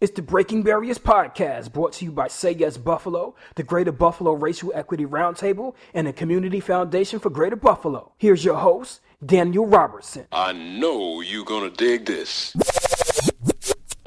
It's 0.00 0.12
the 0.12 0.22
Breaking 0.22 0.62
Barriers 0.62 0.96
podcast 0.96 1.72
brought 1.72 1.92
to 1.94 2.04
you 2.04 2.12
by 2.12 2.28
Say 2.28 2.52
Yes 2.52 2.76
Buffalo, 2.76 3.34
the 3.56 3.64
Greater 3.64 3.90
Buffalo 3.90 4.32
Racial 4.32 4.70
Equity 4.72 5.04
Roundtable, 5.04 5.74
and 5.92 6.06
the 6.06 6.12
Community 6.12 6.60
Foundation 6.60 7.18
for 7.18 7.30
Greater 7.30 7.56
Buffalo. 7.56 8.12
Here's 8.16 8.44
your 8.44 8.58
host, 8.58 9.00
Daniel 9.26 9.66
Robertson. 9.66 10.28
I 10.30 10.52
know 10.52 11.20
you're 11.20 11.44
gonna 11.44 11.70
dig 11.70 12.06
this. 12.06 12.54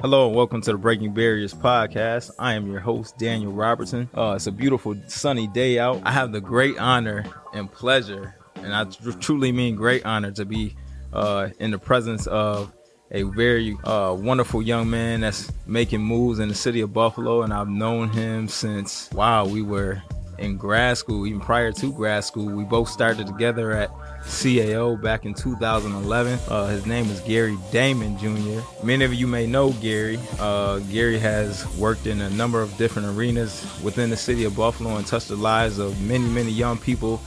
Hello 0.00 0.28
and 0.28 0.34
welcome 0.34 0.62
to 0.62 0.72
the 0.72 0.78
Breaking 0.78 1.12
Barriers 1.12 1.52
podcast. 1.52 2.30
I 2.38 2.54
am 2.54 2.66
your 2.70 2.80
host, 2.80 3.18
Daniel 3.18 3.52
Robertson. 3.52 4.08
Uh, 4.16 4.32
it's 4.36 4.46
a 4.46 4.50
beautiful 4.50 4.96
sunny 5.08 5.46
day 5.46 5.78
out. 5.78 6.00
I 6.06 6.12
have 6.12 6.32
the 6.32 6.40
great 6.40 6.78
honor 6.78 7.26
and 7.52 7.70
pleasure, 7.70 8.34
and 8.54 8.74
I 8.74 8.84
tr- 8.84 9.10
truly 9.10 9.52
mean 9.52 9.76
great 9.76 10.06
honor, 10.06 10.30
to 10.30 10.46
be 10.46 10.74
uh, 11.12 11.50
in 11.58 11.70
the 11.70 11.78
presence 11.78 12.26
of 12.28 12.72
a 13.12 13.22
very 13.22 13.76
uh, 13.84 14.16
wonderful 14.18 14.62
young 14.62 14.88
man 14.88 15.20
that's 15.20 15.52
making 15.66 16.00
moves 16.00 16.38
in 16.38 16.48
the 16.48 16.54
city 16.54 16.80
of 16.80 16.92
Buffalo, 16.92 17.42
and 17.42 17.52
I've 17.52 17.68
known 17.68 18.08
him 18.08 18.48
since 18.48 19.10
wow, 19.12 19.44
we 19.44 19.62
were 19.62 20.02
in 20.38 20.56
grad 20.56 20.96
school, 20.98 21.26
even 21.26 21.40
prior 21.40 21.72
to 21.72 21.92
grad 21.92 22.24
school. 22.24 22.46
We 22.46 22.64
both 22.64 22.88
started 22.88 23.26
together 23.26 23.72
at 23.72 23.90
CAO 24.22 25.00
back 25.00 25.26
in 25.26 25.34
2011. 25.34 26.38
Uh, 26.48 26.66
his 26.66 26.86
name 26.86 27.04
is 27.10 27.20
Gary 27.20 27.56
Damon 27.70 28.16
Jr. 28.18 28.60
Many 28.84 29.04
of 29.04 29.14
you 29.14 29.26
may 29.26 29.46
know 29.46 29.72
Gary. 29.74 30.18
Uh, 30.38 30.78
Gary 30.90 31.18
has 31.18 31.66
worked 31.76 32.06
in 32.06 32.20
a 32.22 32.30
number 32.30 32.62
of 32.62 32.76
different 32.78 33.08
arenas 33.08 33.64
within 33.82 34.10
the 34.10 34.16
city 34.16 34.44
of 34.44 34.56
Buffalo 34.56 34.96
and 34.96 35.06
touched 35.06 35.28
the 35.28 35.36
lives 35.36 35.78
of 35.78 36.00
many, 36.00 36.26
many 36.28 36.50
young 36.50 36.78
people 36.78 37.20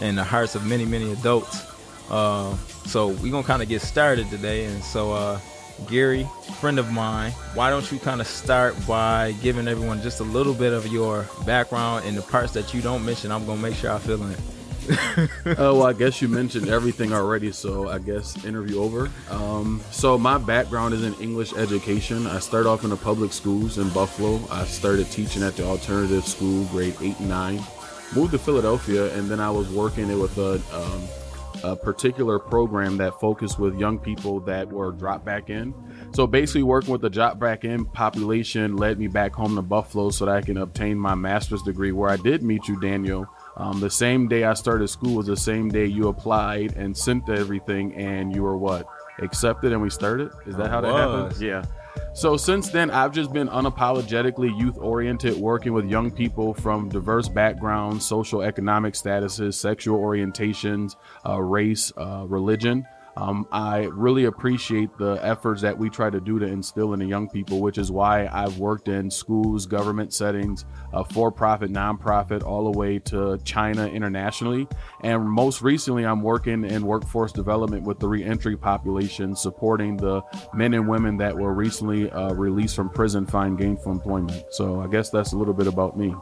and 0.00 0.16
the 0.16 0.24
hearts 0.24 0.54
of 0.54 0.64
many, 0.64 0.84
many 0.84 1.12
adults. 1.12 1.71
Uh, 2.12 2.54
so 2.86 3.08
we're 3.08 3.32
gonna 3.32 3.46
kind 3.46 3.62
of 3.62 3.68
get 3.68 3.80
started 3.80 4.28
today, 4.30 4.66
and 4.66 4.84
so 4.84 5.12
uh, 5.12 5.40
Gary, 5.88 6.28
friend 6.60 6.78
of 6.78 6.92
mine, 6.92 7.32
why 7.54 7.70
don't 7.70 7.90
you 7.90 7.98
kind 7.98 8.20
of 8.20 8.26
start 8.26 8.76
by 8.86 9.32
giving 9.42 9.66
everyone 9.66 10.02
just 10.02 10.20
a 10.20 10.24
little 10.24 10.54
bit 10.54 10.72
of 10.72 10.86
your 10.88 11.26
background 11.46 12.04
and 12.06 12.16
the 12.16 12.22
parts 12.22 12.52
that 12.52 12.74
you 12.74 12.82
don't 12.82 13.04
mention? 13.04 13.32
I'm 13.32 13.46
gonna 13.46 13.60
make 13.60 13.74
sure 13.74 13.90
I 13.90 13.98
fill 13.98 14.22
in. 14.22 14.36
Oh, 15.58 15.78
well, 15.78 15.82
I 15.84 15.92
guess 15.92 16.20
you 16.20 16.28
mentioned 16.28 16.68
everything 16.68 17.12
already, 17.12 17.52
so 17.52 17.88
I 17.88 17.98
guess 17.98 18.44
interview 18.44 18.80
over. 18.80 19.10
Um, 19.30 19.80
so 19.90 20.18
my 20.18 20.38
background 20.38 20.92
is 20.94 21.04
in 21.04 21.14
English 21.14 21.52
education. 21.54 22.26
I 22.26 22.40
started 22.40 22.68
off 22.68 22.82
in 22.84 22.90
the 22.90 22.96
public 22.96 23.32
schools 23.32 23.78
in 23.78 23.88
Buffalo. 23.90 24.40
I 24.50 24.64
started 24.64 25.10
teaching 25.10 25.42
at 25.42 25.56
the 25.56 25.64
alternative 25.64 26.26
school, 26.26 26.64
grade 26.66 26.96
eight 27.00 27.18
and 27.20 27.28
nine. 27.28 27.62
Moved 28.14 28.32
to 28.32 28.38
Philadelphia, 28.38 29.14
and 29.14 29.28
then 29.28 29.40
I 29.40 29.50
was 29.50 29.68
working 29.70 30.08
with 30.18 30.36
a, 30.38 30.54
um, 30.74 31.02
a 31.62 31.76
particular 31.76 32.38
program 32.38 32.96
that 32.98 33.18
focused 33.20 33.58
with 33.58 33.78
young 33.78 33.98
people 33.98 34.40
that 34.40 34.68
were 34.68 34.92
dropped 34.92 35.24
back 35.24 35.50
in. 35.50 35.74
So 36.14 36.26
basically, 36.26 36.62
working 36.62 36.92
with 36.92 37.00
the 37.00 37.10
drop 37.10 37.38
back 37.38 37.64
in 37.64 37.84
population 37.84 38.76
led 38.76 38.98
me 38.98 39.08
back 39.08 39.34
home 39.34 39.56
to 39.56 39.62
Buffalo 39.62 40.10
so 40.10 40.26
that 40.26 40.34
I 40.36 40.42
can 40.42 40.56
obtain 40.58 40.98
my 40.98 41.14
master's 41.14 41.62
degree, 41.62 41.92
where 41.92 42.10
I 42.10 42.16
did 42.16 42.42
meet 42.42 42.68
you, 42.68 42.80
Daniel. 42.80 43.26
Um, 43.56 43.80
the 43.80 43.90
same 43.90 44.28
day 44.28 44.44
I 44.44 44.54
started 44.54 44.88
school 44.88 45.16
was 45.16 45.26
the 45.26 45.36
same 45.36 45.68
day 45.68 45.86
you 45.86 46.08
applied 46.08 46.76
and 46.76 46.96
sent 46.96 47.28
everything, 47.28 47.94
and 47.94 48.34
you 48.34 48.42
were 48.42 48.56
what 48.56 48.86
accepted, 49.18 49.72
and 49.72 49.82
we 49.82 49.90
started. 49.90 50.30
Is 50.46 50.56
that 50.56 50.70
how 50.70 50.80
that 50.80 50.94
happened? 50.94 51.40
Yeah. 51.40 51.64
So 52.14 52.36
since 52.36 52.68
then, 52.68 52.90
I've 52.90 53.12
just 53.12 53.32
been 53.32 53.48
unapologetically 53.48 54.56
youth 54.58 54.76
oriented, 54.76 55.34
working 55.38 55.72
with 55.72 55.86
young 55.86 56.10
people 56.10 56.52
from 56.52 56.90
diverse 56.90 57.26
backgrounds, 57.26 58.04
social 58.04 58.42
economic 58.42 58.92
statuses, 58.94 59.54
sexual 59.54 59.98
orientations, 59.98 60.96
uh, 61.26 61.40
race, 61.40 61.90
uh, 61.96 62.26
religion. 62.28 62.86
Um, 63.16 63.46
I 63.52 63.84
really 63.92 64.24
appreciate 64.24 64.96
the 64.96 65.18
efforts 65.22 65.60
that 65.62 65.76
we 65.76 65.90
try 65.90 66.08
to 66.10 66.20
do 66.20 66.38
to 66.38 66.46
instill 66.46 66.94
in 66.94 67.00
the 67.00 67.06
young 67.06 67.28
people, 67.28 67.60
which 67.60 67.78
is 67.78 67.90
why 67.90 68.26
I've 68.32 68.58
worked 68.58 68.88
in 68.88 69.10
schools, 69.10 69.66
government 69.66 70.14
settings, 70.14 70.64
uh, 70.92 71.04
for-profit, 71.04 71.70
nonprofit, 71.70 72.42
all 72.42 72.70
the 72.70 72.78
way 72.78 72.98
to 73.00 73.38
China 73.44 73.86
internationally. 73.86 74.66
And 75.02 75.28
most 75.28 75.62
recently, 75.62 76.04
I'm 76.06 76.22
working 76.22 76.64
in 76.64 76.86
workforce 76.86 77.32
development 77.32 77.84
with 77.84 77.98
the 77.98 78.08
reentry 78.08 78.56
population, 78.56 79.36
supporting 79.36 79.96
the 79.96 80.22
men 80.54 80.72
and 80.74 80.88
women 80.88 81.16
that 81.18 81.36
were 81.36 81.52
recently 81.52 82.10
uh, 82.10 82.32
released 82.32 82.76
from 82.76 82.88
prison, 82.88 83.26
find 83.26 83.58
gainful 83.58 83.92
employment. 83.92 84.44
So 84.50 84.80
I 84.80 84.86
guess 84.86 85.10
that's 85.10 85.32
a 85.32 85.36
little 85.36 85.54
bit 85.54 85.66
about 85.66 85.98
me. 85.98 86.14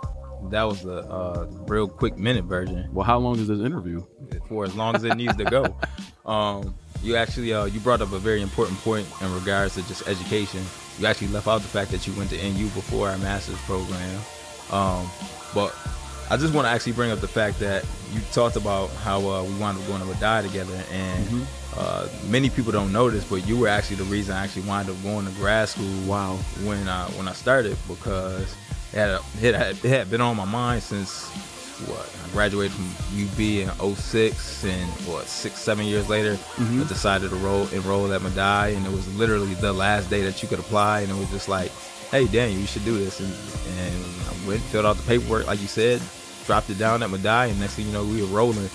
That 0.50 0.65
was 0.65 0.84
a 0.84 0.99
uh, 1.09 1.47
real 1.66 1.88
quick 1.88 2.19
minute 2.19 2.44
version 2.44 2.88
Well, 2.93 3.05
how 3.05 3.19
long 3.19 3.38
is 3.38 3.49
this 3.49 3.61
interview? 3.61 4.05
for 4.49 4.65
as 4.65 4.75
long 4.75 4.94
as 4.97 5.05
it 5.05 5.16
needs 5.16 5.37
to 5.37 5.44
go. 5.44 5.77
Um, 6.27 6.75
you 7.03 7.16
actually 7.16 7.53
uh, 7.55 7.65
you 7.65 7.81
brought 7.81 8.03
up 8.03 8.12
a 8.12 8.19
very 8.19 8.43
important 8.43 8.78
point 8.81 9.09
in 9.22 9.34
regards 9.34 9.75
to 9.75 9.88
just 9.88 10.06
education. 10.06 10.62
You 10.99 11.06
actually 11.06 11.28
left 11.28 11.49
out 11.49 11.62
the 11.62 11.66
fact 11.66 11.91
that 11.93 12.06
you 12.06 12.12
went 12.12 12.31
to 12.31 12.37
NU 12.37 12.65
before 12.69 13.09
our 13.09 13.19
master's 13.19 13.59
program. 13.62 14.21
Um, 14.71 15.11
but 15.55 15.75
I 16.31 16.37
just 16.37 16.55
want 16.55 16.67
to 16.67 16.71
actually 16.71 16.93
bring 16.93 17.11
up 17.11 17.21
the 17.21 17.27
fact 17.27 17.59
that 17.61 17.84
you 18.12 18.21
talked 18.32 18.55
about 18.55 18.91
how 19.03 19.19
uh, 19.28 19.43
we 19.43 19.55
wound 19.55 19.78
up 19.78 19.87
going 19.88 20.06
to 20.06 20.21
die 20.21 20.43
together, 20.43 20.81
and 20.93 21.47
uh, 21.77 22.06
many 22.28 22.50
people 22.50 22.71
don't 22.71 22.93
know 22.93 23.11
this, 23.11 23.25
but 23.25 23.44
you 23.49 23.56
were 23.56 23.67
actually 23.69 23.97
the 23.97 24.05
reason 24.05 24.37
I 24.37 24.44
actually 24.44 24.62
wound 24.62 24.88
up 24.91 25.03
going 25.03 25.27
to 25.27 25.32
grad 25.32 25.69
school. 25.71 25.91
Wow. 26.06 26.37
When 26.65 26.87
I 26.87 27.06
when 27.17 27.27
I 27.27 27.32
started 27.32 27.77
because 27.88 28.55
it 28.93 28.97
had, 28.97 29.11
a, 29.11 29.21
it 29.41 29.55
had 29.55 29.84
it 29.84 29.89
had 29.89 30.11
been 30.11 30.21
on 30.21 30.37
my 30.37 30.45
mind 30.45 30.83
since 30.83 31.28
what 31.87 32.09
I 32.25 32.28
graduated 32.33 32.73
from 32.73 32.87
UB 33.15 33.41
in 33.41 33.95
06 33.95 34.65
and 34.65 34.91
what 35.06 35.27
six 35.27 35.59
seven 35.59 35.87
years 35.87 36.09
later 36.09 36.34
mm-hmm. 36.34 36.83
I 36.83 36.84
decided 36.84 37.31
to 37.31 37.37
roll 37.37 37.67
enroll 37.69 38.12
at 38.12 38.21
Medaille 38.21 38.77
and 38.77 38.84
it 38.84 38.93
was 38.93 39.12
literally 39.17 39.55
the 39.55 39.73
last 39.73 40.11
day 40.11 40.23
that 40.23 40.43
you 40.43 40.49
could 40.49 40.59
apply 40.59 41.00
and 41.00 41.11
it 41.11 41.19
was 41.19 41.31
just 41.31 41.49
like 41.49 41.71
hey 42.11 42.27
Daniel 42.27 42.61
you 42.61 42.67
should 42.67 42.84
do 42.84 42.99
this 42.99 43.21
and, 43.21 43.33
and 43.79 44.05
I 44.29 44.49
went 44.49 44.61
filled 44.62 44.87
out 44.87 44.97
the 44.97 45.03
paperwork 45.05 45.47
like 45.47 45.61
you 45.61 45.69
said 45.69 46.03
dropped 46.45 46.69
it 46.71 46.79
down 46.79 47.03
at 47.03 47.11
Medaille 47.11 47.50
and 47.50 47.61
next 47.61 47.75
thing 47.75 47.87
you 47.87 47.93
know 47.93 48.05
we 48.05 48.21
were 48.23 48.29
rolling 48.29 48.69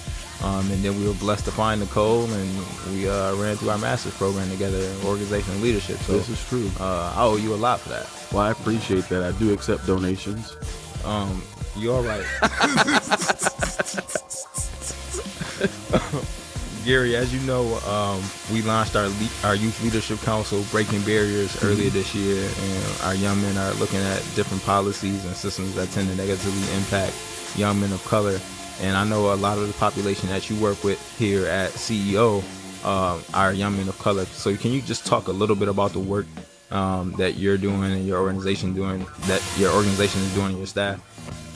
um, 0.43 0.69
and 0.71 0.83
then 0.83 0.97
we 0.99 1.07
were 1.07 1.13
blessed 1.15 1.45
to 1.45 1.51
find 1.51 1.79
Nicole 1.81 2.25
and 2.25 2.57
we 2.91 3.07
uh, 3.09 3.33
ran 3.35 3.55
through 3.55 3.69
our 3.69 3.77
master's 3.77 4.13
program 4.15 4.49
together 4.49 4.77
in 4.77 5.05
organizational 5.05 5.59
leadership 5.61 5.97
so 5.99 6.13
This 6.17 6.29
is 6.29 6.43
true. 6.47 6.69
uh, 6.79 7.13
I 7.15 7.23
owe 7.23 7.37
you 7.37 7.53
a 7.53 7.55
lot 7.55 7.79
for 7.79 7.89
that 7.89 8.07
Well, 8.33 8.43
I 8.43 8.51
appreciate 8.51 9.07
that. 9.09 9.23
I 9.23 9.31
do 9.39 9.53
accept 9.53 9.85
donations. 9.87 10.55
um, 11.05 11.41
you 11.75 11.91
all 11.93 12.03
right 12.03 12.25
Gary, 16.85 17.15
as 17.15 17.33
you 17.33 17.39
know, 17.47 17.77
um, 17.87 18.21
we 18.53 18.61
launched 18.61 18.95
our 18.95 19.07
le- 19.07 19.29
our 19.43 19.55
youth 19.55 19.81
leadership 19.83 20.19
council, 20.21 20.63
breaking 20.69 21.01
barriers, 21.01 21.63
earlier 21.63 21.89
this 21.89 22.13
year, 22.13 22.47
and 22.47 23.01
our 23.01 23.15
young 23.15 23.41
men 23.41 23.57
are 23.57 23.73
looking 23.79 23.97
at 23.99 24.17
different 24.35 24.63
policies 24.63 25.25
and 25.25 25.35
systems 25.35 25.73
that 25.73 25.89
tend 25.91 26.07
to 26.09 26.15
negatively 26.15 26.75
impact 26.77 27.15
young 27.57 27.79
men 27.79 27.91
of 27.91 28.03
color. 28.05 28.39
And 28.81 28.95
I 28.95 29.03
know 29.05 29.33
a 29.33 29.35
lot 29.35 29.57
of 29.57 29.67
the 29.67 29.73
population 29.73 30.29
that 30.29 30.49
you 30.49 30.55
work 30.57 30.83
with 30.83 30.99
here 31.17 31.47
at 31.47 31.71
CEO 31.71 32.43
um, 32.85 33.23
are 33.33 33.53
young 33.53 33.75
men 33.77 33.87
of 33.87 33.97
color. 33.99 34.25
So 34.25 34.55
can 34.55 34.71
you 34.71 34.81
just 34.81 35.05
talk 35.05 35.27
a 35.27 35.31
little 35.31 35.55
bit 35.55 35.67
about 35.67 35.93
the 35.93 35.99
work 35.99 36.25
um, 36.71 37.13
that 37.17 37.35
you're 37.35 37.57
doing 37.57 37.83
and 37.83 38.07
your 38.07 38.21
organization 38.21 38.73
doing, 38.73 39.05
that 39.21 39.41
your 39.57 39.71
organization 39.71 40.21
is 40.21 40.33
doing, 40.33 40.49
and 40.49 40.57
your 40.57 40.67
staff? 40.67 41.01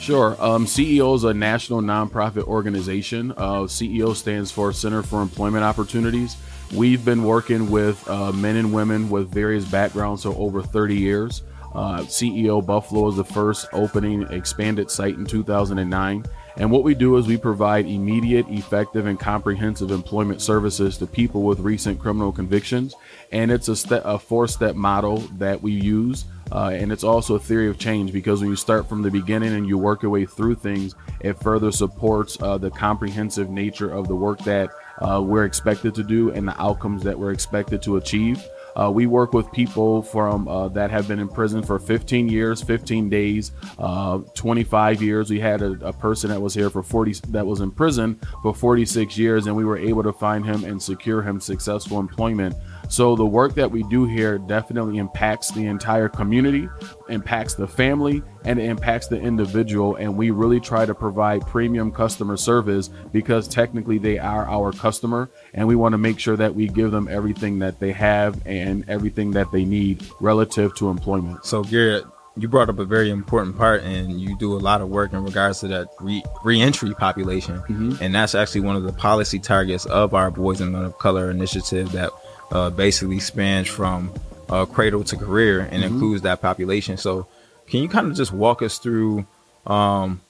Sure. 0.00 0.36
Um, 0.40 0.64
CEO 0.64 1.14
is 1.14 1.24
a 1.24 1.34
national 1.34 1.82
nonprofit 1.82 2.44
organization. 2.44 3.32
Uh, 3.32 3.62
CEO 3.62 4.16
stands 4.16 4.50
for 4.50 4.72
Center 4.72 5.02
for 5.02 5.20
Employment 5.20 5.62
Opportunities. 5.62 6.36
We've 6.74 7.04
been 7.04 7.24
working 7.24 7.70
with 7.70 8.08
uh, 8.08 8.32
men 8.32 8.56
and 8.56 8.72
women 8.72 9.10
with 9.10 9.30
various 9.30 9.64
backgrounds 9.64 10.22
for 10.22 10.30
over 10.30 10.62
30 10.62 10.96
years. 10.96 11.42
Uh, 11.74 12.00
CEO 12.00 12.64
Buffalo 12.64 13.08
is 13.08 13.16
the 13.16 13.24
first 13.24 13.66
opening 13.72 14.22
expanded 14.30 14.90
site 14.90 15.16
in 15.16 15.26
2009. 15.26 16.24
And 16.56 16.70
what 16.70 16.84
we 16.84 16.94
do 16.94 17.16
is 17.16 17.26
we 17.26 17.36
provide 17.36 17.86
immediate, 17.86 18.46
effective, 18.48 19.06
and 19.06 19.18
comprehensive 19.18 19.90
employment 19.90 20.42
services 20.42 20.98
to 20.98 21.06
people 21.06 21.42
with 21.42 21.60
recent 21.60 22.00
criminal 22.00 22.32
convictions. 22.32 22.94
And 23.32 23.50
it's 23.50 23.68
a, 23.68 23.76
step, 23.76 24.02
a 24.04 24.18
four 24.18 24.48
step 24.48 24.74
model 24.74 25.18
that 25.38 25.62
we 25.62 25.72
use. 25.72 26.24
Uh, 26.52 26.70
and 26.74 26.90
it's 26.90 27.04
also 27.04 27.36
a 27.36 27.38
theory 27.38 27.68
of 27.68 27.78
change 27.78 28.12
because 28.12 28.40
when 28.40 28.50
you 28.50 28.56
start 28.56 28.88
from 28.88 29.02
the 29.02 29.10
beginning 29.10 29.54
and 29.54 29.68
you 29.68 29.78
work 29.78 30.02
your 30.02 30.10
way 30.10 30.26
through 30.26 30.56
things, 30.56 30.96
it 31.20 31.34
further 31.40 31.70
supports 31.70 32.36
uh, 32.42 32.58
the 32.58 32.70
comprehensive 32.70 33.50
nature 33.50 33.90
of 33.90 34.08
the 34.08 34.16
work 34.16 34.40
that 34.40 34.70
uh, 35.00 35.22
we're 35.24 35.44
expected 35.44 35.94
to 35.94 36.02
do 36.02 36.32
and 36.32 36.48
the 36.48 36.60
outcomes 36.60 37.04
that 37.04 37.16
we're 37.16 37.30
expected 37.30 37.80
to 37.82 37.96
achieve. 37.96 38.44
Uh, 38.76 38.90
we 38.90 39.06
work 39.06 39.32
with 39.32 39.50
people 39.52 40.02
from 40.02 40.48
uh, 40.48 40.68
that 40.68 40.90
have 40.90 41.08
been 41.08 41.18
in 41.18 41.28
prison 41.28 41.62
for 41.62 41.78
15 41.78 42.28
years, 42.28 42.62
15 42.62 43.08
days, 43.08 43.52
uh, 43.78 44.18
25 44.34 45.02
years. 45.02 45.30
We 45.30 45.40
had 45.40 45.62
a, 45.62 45.72
a 45.86 45.92
person 45.92 46.30
that 46.30 46.40
was 46.40 46.54
here 46.54 46.70
for 46.70 46.82
40 46.82 47.14
that 47.28 47.46
was 47.46 47.60
in 47.60 47.70
prison 47.70 48.20
for 48.42 48.54
46 48.54 49.16
years, 49.18 49.46
and 49.46 49.56
we 49.56 49.64
were 49.64 49.78
able 49.78 50.02
to 50.02 50.12
find 50.12 50.44
him 50.44 50.64
and 50.64 50.82
secure 50.82 51.22
him 51.22 51.40
successful 51.40 51.98
employment 51.98 52.54
So 52.90 53.14
the 53.14 53.24
work 53.24 53.54
that 53.54 53.70
we 53.70 53.84
do 53.84 54.04
here 54.04 54.36
definitely 54.36 54.98
impacts 54.98 55.52
the 55.52 55.66
entire 55.66 56.08
community, 56.08 56.68
impacts 57.08 57.54
the 57.54 57.68
family, 57.68 58.20
and 58.44 58.58
it 58.58 58.64
impacts 58.64 59.06
the 59.06 59.16
individual. 59.16 59.94
And 59.94 60.16
we 60.16 60.32
really 60.32 60.58
try 60.58 60.86
to 60.86 60.94
provide 60.94 61.46
premium 61.46 61.92
customer 61.92 62.36
service 62.36 62.90
because 63.12 63.46
technically 63.46 63.98
they 63.98 64.18
are 64.18 64.44
our 64.48 64.72
customer, 64.72 65.30
and 65.54 65.68
we 65.68 65.76
want 65.76 65.92
to 65.92 65.98
make 65.98 66.18
sure 66.18 66.36
that 66.36 66.56
we 66.56 66.66
give 66.66 66.90
them 66.90 67.06
everything 67.06 67.60
that 67.60 67.78
they 67.78 67.92
have 67.92 68.44
and 68.44 68.84
everything 68.90 69.30
that 69.30 69.52
they 69.52 69.64
need 69.64 70.04
relative 70.18 70.74
to 70.74 70.90
employment. 70.90 71.46
So 71.46 71.62
Garrett, 71.62 72.04
you 72.36 72.48
brought 72.48 72.68
up 72.68 72.80
a 72.80 72.84
very 72.84 73.10
important 73.10 73.56
part 73.56 73.84
and 73.84 74.20
you 74.20 74.36
do 74.36 74.54
a 74.54 74.58
lot 74.58 74.80
of 74.80 74.88
work 74.88 75.12
in 75.12 75.22
regards 75.22 75.60
to 75.60 75.68
that 75.68 75.88
re- 76.00 76.24
reentry 76.44 76.94
population 76.94 77.58
Mm-hmm. 77.60 78.02
and 78.02 78.14
that's 78.14 78.34
actually 78.34 78.62
one 78.62 78.76
of 78.76 78.84
the 78.84 78.92
policy 78.92 79.38
targets 79.38 79.84
of 79.86 80.14
our 80.14 80.30
boys 80.30 80.60
and 80.60 80.72
men 80.72 80.84
of 80.84 80.96
color 80.98 81.30
initiative 81.30 81.90
that 81.92 82.10
uh, 82.50 82.70
basically 82.70 83.18
spans 83.20 83.68
from 83.68 84.12
uh, 84.48 84.64
cradle 84.66 85.04
to 85.04 85.16
career 85.16 85.60
and 85.60 85.82
Mm-hmm. 85.82 85.94
includes 85.94 86.22
that 86.22 86.40
population 86.40 86.96
so 86.96 87.26
can 87.68 87.82
you 87.82 87.88
kind 87.88 88.08
of 88.08 88.16
just 88.16 88.32
walk 88.32 88.62
us 88.62 88.78
through 88.78 89.24
um, 89.66 90.20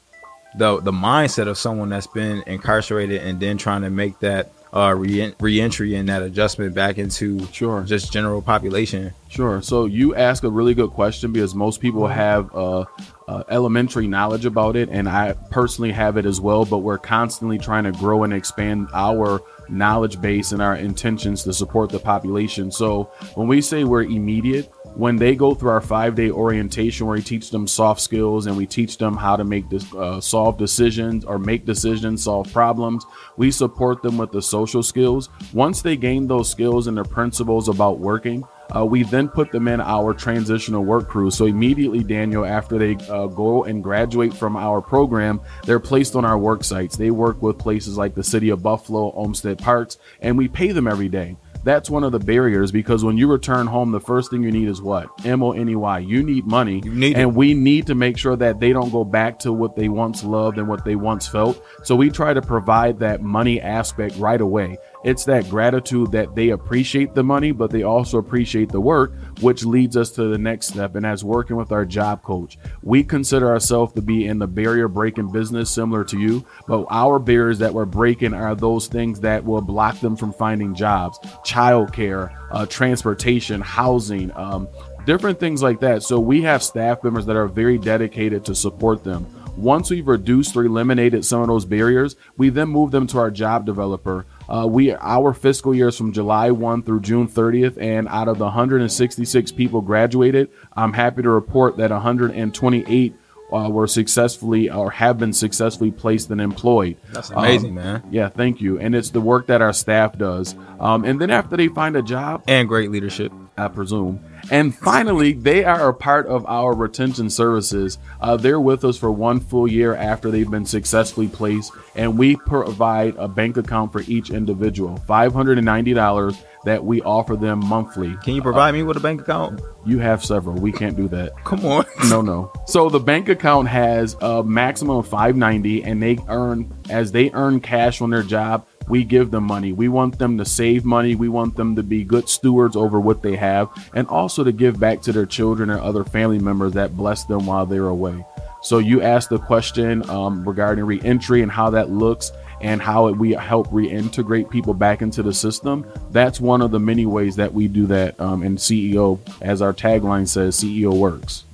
the 0.56 0.81
the 0.81 0.93
mindset 0.93 1.46
of 1.49 1.56
someone 1.56 1.88
that's 1.90 2.06
been 2.08 2.43
incarcerated 2.46 3.22
and 3.22 3.38
then 3.40 3.56
trying 3.56 3.82
to 3.82 3.90
make 3.90 4.19
that 4.20 4.52
uh, 4.72 4.94
re- 4.96 5.34
reentry 5.40 5.94
and 5.94 6.08
that 6.08 6.22
adjustment 6.22 6.75
back 6.75 6.99
into 6.99 7.44
Sure. 7.52 7.82
just 7.82 8.12
general 8.12 8.43
population 8.43 9.12
Sure. 9.28 9.62
So 9.62 9.87
you 9.87 10.14
ask 10.16 10.43
a 10.44 10.50
really 10.50 10.75
good 10.75 10.90
question 10.90 11.32
because 11.32 11.55
most 11.55 11.81
people 11.81 12.06
have 12.08 12.52
uh, 12.55 12.84
uh, 13.28 13.44
elementary 13.49 14.08
knowledge 14.08 14.44
about 14.44 14.75
it, 14.75 14.88
and 14.90 15.08
I 15.08 15.34
personally 15.50 15.93
have 15.93 16.16
it 16.16 16.26
as 16.26 16.40
well. 16.40 16.64
But 16.64 16.78
we're 16.78 16.99
constantly 16.99 17.56
trying 17.56 17.84
to 17.84 17.93
grow 17.93 18.25
and 18.25 18.32
expand 18.32 18.88
our 18.93 19.40
knowledge 19.70 20.20
base 20.20 20.52
and 20.52 20.61
our 20.61 20.76
intentions 20.76 21.44
to 21.44 21.52
support 21.52 21.90
the 21.90 21.99
population. 21.99 22.70
So 22.70 23.05
when 23.34 23.49
we 23.49 23.61
say 23.61 23.84
we're 23.84 24.05
immediate, 24.05 24.72
when 24.94 25.17
they 25.17 25.34
go 25.34 25.55
through 25.55 25.70
our 25.70 25.81
five 25.81 26.14
day 26.14 26.31
orientation 26.31 27.06
where 27.06 27.17
we 27.17 27.22
teach 27.22 27.50
them 27.50 27.67
soft 27.67 28.00
skills 28.00 28.46
and 28.46 28.56
we 28.56 28.67
teach 28.67 28.99
them 28.99 29.17
how 29.17 29.37
to 29.37 29.44
make 29.44 29.69
this 29.70 29.93
uh, 29.94 30.20
solve 30.20 30.58
decisions 30.58 31.25
or 31.25 31.38
make 31.38 31.64
decisions 31.64 32.25
solve 32.25 32.52
problems 32.52 33.06
we 33.37 33.50
support 33.50 34.02
them 34.02 34.19
with 34.19 34.32
the 34.32 34.43
social 34.43 34.82
skills 34.82 35.28
once 35.52 35.81
they 35.81 35.96
gain 35.96 36.26
those 36.26 36.50
skills 36.50 36.87
and 36.87 36.96
the 36.96 37.05
principles 37.05 37.69
about 37.69 37.99
working 37.99 38.44
uh, 38.75 38.84
we 38.84 39.02
then 39.02 39.28
put 39.28 39.50
them 39.50 39.69
in 39.69 39.81
our 39.81 40.14
transitional 40.14 40.84
work 40.84 41.08
crew. 41.08 41.31
So 41.31 41.46
immediately, 41.46 42.02
Daniel, 42.02 42.44
after 42.44 42.78
they 42.78 42.96
uh, 43.08 43.26
go 43.26 43.64
and 43.64 43.82
graduate 43.82 44.34
from 44.34 44.56
our 44.56 44.81
program, 44.81 45.40
they're 45.64 45.81
placed 45.81 46.17
on 46.17 46.25
our 46.25 46.38
work 46.38 46.64
sites. 46.64 46.96
They 46.96 47.11
work 47.11 47.43
with 47.43 47.58
places 47.58 47.96
like 47.96 48.14
the 48.14 48.25
city 48.25 48.50
of 48.50 48.62
Buffalo, 48.62 49.12
Olmsted 49.12 49.58
Parks, 49.58 49.99
and 50.20 50.37
we 50.37 50.49
pay 50.49 50.72
them 50.72 50.87
every 50.87 51.08
day. 51.08 51.37
That's 51.62 51.90
one 51.90 52.05
of 52.05 52.12
the 52.12 52.19
barriers 52.19 52.72
because 52.72 53.05
when 53.05 53.19
you 53.19 53.26
return 53.26 53.67
home, 53.67 53.93
the 53.93 54.00
first 54.00 54.31
thing 54.31 54.43
you 54.43 54.50
need 54.50 54.69
is 54.69 54.81
what? 54.81 55.08
M 55.26 55.43
O 55.43 55.52
N 55.52 55.69
E 55.69 55.76
Y. 55.76 55.99
You 55.99 56.23
need 56.23 56.46
money. 56.46 56.81
You 56.82 56.94
need 56.94 57.16
and 57.16 57.37
we 57.37 57.52
need 57.52 57.87
to 57.88 57.94
make 57.94 58.16
sure 58.16 58.34
that 58.37 58.61
they 58.61 58.73
don't 58.73 58.90
go 58.90 59.05
back 59.05 59.38
to 59.40 59.52
what 59.52 59.76
they 59.76 59.88
once 59.88 60.25
loved 60.25 60.56
and 60.56 60.66
what 60.69 60.84
they 60.84 60.96
once 60.96 61.28
felt. 61.28 61.62
So 61.84 61.94
we 61.96 62.08
try 62.08 62.32
to 62.32 62.40
provide 62.40 62.99
that 63.00 63.20
money 63.20 63.61
aspect 63.61 64.16
right 64.16 64.40
away. 64.40 64.78
It's 65.02 65.25
that 65.25 65.49
gratitude 65.49 66.12
that 66.12 66.35
they 66.35 66.50
appreciate 66.50 67.14
the 67.14 67.23
money, 67.23 67.52
but 67.52 67.70
they 67.70 67.85
also 67.85 68.19
appreciate 68.19 68.69
the 68.69 68.81
work, 68.81 69.14
which 69.41 69.64
leads 69.64 69.97
us 69.97 70.11
to 70.12 70.25
the 70.25 70.37
next 70.37 70.69
step. 70.69 70.94
And 70.94 71.06
as 71.06 71.25
working 71.25 71.56
with 71.56 71.73
our 71.73 71.87
job 71.87 72.23
coach, 72.23 72.58
we 72.82 73.02
consider 73.02 73.49
ourselves 73.49 73.94
to 73.94 74.02
be 74.02 74.26
in 74.26 74.38
the 74.38 74.47
barrier 74.47 74.88
breaking 74.88 75.32
business, 75.32 75.70
similar 75.70 76.05
to 76.05 76.19
you. 76.19 76.44
But 76.67 76.87
our 76.91 77.19
barriers 77.19 77.58
that 77.61 77.73
we're 77.73 77.87
breaking 77.87 78.35
are 78.35 78.55
those 78.55 78.88
things 78.88 79.20
that 79.20 79.43
will 79.43 79.62
block 79.62 79.99
them 80.00 80.17
from 80.17 80.35
finding 80.35 80.75
jobs, 80.75 81.19
childcare, 81.47 82.37
uh, 82.50 82.67
transportation, 82.67 83.62
housing, 83.62 84.31
um, 84.37 84.69
different 85.06 85.41
things 85.41 85.62
like 85.62 85.81
that. 85.81 86.02
So 86.02 86.20
we 86.20 86.43
have 86.43 86.62
staff 86.62 87.02
members 87.02 87.25
that 87.25 87.37
are 87.37 87.49
very 87.49 87.79
dedicated 87.79 88.44
to 88.44 88.55
support 88.55 89.02
them. 89.02 89.26
Once 89.56 89.91
we've 89.91 90.08
reduced 90.08 90.56
or 90.56 90.64
eliminated 90.64 91.25
some 91.25 91.43
of 91.43 91.49
those 91.49 91.64
barriers, 91.64 92.17
we 92.37 92.49
then 92.49 92.69
move 92.69 92.91
them 92.91 93.06
to 93.06 93.19
our 93.19 93.31
job 93.31 93.67
developer. 93.67 94.25
Uh, 94.50 94.67
we 94.67 94.93
our 94.94 95.32
fiscal 95.32 95.73
year 95.75 95.88
is 95.88 95.97
from 95.97 96.12
July 96.12 96.50
1 96.50 96.82
through 96.82 97.00
June 97.00 97.29
30th, 97.29 97.79
and 97.81 98.08
out 98.08 98.26
of 98.26 98.38
the 98.38 98.44
166 98.44 99.52
people 99.52 99.81
graduated, 99.81 100.50
I'm 100.75 100.93
happy 100.93 101.23
to 101.23 101.31
report 101.31 101.76
that 101.76 101.91
128 101.91 103.14
uh, 103.52 103.69
were 103.70 103.87
successfully 103.87 104.70
or 104.70 104.91
have 104.91 105.19
been 105.19 105.32
successfully 105.32 105.91
placed 105.91 106.31
and 106.31 106.41
employed. 106.41 106.97
that's 107.12 107.31
amazing 107.31 107.70
Um, 107.70 107.85
man 107.85 108.02
Yeah, 108.11 108.29
thank 108.29 108.61
you. 108.61 108.79
And 108.79 108.94
it's 108.94 109.11
the 109.11 109.20
work 109.20 109.47
that 109.47 109.62
our 109.62 109.73
staff 109.73 110.17
does. 110.19 110.55
Um, 110.79 111.05
and 111.05 111.20
then 111.20 111.31
after 111.31 111.56
they 111.56 111.69
find 111.69 111.97
a 111.97 112.02
job, 112.02 112.43
and 112.49 112.69
great 112.69 112.91
leadership 112.91 113.32
I 113.56 113.69
presume. 113.69 114.20
And 114.50 114.75
finally, 114.75 115.32
they 115.32 115.64
are 115.64 115.88
a 115.88 115.94
part 115.94 116.26
of 116.26 116.44
our 116.47 116.75
retention 116.75 117.31
services. 117.31 117.99
Uh, 118.20 118.37
they're 118.37 118.61
with 118.61 118.85
us 118.85 118.99
for 118.99 119.11
one 119.12 119.41
full 119.41 119.69
year 119.69 119.94
after 119.94 120.31
they've 120.31 120.50
been 120.50 120.67
successfully 120.67 121.29
placed, 121.29 121.73
and 121.94 122.19
we 122.19 122.37
provide 122.37 123.14
a 123.17 123.29
bank 123.29 123.56
account 123.56 123.93
for 123.93 124.02
each 124.02 124.31
individual 124.31 124.99
$590 125.08 126.44
that 126.64 126.85
we 126.85 127.00
offer 127.02 127.37
them 127.37 127.64
monthly. 127.64 128.17
Can 128.23 128.35
you 128.35 128.43
provide 128.43 128.75
me 128.75 128.82
with 128.82 128.97
a 128.97 129.00
bank 129.00 129.23
account? 129.23 129.61
You 129.87 129.99
have 129.99 130.25
several. 130.25 130.56
We 130.56 130.73
can't 130.73 130.97
do 130.97 131.08
that. 131.08 131.32
Come 131.44 131.64
on. 131.64 131.87
No, 132.08 132.20
no. 132.20 132.52
So 132.67 132.91
the 132.91 133.00
bank 133.00 133.29
account 133.29 133.69
has 133.69 134.14
a 134.20 134.43
maximum 134.43 134.97
of 134.97 135.08
590 135.08 135.85
and 135.85 136.02
they 136.02 136.19
earn 136.29 136.73
as 136.91 137.12
they 137.12 137.31
earn 137.31 137.61
cash 137.61 138.00
on 138.00 138.11
their 138.11 138.23
job, 138.23 138.67
we 138.90 139.04
give 139.04 139.31
them 139.31 139.44
money. 139.44 139.72
We 139.72 139.88
want 139.88 140.19
them 140.19 140.37
to 140.38 140.44
save 140.44 140.84
money. 140.84 141.14
We 141.14 141.28
want 141.28 141.56
them 141.56 141.76
to 141.76 141.82
be 141.82 142.04
good 142.04 142.28
stewards 142.28 142.76
over 142.76 143.00
what 143.00 143.22
they 143.22 143.37
have 143.37 143.70
and 143.94 144.06
also 144.08 144.44
to 144.44 144.52
give 144.52 144.78
back 144.81 145.00
to 145.02 145.12
their 145.12 145.26
children 145.26 145.70
or 145.70 145.78
other 145.78 146.04
family 146.04 146.40
members 146.40 146.72
that 146.72 146.96
bless 146.96 147.25
them 147.25 147.46
while 147.46 147.64
they're 147.64 147.87
away. 147.87 148.25
So 148.62 148.78
you 148.78 149.00
asked 149.00 149.31
the 149.31 149.38
question 149.38 150.08
um, 150.10 150.46
regarding 150.46 150.84
reentry 150.84 151.40
and 151.40 151.50
how 151.50 151.70
that 151.70 151.88
looks 151.88 152.32
and 152.60 152.82
how 152.82 153.06
it, 153.06 153.16
we 153.16 153.32
help 153.32 153.69
reintegrate 153.69 154.50
people 154.50 154.75
back 154.75 155.00
into 155.00 155.22
the 155.22 155.32
system. 155.32 155.87
That's 156.10 156.40
one 156.40 156.60
of 156.60 156.70
the 156.70 156.81
many 156.81 157.06
ways 157.06 157.37
that 157.37 157.54
we 157.54 157.69
do 157.69 157.87
that. 157.87 158.20
Um, 158.20 158.42
and 158.42 158.58
CEO, 158.58 159.19
as 159.40 159.62
our 159.62 159.72
tagline 159.72 160.28
says, 160.28 160.62
CEO 160.62 160.92
works 160.92 161.44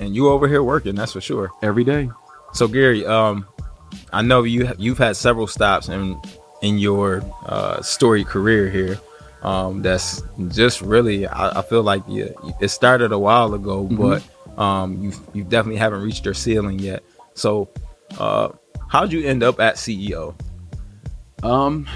And 0.00 0.16
you 0.16 0.28
over 0.28 0.48
here 0.48 0.62
working, 0.62 0.96
that's 0.96 1.12
for 1.12 1.20
sure. 1.20 1.52
every 1.62 1.84
day. 1.84 2.10
So 2.52 2.66
Gary, 2.66 3.06
um, 3.06 3.46
I 4.12 4.22
know 4.22 4.42
you 4.42 4.72
you've 4.78 4.98
had 4.98 5.16
several 5.16 5.46
stops 5.46 5.88
in 5.88 6.20
in 6.64 6.78
your 6.78 7.22
uh, 7.44 7.82
story 7.82 8.24
career 8.24 8.70
here. 8.70 8.98
Um, 9.42 9.82
that's 9.82 10.22
just 10.48 10.80
really, 10.80 11.26
I, 11.26 11.60
I 11.60 11.62
feel 11.62 11.82
like 11.82 12.02
you, 12.08 12.34
it 12.60 12.68
started 12.68 13.12
a 13.12 13.18
while 13.18 13.52
ago, 13.52 13.84
but 13.84 14.22
um, 14.58 15.02
you 15.02 15.12
you 15.34 15.44
definitely 15.44 15.76
haven't 15.76 16.00
reached 16.00 16.24
your 16.24 16.32
ceiling 16.32 16.78
yet. 16.78 17.04
So, 17.34 17.68
uh, 18.18 18.48
how'd 18.88 19.12
you 19.12 19.26
end 19.26 19.42
up 19.42 19.60
at 19.60 19.74
CEO? 19.74 20.34
Um, 21.42 21.86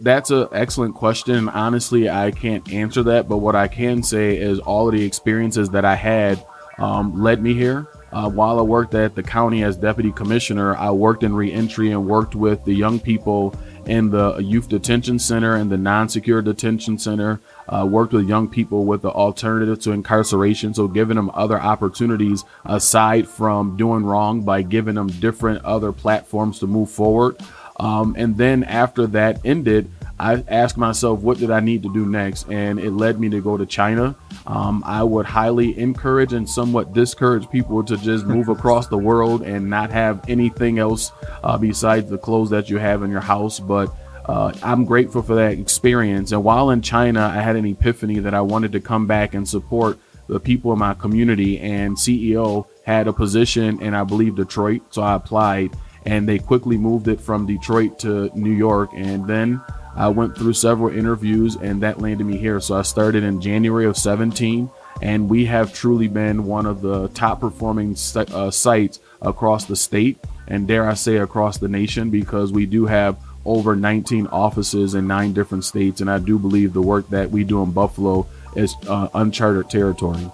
that's 0.00 0.30
an 0.30 0.48
excellent 0.52 0.94
question. 0.94 1.48
Honestly, 1.48 2.10
I 2.10 2.30
can't 2.30 2.70
answer 2.70 3.02
that, 3.04 3.28
but 3.28 3.38
what 3.38 3.56
I 3.56 3.68
can 3.68 4.02
say 4.02 4.36
is 4.36 4.58
all 4.58 4.88
of 4.88 4.94
the 4.94 5.04
experiences 5.04 5.70
that 5.70 5.86
I 5.86 5.94
had 5.94 6.44
um, 6.76 7.22
led 7.22 7.42
me 7.42 7.54
here. 7.54 7.88
Uh, 8.12 8.28
while 8.28 8.58
I 8.58 8.62
worked 8.62 8.94
at 8.94 9.14
the 9.14 9.22
county 9.22 9.64
as 9.64 9.76
deputy 9.76 10.12
commissioner, 10.12 10.76
I 10.76 10.90
worked 10.90 11.22
in 11.22 11.34
reentry 11.34 11.90
and 11.90 12.06
worked 12.06 12.34
with 12.34 12.64
the 12.64 12.72
young 12.74 13.00
people 13.00 13.54
in 13.88 14.10
the 14.10 14.36
youth 14.36 14.68
detention 14.68 15.18
center 15.18 15.54
and 15.56 15.70
the 15.70 15.76
non-secure 15.76 16.42
detention 16.42 16.98
center. 16.98 17.40
Uh, 17.68 17.84
worked 17.84 18.12
with 18.12 18.28
young 18.28 18.48
people 18.48 18.84
with 18.84 19.02
the 19.02 19.10
alternative 19.10 19.78
to 19.80 19.92
incarceration, 19.92 20.72
so 20.72 20.88
giving 20.88 21.16
them 21.16 21.30
other 21.34 21.60
opportunities 21.60 22.44
aside 22.64 23.28
from 23.28 23.76
doing 23.76 24.04
wrong 24.04 24.42
by 24.42 24.62
giving 24.62 24.94
them 24.94 25.08
different 25.08 25.62
other 25.64 25.92
platforms 25.92 26.58
to 26.58 26.66
move 26.66 26.90
forward. 26.90 27.36
Um, 27.78 28.14
and 28.18 28.36
then 28.36 28.64
after 28.64 29.06
that 29.08 29.40
ended, 29.44 29.90
I 30.20 30.44
asked 30.48 30.76
myself, 30.76 31.20
what 31.20 31.38
did 31.38 31.50
I 31.50 31.60
need 31.60 31.82
to 31.84 31.92
do 31.92 32.04
next? 32.04 32.48
And 32.50 32.78
it 32.78 32.90
led 32.90 33.20
me 33.20 33.28
to 33.30 33.40
go 33.40 33.56
to 33.56 33.66
China. 33.66 34.16
Um, 34.46 34.82
I 34.84 35.02
would 35.02 35.26
highly 35.26 35.78
encourage 35.78 36.32
and 36.32 36.48
somewhat 36.48 36.92
discourage 36.92 37.48
people 37.50 37.84
to 37.84 37.96
just 37.96 38.26
move 38.34 38.48
across 38.48 38.88
the 38.88 38.98
world 38.98 39.42
and 39.42 39.70
not 39.70 39.90
have 39.90 40.28
anything 40.28 40.78
else 40.78 41.12
uh, 41.44 41.56
besides 41.56 42.10
the 42.10 42.18
clothes 42.18 42.50
that 42.50 42.68
you 42.68 42.78
have 42.78 43.02
in 43.02 43.10
your 43.10 43.20
house. 43.20 43.60
But 43.60 43.94
uh, 44.26 44.52
I'm 44.62 44.84
grateful 44.84 45.22
for 45.22 45.36
that 45.36 45.52
experience. 45.52 46.32
And 46.32 46.42
while 46.42 46.70
in 46.70 46.82
China, 46.82 47.20
I 47.20 47.40
had 47.40 47.56
an 47.56 47.64
epiphany 47.64 48.18
that 48.18 48.34
I 48.34 48.40
wanted 48.40 48.72
to 48.72 48.80
come 48.80 49.06
back 49.06 49.34
and 49.34 49.48
support 49.48 49.98
the 50.26 50.40
people 50.40 50.72
in 50.72 50.78
my 50.78 50.94
community. 50.94 51.58
And 51.60 51.96
CEO 51.96 52.66
had 52.84 53.08
a 53.08 53.12
position 53.12 53.80
in, 53.80 53.94
I 53.94 54.04
believe, 54.04 54.34
Detroit. 54.34 54.82
So 54.90 55.02
I 55.02 55.14
applied 55.14 55.76
and 56.04 56.28
they 56.28 56.38
quickly 56.38 56.76
moved 56.76 57.08
it 57.08 57.20
from 57.20 57.46
Detroit 57.46 57.98
to 58.00 58.30
New 58.34 58.52
York. 58.52 58.90
And 58.94 59.26
then 59.26 59.60
I 59.98 60.08
went 60.08 60.38
through 60.38 60.52
several 60.52 60.96
interviews 60.96 61.56
and 61.56 61.82
that 61.82 62.00
landed 62.00 62.24
me 62.24 62.36
here. 62.36 62.60
So 62.60 62.76
I 62.76 62.82
started 62.82 63.24
in 63.24 63.40
January 63.40 63.84
of 63.84 63.96
17 63.96 64.70
and 65.02 65.28
we 65.28 65.44
have 65.46 65.74
truly 65.74 66.06
been 66.06 66.44
one 66.44 66.66
of 66.66 66.80
the 66.80 67.08
top 67.08 67.40
performing 67.40 67.96
uh, 68.14 68.50
sites 68.50 69.00
across 69.20 69.64
the 69.64 69.76
state 69.76 70.18
and 70.46 70.68
dare 70.68 70.88
I 70.88 70.94
say 70.94 71.16
across 71.16 71.58
the 71.58 71.68
nation 71.68 72.10
because 72.10 72.52
we 72.52 72.64
do 72.64 72.86
have 72.86 73.18
over 73.44 73.74
19 73.74 74.26
offices 74.28 74.94
in 74.94 75.06
nine 75.06 75.32
different 75.32 75.64
states, 75.64 76.00
and 76.00 76.10
I 76.10 76.18
do 76.18 76.38
believe 76.38 76.72
the 76.72 76.82
work 76.82 77.08
that 77.08 77.30
we 77.30 77.44
do 77.44 77.62
in 77.62 77.72
Buffalo 77.72 78.26
is 78.56 78.74
uh, 78.86 79.08
uncharted 79.14 79.70
territory. 79.70 80.30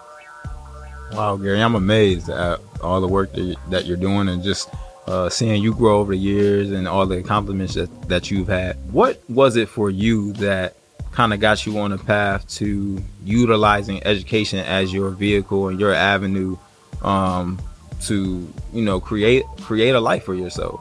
Wow, 1.12 1.36
Gary, 1.36 1.62
I'm 1.62 1.76
amazed 1.76 2.28
at 2.28 2.60
all 2.82 3.00
the 3.00 3.08
work 3.08 3.32
that 3.32 3.84
you're 3.84 3.96
doing 3.96 4.28
and 4.28 4.42
just 4.42 4.68
uh, 5.06 5.28
seeing 5.28 5.62
you 5.62 5.74
grow 5.74 6.00
over 6.00 6.12
the 6.12 6.18
years 6.18 6.70
and 6.70 6.88
all 6.88 7.06
the 7.06 7.18
accomplishments 7.18 7.74
that, 7.74 8.08
that 8.08 8.30
you've 8.30 8.48
had. 8.48 8.76
What 8.92 9.22
was 9.28 9.56
it 9.56 9.68
for 9.68 9.90
you 9.90 10.32
that 10.34 10.76
kind 11.12 11.32
of 11.32 11.40
got 11.40 11.64
you 11.66 11.78
on 11.78 11.92
a 11.92 11.98
path 11.98 12.48
to 12.48 13.02
utilizing 13.24 14.04
education 14.04 14.58
as 14.60 14.92
your 14.92 15.10
vehicle 15.10 15.68
and 15.68 15.78
your 15.78 15.94
avenue 15.94 16.56
um, 17.02 17.60
to, 18.02 18.52
you 18.72 18.82
know, 18.82 19.00
create 19.00 19.44
create 19.60 19.94
a 19.94 20.00
life 20.00 20.24
for 20.24 20.34
yourself? 20.34 20.80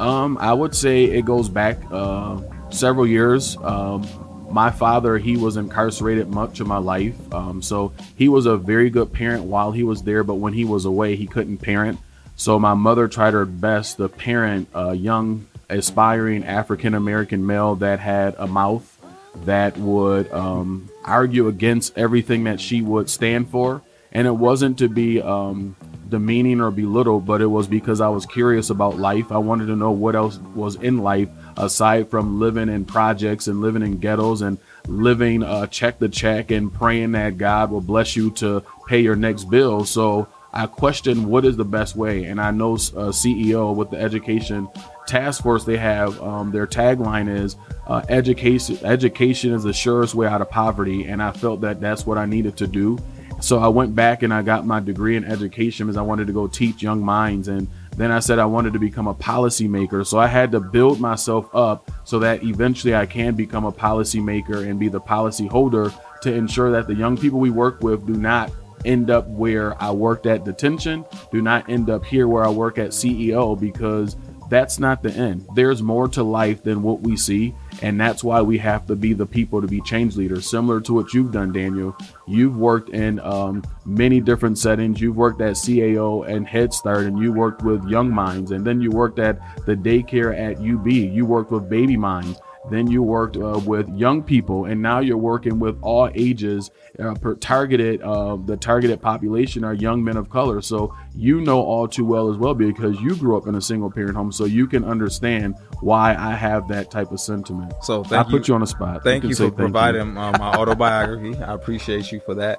Um, 0.00 0.38
I 0.38 0.52
would 0.52 0.74
say 0.74 1.04
it 1.04 1.24
goes 1.24 1.48
back 1.48 1.78
uh, 1.90 2.40
several 2.70 3.06
years. 3.06 3.56
Um, 3.58 4.06
my 4.50 4.70
father, 4.70 5.16
he 5.18 5.36
was 5.36 5.56
incarcerated 5.56 6.28
much 6.28 6.60
of 6.60 6.66
my 6.66 6.78
life. 6.78 7.14
Um, 7.32 7.62
so 7.62 7.92
he 8.16 8.28
was 8.28 8.46
a 8.46 8.56
very 8.56 8.90
good 8.90 9.12
parent 9.12 9.44
while 9.44 9.70
he 9.70 9.84
was 9.84 10.02
there, 10.02 10.24
but 10.24 10.34
when 10.36 10.52
he 10.52 10.64
was 10.64 10.86
away, 10.86 11.16
he 11.16 11.26
couldn't 11.26 11.58
parent. 11.58 12.00
So 12.40 12.58
my 12.58 12.72
mother 12.72 13.06
tried 13.06 13.34
her 13.34 13.44
best 13.44 13.98
to 13.98 14.08
parent 14.08 14.68
a 14.72 14.94
young, 14.94 15.46
aspiring 15.68 16.42
African 16.42 16.94
American 16.94 17.44
male 17.44 17.74
that 17.76 18.00
had 18.00 18.34
a 18.38 18.46
mouth 18.46 18.98
that 19.44 19.76
would 19.76 20.32
um, 20.32 20.88
argue 21.04 21.48
against 21.48 21.98
everything 21.98 22.44
that 22.44 22.58
she 22.58 22.80
would 22.80 23.10
stand 23.10 23.50
for. 23.50 23.82
And 24.10 24.26
it 24.26 24.32
wasn't 24.32 24.78
to 24.78 24.88
be 24.88 25.20
um, 25.20 25.76
demeaning 26.08 26.62
or 26.62 26.70
belittled, 26.70 27.26
but 27.26 27.42
it 27.42 27.46
was 27.46 27.68
because 27.68 28.00
I 28.00 28.08
was 28.08 28.24
curious 28.24 28.70
about 28.70 28.96
life. 28.96 29.30
I 29.30 29.36
wanted 29.36 29.66
to 29.66 29.76
know 29.76 29.90
what 29.90 30.16
else 30.16 30.38
was 30.38 30.76
in 30.76 30.96
life 30.96 31.28
aside 31.58 32.08
from 32.08 32.40
living 32.40 32.70
in 32.70 32.86
projects 32.86 33.48
and 33.48 33.60
living 33.60 33.82
in 33.82 33.98
ghettos 33.98 34.40
and 34.40 34.56
living 34.86 35.42
uh, 35.42 35.66
check 35.66 35.98
the 35.98 36.08
check 36.08 36.50
and 36.50 36.72
praying 36.72 37.12
that 37.12 37.36
God 37.36 37.70
will 37.70 37.82
bless 37.82 38.16
you 38.16 38.30
to 38.36 38.64
pay 38.88 39.00
your 39.00 39.14
next 39.14 39.44
bill. 39.44 39.84
So 39.84 40.26
I 40.52 40.66
question 40.66 41.28
what 41.28 41.44
is 41.44 41.56
the 41.56 41.64
best 41.64 41.94
way. 41.94 42.24
And 42.24 42.40
I 42.40 42.50
know 42.50 42.74
uh, 42.74 43.12
CEO 43.12 43.74
with 43.74 43.90
the 43.90 43.98
education 43.98 44.68
task 45.06 45.42
force 45.42 45.64
they 45.64 45.76
have, 45.76 46.20
um, 46.20 46.50
their 46.50 46.66
tagline 46.66 47.28
is 47.28 47.56
uh, 47.86 48.02
education. 48.08 48.78
Education 48.84 49.52
is 49.54 49.62
the 49.62 49.72
surest 49.72 50.14
way 50.14 50.26
out 50.26 50.40
of 50.40 50.50
poverty. 50.50 51.04
And 51.04 51.22
I 51.22 51.32
felt 51.32 51.60
that 51.60 51.80
that's 51.80 52.04
what 52.04 52.18
I 52.18 52.26
needed 52.26 52.56
to 52.58 52.66
do. 52.66 52.98
So 53.40 53.58
I 53.58 53.68
went 53.68 53.94
back 53.94 54.22
and 54.22 54.34
I 54.34 54.42
got 54.42 54.66
my 54.66 54.80
degree 54.80 55.16
in 55.16 55.24
education 55.24 55.86
because 55.86 55.96
I 55.96 56.02
wanted 56.02 56.26
to 56.26 56.32
go 56.32 56.46
teach 56.46 56.82
young 56.82 57.00
minds 57.00 57.48
and 57.48 57.68
then 57.96 58.10
I 58.10 58.20
said 58.20 58.38
I 58.38 58.44
wanted 58.44 58.74
to 58.74 58.78
become 58.78 59.06
a 59.06 59.14
policymaker. 59.14 60.06
So 60.06 60.18
I 60.18 60.26
had 60.26 60.52
to 60.52 60.60
build 60.60 61.00
myself 61.00 61.48
up 61.54 61.90
so 62.04 62.18
that 62.18 62.42
eventually 62.44 62.94
I 62.94 63.06
can 63.06 63.34
become 63.34 63.64
a 63.64 63.72
policymaker 63.72 64.68
and 64.68 64.78
be 64.78 64.88
the 64.88 65.00
policy 65.00 65.46
holder 65.46 65.92
to 66.22 66.32
ensure 66.32 66.70
that 66.72 66.86
the 66.86 66.94
young 66.94 67.16
people 67.16 67.40
we 67.40 67.50
work 67.50 67.82
with 67.82 68.06
do 68.06 68.12
not 68.12 68.50
end 68.84 69.10
up 69.10 69.26
where 69.28 69.80
I 69.82 69.90
worked 69.90 70.26
at 70.26 70.44
detention, 70.44 71.04
do 71.30 71.42
not 71.42 71.68
end 71.68 71.90
up 71.90 72.04
here 72.04 72.28
where 72.28 72.44
I 72.44 72.50
work 72.50 72.78
at 72.78 72.90
CEO 72.90 73.58
because 73.58 74.16
that's 74.50 74.80
not 74.80 75.02
the 75.02 75.12
end. 75.12 75.46
There's 75.54 75.80
more 75.80 76.08
to 76.08 76.24
life 76.24 76.64
than 76.64 76.82
what 76.82 77.00
we 77.00 77.16
see. 77.16 77.54
And 77.82 77.98
that's 77.98 78.22
why 78.22 78.42
we 78.42 78.58
have 78.58 78.84
to 78.88 78.96
be 78.96 79.12
the 79.14 79.24
people 79.24 79.62
to 79.62 79.68
be 79.68 79.80
change 79.82 80.16
leaders, 80.16 80.50
similar 80.50 80.80
to 80.82 80.92
what 80.92 81.14
you've 81.14 81.32
done, 81.32 81.52
Daniel. 81.52 81.96
You've 82.26 82.56
worked 82.56 82.90
in 82.90 83.20
um, 83.20 83.64
many 83.86 84.20
different 84.20 84.58
settings. 84.58 85.00
You've 85.00 85.16
worked 85.16 85.40
at 85.40 85.54
CAO 85.54 86.28
and 86.28 86.46
Head 86.46 86.74
Start, 86.74 87.06
and 87.06 87.18
you 87.18 87.32
worked 87.32 87.62
with 87.62 87.88
Young 87.88 88.10
Minds, 88.10 88.50
and 88.50 88.66
then 88.66 88.80
you 88.80 88.90
worked 88.90 89.18
at 89.18 89.64
the 89.64 89.76
daycare 89.76 90.36
at 90.36 90.58
UB. 90.58 90.88
You 90.88 91.24
worked 91.24 91.52
with 91.52 91.70
Baby 91.70 91.96
Minds. 91.96 92.38
Then 92.68 92.90
you 92.90 93.02
worked 93.02 93.36
uh, 93.38 93.60
with 93.64 93.88
young 93.88 94.22
people, 94.22 94.66
and 94.66 94.82
now 94.82 95.00
you're 95.00 95.16
working 95.16 95.58
with 95.58 95.78
all 95.80 96.10
ages. 96.14 96.70
Uh, 96.98 97.14
per 97.14 97.34
targeted, 97.34 98.02
uh, 98.02 98.36
the 98.36 98.56
targeted 98.56 99.00
population 99.00 99.64
are 99.64 99.72
young 99.72 100.04
men 100.04 100.16
of 100.18 100.28
color. 100.28 100.60
So 100.60 100.94
you 101.14 101.40
know 101.40 101.62
all 101.62 101.88
too 101.88 102.04
well 102.04 102.30
as 102.30 102.36
well 102.36 102.52
because 102.54 103.00
you 103.00 103.16
grew 103.16 103.38
up 103.38 103.46
in 103.46 103.54
a 103.54 103.60
single 103.62 103.90
parent 103.90 104.14
home, 104.16 104.30
so 104.30 104.44
you 104.44 104.66
can 104.66 104.84
understand 104.84 105.54
why 105.80 106.14
I 106.14 106.34
have 106.34 106.68
that 106.68 106.90
type 106.90 107.10
of 107.12 107.20
sentiment. 107.20 107.72
So 107.82 108.04
I 108.10 108.22
put 108.24 108.46
you 108.46 108.54
on 108.54 108.60
the 108.60 108.66
spot. 108.66 109.02
Thank 109.04 109.22
you, 109.24 109.30
you 109.30 109.36
for 109.36 109.50
providing 109.50 110.18
uh, 110.18 110.32
my 110.38 110.52
autobiography. 110.54 111.38
I 111.42 111.54
appreciate 111.54 112.12
you 112.12 112.20
for 112.20 112.34
that. 112.34 112.58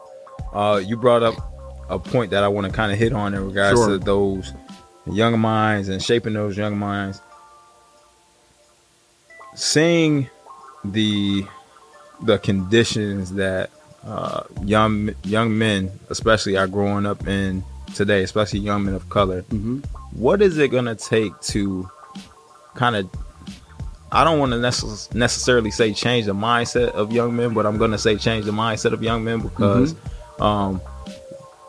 Uh, 0.52 0.82
you 0.84 0.98
brought 0.98 1.22
up 1.22 1.36
a 1.90 2.00
point 2.00 2.32
that 2.32 2.44
I 2.44 2.48
want 2.48 2.66
to 2.66 2.74
kind 2.74 2.92
of 2.92 2.98
hit 2.98 3.14
on 3.14 3.34
in 3.34 3.46
regards 3.46 3.80
Sure. 3.80 3.90
to 3.90 3.98
those 4.00 4.54
young 5.06 5.40
minds 5.40 5.90
and 5.90 6.02
shaping 6.02 6.34
those 6.34 6.58
young 6.58 6.78
minds. 6.78 7.22
Seeing 9.56 10.30
the 10.84 11.46
the 12.24 12.38
conditions 12.40 13.34
that 13.34 13.70
uh, 14.06 14.44
young 14.64 15.12
young 15.24 15.58
men, 15.58 15.92
especially, 16.10 16.58
are 16.58 16.68
growing 16.68 17.06
up 17.06 17.28
in 17.28 17.64
today, 17.94 18.24
especially 18.24 18.60
young 18.60 18.86
men 18.86 18.94
of 18.94 19.10
color. 19.10 19.42
Mhm. 19.44 19.84
What 20.14 20.42
is 20.42 20.58
it 20.58 20.70
gonna 20.70 20.96
take 20.96 21.40
to 21.42 21.90
kind 22.76 22.96
of 22.96 23.10
I 24.14 24.24
don't 24.26 24.40
want 24.40 24.52
to 24.52 24.58
necess- 24.58 25.14
necessarily 25.16 25.72
say 25.72 25.94
change 25.94 26.26
the 26.26 26.34
mindset 26.34 26.90
of 26.90 27.14
young 27.14 27.34
men, 27.36 27.54
but 27.54 27.66
I'm 27.66 27.78
going 27.78 27.92
to 27.92 27.98
say 27.98 28.18
change 28.18 28.44
the 28.44 28.52
mindset 28.52 28.92
of 28.92 29.02
young 29.02 29.24
men 29.24 29.40
because 29.40 29.96
um, 30.42 30.82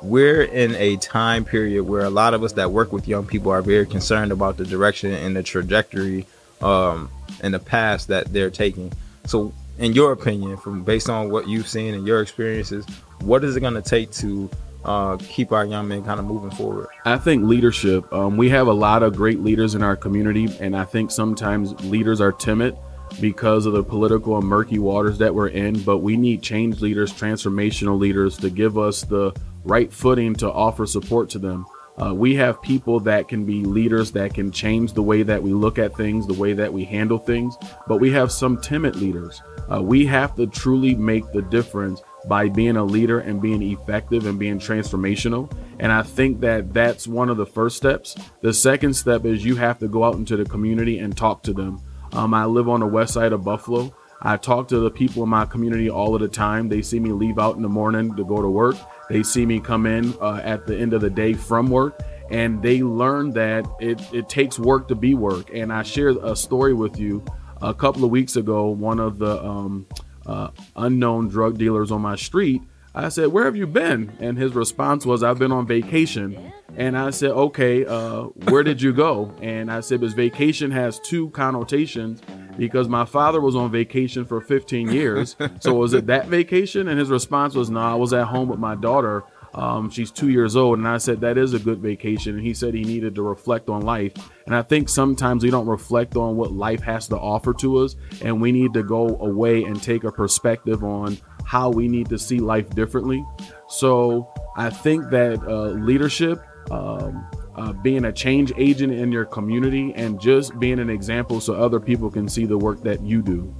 we're 0.02 0.42
in 0.42 0.74
a 0.74 0.96
time 0.96 1.44
period 1.44 1.84
where 1.84 2.04
a 2.04 2.10
lot 2.10 2.34
of 2.34 2.42
us 2.42 2.54
that 2.54 2.72
work 2.72 2.92
with 2.92 3.06
young 3.06 3.24
people 3.26 3.52
are 3.52 3.62
very 3.62 3.86
concerned 3.86 4.32
about 4.32 4.56
the 4.56 4.64
direction 4.64 5.12
and 5.12 5.36
the 5.36 5.42
trajectory 5.44 6.26
um, 6.62 7.10
the 7.40 7.58
paths 7.58 8.06
that 8.06 8.32
they're 8.32 8.50
taking. 8.50 8.92
So, 9.26 9.52
in 9.78 9.92
your 9.92 10.12
opinion, 10.12 10.56
from 10.56 10.84
based 10.84 11.08
on 11.08 11.30
what 11.30 11.48
you've 11.48 11.68
seen 11.68 11.94
and 11.94 12.06
your 12.06 12.20
experiences, 12.22 12.84
what 13.20 13.44
is 13.44 13.56
it 13.56 13.60
going 13.60 13.74
to 13.74 13.82
take 13.82 14.10
to 14.12 14.50
uh, 14.84 15.16
keep 15.16 15.52
our 15.52 15.64
young 15.64 15.88
men 15.88 16.04
kind 16.04 16.20
of 16.20 16.26
moving 16.26 16.50
forward? 16.50 16.88
I 17.04 17.18
think 17.18 17.44
leadership. 17.44 18.12
Um, 18.12 18.36
we 18.36 18.48
have 18.50 18.66
a 18.66 18.72
lot 18.72 19.02
of 19.02 19.16
great 19.16 19.40
leaders 19.40 19.74
in 19.74 19.82
our 19.82 19.96
community, 19.96 20.48
and 20.60 20.76
I 20.76 20.84
think 20.84 21.10
sometimes 21.10 21.72
leaders 21.84 22.20
are 22.20 22.32
timid 22.32 22.76
because 23.20 23.66
of 23.66 23.74
the 23.74 23.82
political 23.82 24.38
and 24.38 24.46
murky 24.46 24.78
waters 24.78 25.18
that 25.18 25.34
we're 25.34 25.48
in. 25.48 25.82
But 25.82 25.98
we 25.98 26.16
need 26.16 26.42
change 26.42 26.80
leaders, 26.80 27.12
transformational 27.12 27.98
leaders 27.98 28.36
to 28.38 28.50
give 28.50 28.78
us 28.78 29.02
the 29.02 29.32
right 29.64 29.92
footing 29.92 30.34
to 30.36 30.50
offer 30.50 30.86
support 30.86 31.30
to 31.30 31.38
them. 31.38 31.66
Uh, 32.00 32.14
we 32.14 32.34
have 32.34 32.62
people 32.62 33.00
that 33.00 33.28
can 33.28 33.44
be 33.44 33.62
leaders 33.64 34.12
that 34.12 34.34
can 34.34 34.50
change 34.50 34.92
the 34.92 35.02
way 35.02 35.22
that 35.22 35.42
we 35.42 35.52
look 35.52 35.78
at 35.78 35.94
things, 35.94 36.26
the 36.26 36.34
way 36.34 36.52
that 36.52 36.72
we 36.72 36.84
handle 36.84 37.18
things, 37.18 37.56
but 37.86 37.98
we 37.98 38.10
have 38.10 38.32
some 38.32 38.60
timid 38.60 38.96
leaders. 38.96 39.42
Uh, 39.72 39.82
we 39.82 40.06
have 40.06 40.34
to 40.34 40.46
truly 40.46 40.94
make 40.94 41.30
the 41.32 41.42
difference 41.42 42.00
by 42.26 42.48
being 42.48 42.76
a 42.76 42.84
leader 42.84 43.20
and 43.20 43.42
being 43.42 43.62
effective 43.62 44.26
and 44.26 44.38
being 44.38 44.58
transformational. 44.58 45.52
And 45.78 45.92
I 45.92 46.02
think 46.02 46.40
that 46.40 46.72
that's 46.72 47.06
one 47.06 47.28
of 47.28 47.36
the 47.36 47.46
first 47.46 47.76
steps. 47.76 48.16
The 48.40 48.52
second 48.52 48.94
step 48.94 49.24
is 49.24 49.44
you 49.44 49.56
have 49.56 49.78
to 49.80 49.88
go 49.88 50.04
out 50.04 50.14
into 50.14 50.36
the 50.36 50.44
community 50.44 50.98
and 50.98 51.16
talk 51.16 51.42
to 51.44 51.52
them. 51.52 51.80
Um, 52.12 52.32
I 52.34 52.44
live 52.44 52.68
on 52.68 52.80
the 52.80 52.86
west 52.86 53.14
side 53.14 53.32
of 53.32 53.44
Buffalo. 53.44 53.94
I 54.20 54.36
talk 54.36 54.68
to 54.68 54.78
the 54.78 54.90
people 54.90 55.24
in 55.24 55.28
my 55.28 55.46
community 55.46 55.90
all 55.90 56.14
of 56.14 56.20
the 56.20 56.28
time. 56.28 56.68
They 56.68 56.82
see 56.82 57.00
me 57.00 57.10
leave 57.10 57.38
out 57.38 57.56
in 57.56 57.62
the 57.62 57.68
morning 57.68 58.14
to 58.14 58.24
go 58.24 58.40
to 58.40 58.48
work. 58.48 58.76
They 59.12 59.22
see 59.22 59.44
me 59.44 59.60
come 59.60 59.84
in 59.84 60.14
uh, 60.22 60.40
at 60.42 60.66
the 60.66 60.74
end 60.74 60.94
of 60.94 61.02
the 61.02 61.10
day 61.10 61.34
from 61.34 61.68
work, 61.68 62.00
and 62.30 62.62
they 62.62 62.82
learn 62.82 63.32
that 63.32 63.66
it, 63.78 64.00
it 64.10 64.30
takes 64.30 64.58
work 64.58 64.88
to 64.88 64.94
be 64.94 65.12
work. 65.12 65.50
And 65.52 65.70
I 65.70 65.82
shared 65.82 66.16
a 66.16 66.34
story 66.34 66.72
with 66.72 66.98
you 66.98 67.22
a 67.60 67.74
couple 67.74 68.04
of 68.04 68.10
weeks 68.10 68.36
ago. 68.36 68.68
One 68.68 68.98
of 68.98 69.18
the 69.18 69.44
um, 69.44 69.86
uh, 70.24 70.48
unknown 70.76 71.28
drug 71.28 71.58
dealers 71.58 71.90
on 71.90 72.00
my 72.00 72.16
street. 72.16 72.62
I 72.94 73.10
said, 73.10 73.28
"Where 73.28 73.44
have 73.44 73.54
you 73.54 73.66
been?" 73.66 74.12
And 74.18 74.38
his 74.38 74.54
response 74.54 75.04
was, 75.04 75.22
"I've 75.22 75.38
been 75.38 75.52
on 75.52 75.66
vacation." 75.66 76.50
And 76.74 76.96
I 76.96 77.10
said, 77.10 77.32
"Okay, 77.32 77.84
uh, 77.84 78.22
where 78.48 78.62
did 78.62 78.80
you 78.80 78.94
go?" 78.94 79.34
And 79.42 79.70
I 79.70 79.80
said, 79.80 80.00
"Because 80.00 80.14
vacation 80.14 80.70
has 80.70 80.98
two 81.00 81.28
connotations. 81.30 82.22
Because 82.56 82.88
my 82.88 83.04
father 83.04 83.40
was 83.40 83.56
on 83.56 83.70
vacation 83.70 84.24
for 84.24 84.40
15 84.40 84.90
years, 84.90 85.36
so 85.60 85.74
was 85.74 85.94
it 85.94 86.06
that 86.06 86.26
vacation?" 86.26 86.88
And 86.88 86.98
his 86.98 87.10
response 87.10 87.54
was, 87.54 87.70
"No, 87.70 87.80
I 87.80 87.94
was 87.94 88.12
at 88.12 88.26
home 88.26 88.48
with 88.48 88.58
my 88.58 88.74
daughter." 88.74 89.24
Um, 89.54 89.90
she's 89.90 90.10
two 90.10 90.30
years 90.30 90.56
old, 90.56 90.78
and 90.78 90.88
I 90.88 90.98
said 90.98 91.20
that 91.20 91.36
is 91.36 91.52
a 91.52 91.58
good 91.58 91.78
vacation. 91.80 92.36
And 92.36 92.46
he 92.46 92.54
said 92.54 92.74
he 92.74 92.84
needed 92.84 93.14
to 93.16 93.22
reflect 93.22 93.68
on 93.68 93.82
life. 93.82 94.14
And 94.46 94.54
I 94.54 94.62
think 94.62 94.88
sometimes 94.88 95.44
we 95.44 95.50
don't 95.50 95.66
reflect 95.66 96.16
on 96.16 96.36
what 96.36 96.52
life 96.52 96.80
has 96.82 97.06
to 97.08 97.18
offer 97.18 97.52
to 97.54 97.78
us, 97.78 97.96
and 98.22 98.40
we 98.40 98.52
need 98.52 98.72
to 98.74 98.82
go 98.82 99.18
away 99.18 99.64
and 99.64 99.82
take 99.82 100.04
a 100.04 100.12
perspective 100.12 100.82
on 100.82 101.18
how 101.44 101.70
we 101.70 101.88
need 101.88 102.08
to 102.08 102.18
see 102.18 102.38
life 102.38 102.70
differently. 102.70 103.24
So 103.68 104.32
I 104.56 104.70
think 104.70 105.10
that 105.10 105.42
uh, 105.42 105.70
leadership, 105.70 106.42
um, 106.70 107.26
uh, 107.56 107.72
being 107.72 108.04
a 108.04 108.12
change 108.12 108.52
agent 108.56 108.92
in 108.92 109.12
your 109.12 109.24
community, 109.24 109.92
and 109.94 110.20
just 110.20 110.58
being 110.58 110.78
an 110.78 110.90
example 110.90 111.40
so 111.40 111.54
other 111.54 111.80
people 111.80 112.10
can 112.10 112.28
see 112.28 112.46
the 112.46 112.58
work 112.58 112.82
that 112.82 113.02
you 113.02 113.22
do. 113.22 113.54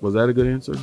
Was 0.00 0.14
that 0.14 0.28
a 0.28 0.32
good 0.32 0.46
answer? 0.46 0.74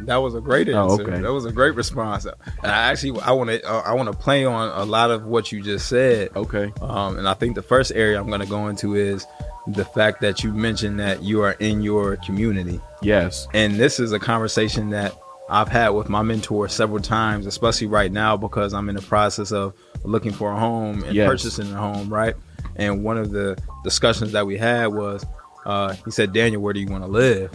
That 0.00 0.16
was 0.16 0.34
a 0.34 0.40
great 0.40 0.68
answer. 0.68 0.78
Oh, 0.78 1.00
okay. 1.00 1.20
That 1.22 1.32
was 1.32 1.46
a 1.46 1.52
great 1.52 1.74
response. 1.74 2.26
And 2.26 2.36
I 2.70 2.90
actually 2.90 3.18
I 3.20 3.32
want 3.32 3.50
to 3.50 3.64
uh, 3.64 3.80
I 3.80 3.94
want 3.94 4.12
to 4.12 4.16
play 4.16 4.44
on 4.44 4.68
a 4.78 4.84
lot 4.84 5.10
of 5.10 5.24
what 5.24 5.52
you 5.52 5.62
just 5.62 5.88
said. 5.88 6.30
Okay. 6.36 6.72
Um, 6.82 7.18
and 7.18 7.26
I 7.26 7.34
think 7.34 7.54
the 7.54 7.62
first 7.62 7.92
area 7.94 8.20
I'm 8.20 8.28
going 8.28 8.40
to 8.40 8.46
go 8.46 8.68
into 8.68 8.94
is 8.94 9.26
the 9.68 9.84
fact 9.84 10.20
that 10.20 10.44
you 10.44 10.52
mentioned 10.52 11.00
that 11.00 11.22
you 11.22 11.42
are 11.42 11.52
in 11.52 11.80
your 11.80 12.16
community. 12.16 12.80
Yes. 13.00 13.48
And 13.54 13.76
this 13.76 13.98
is 13.98 14.12
a 14.12 14.18
conversation 14.18 14.90
that 14.90 15.14
I've 15.48 15.68
had 15.68 15.90
with 15.90 16.08
my 16.08 16.22
mentor 16.22 16.68
several 16.68 17.00
times, 17.00 17.46
especially 17.46 17.86
right 17.86 18.10
now 18.10 18.36
because 18.36 18.74
I'm 18.74 18.88
in 18.88 18.96
the 18.96 19.02
process 19.02 19.52
of 19.52 19.74
looking 20.04 20.32
for 20.32 20.50
a 20.52 20.56
home 20.58 21.02
and 21.04 21.14
Yes. 21.14 21.28
purchasing 21.28 21.72
a 21.72 21.76
home, 21.76 22.12
right? 22.12 22.34
And 22.76 23.04
one 23.04 23.16
of 23.16 23.30
the 23.30 23.56
discussions 23.84 24.32
that 24.32 24.46
we 24.46 24.56
had 24.58 24.86
was 24.88 25.24
uh, 25.64 25.94
he 26.04 26.10
said, 26.10 26.32
Daniel, 26.32 26.60
where 26.62 26.72
do 26.72 26.80
you 26.80 26.86
want 26.88 27.02
to 27.04 27.10
live? 27.10 27.52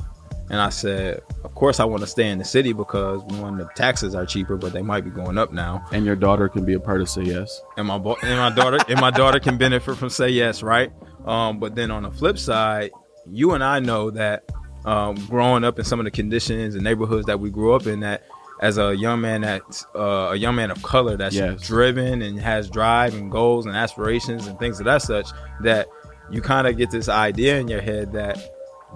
And 0.49 0.59
I 0.59 0.67
said, 0.69 1.21
Of 1.45 1.55
course, 1.55 1.79
I 1.79 1.85
want 1.85 2.01
to 2.01 2.07
stay 2.07 2.27
in 2.29 2.37
the 2.37 2.43
city 2.43 2.73
because 2.73 3.21
one, 3.23 3.57
the 3.57 3.69
taxes 3.75 4.13
are 4.15 4.25
cheaper, 4.25 4.57
but 4.57 4.73
they 4.73 4.81
might 4.81 5.05
be 5.05 5.09
going 5.09 5.37
up 5.37 5.53
now. 5.53 5.85
And 5.93 6.05
your 6.05 6.17
daughter 6.17 6.49
can 6.49 6.65
be 6.65 6.73
a 6.73 6.79
part 6.79 6.99
of 6.99 7.07
Say 7.09 7.21
Yes. 7.23 7.61
And 7.77 7.87
my 7.87 7.97
bo- 7.97 8.17
and 8.21 8.37
my 8.37 8.49
daughter 8.49 8.79
and 8.89 8.99
my 8.99 9.11
daughter 9.11 9.39
can 9.39 9.57
benefit 9.57 9.95
from 9.97 10.09
say 10.09 10.27
yes, 10.29 10.61
right? 10.61 10.91
Um, 11.25 11.59
but 11.59 11.75
then 11.75 11.89
on 11.89 12.03
the 12.03 12.11
flip 12.11 12.37
side, 12.37 12.91
you 13.31 13.51
and 13.53 13.63
I 13.63 13.79
know 13.79 14.09
that 14.11 14.43
um, 14.85 15.15
growing 15.27 15.63
up 15.63 15.77
in 15.79 15.85
some 15.85 15.99
of 15.99 16.05
the 16.05 16.11
conditions 16.11 16.75
and 16.75 16.83
neighborhoods 16.83 17.25
that 17.27 17.39
we 17.39 17.49
grew 17.49 17.73
up 17.73 17.85
in, 17.87 17.99
that 18.01 18.23
as 18.61 18.77
a 18.77 18.95
young 18.95 19.21
man 19.21 19.41
that's 19.41 19.85
uh, 19.95 20.29
a 20.31 20.35
young 20.35 20.55
man 20.55 20.69
of 20.71 20.81
color 20.83 21.17
that's 21.17 21.35
Yes. 21.35 21.65
driven 21.67 22.21
and 22.21 22.39
has 22.39 22.69
drive 22.69 23.13
and 23.15 23.31
goals 23.31 23.65
and 23.65 23.75
aspirations 23.75 24.45
and 24.47 24.57
things 24.59 24.79
of 24.79 24.85
that 24.85 25.01
such, 25.01 25.27
that 25.61 25.87
you 26.31 26.41
kind 26.41 26.67
of 26.67 26.77
get 26.77 26.91
this 26.91 27.09
idea 27.09 27.57
in 27.59 27.67
your 27.67 27.81
head 27.81 28.13
that 28.13 28.37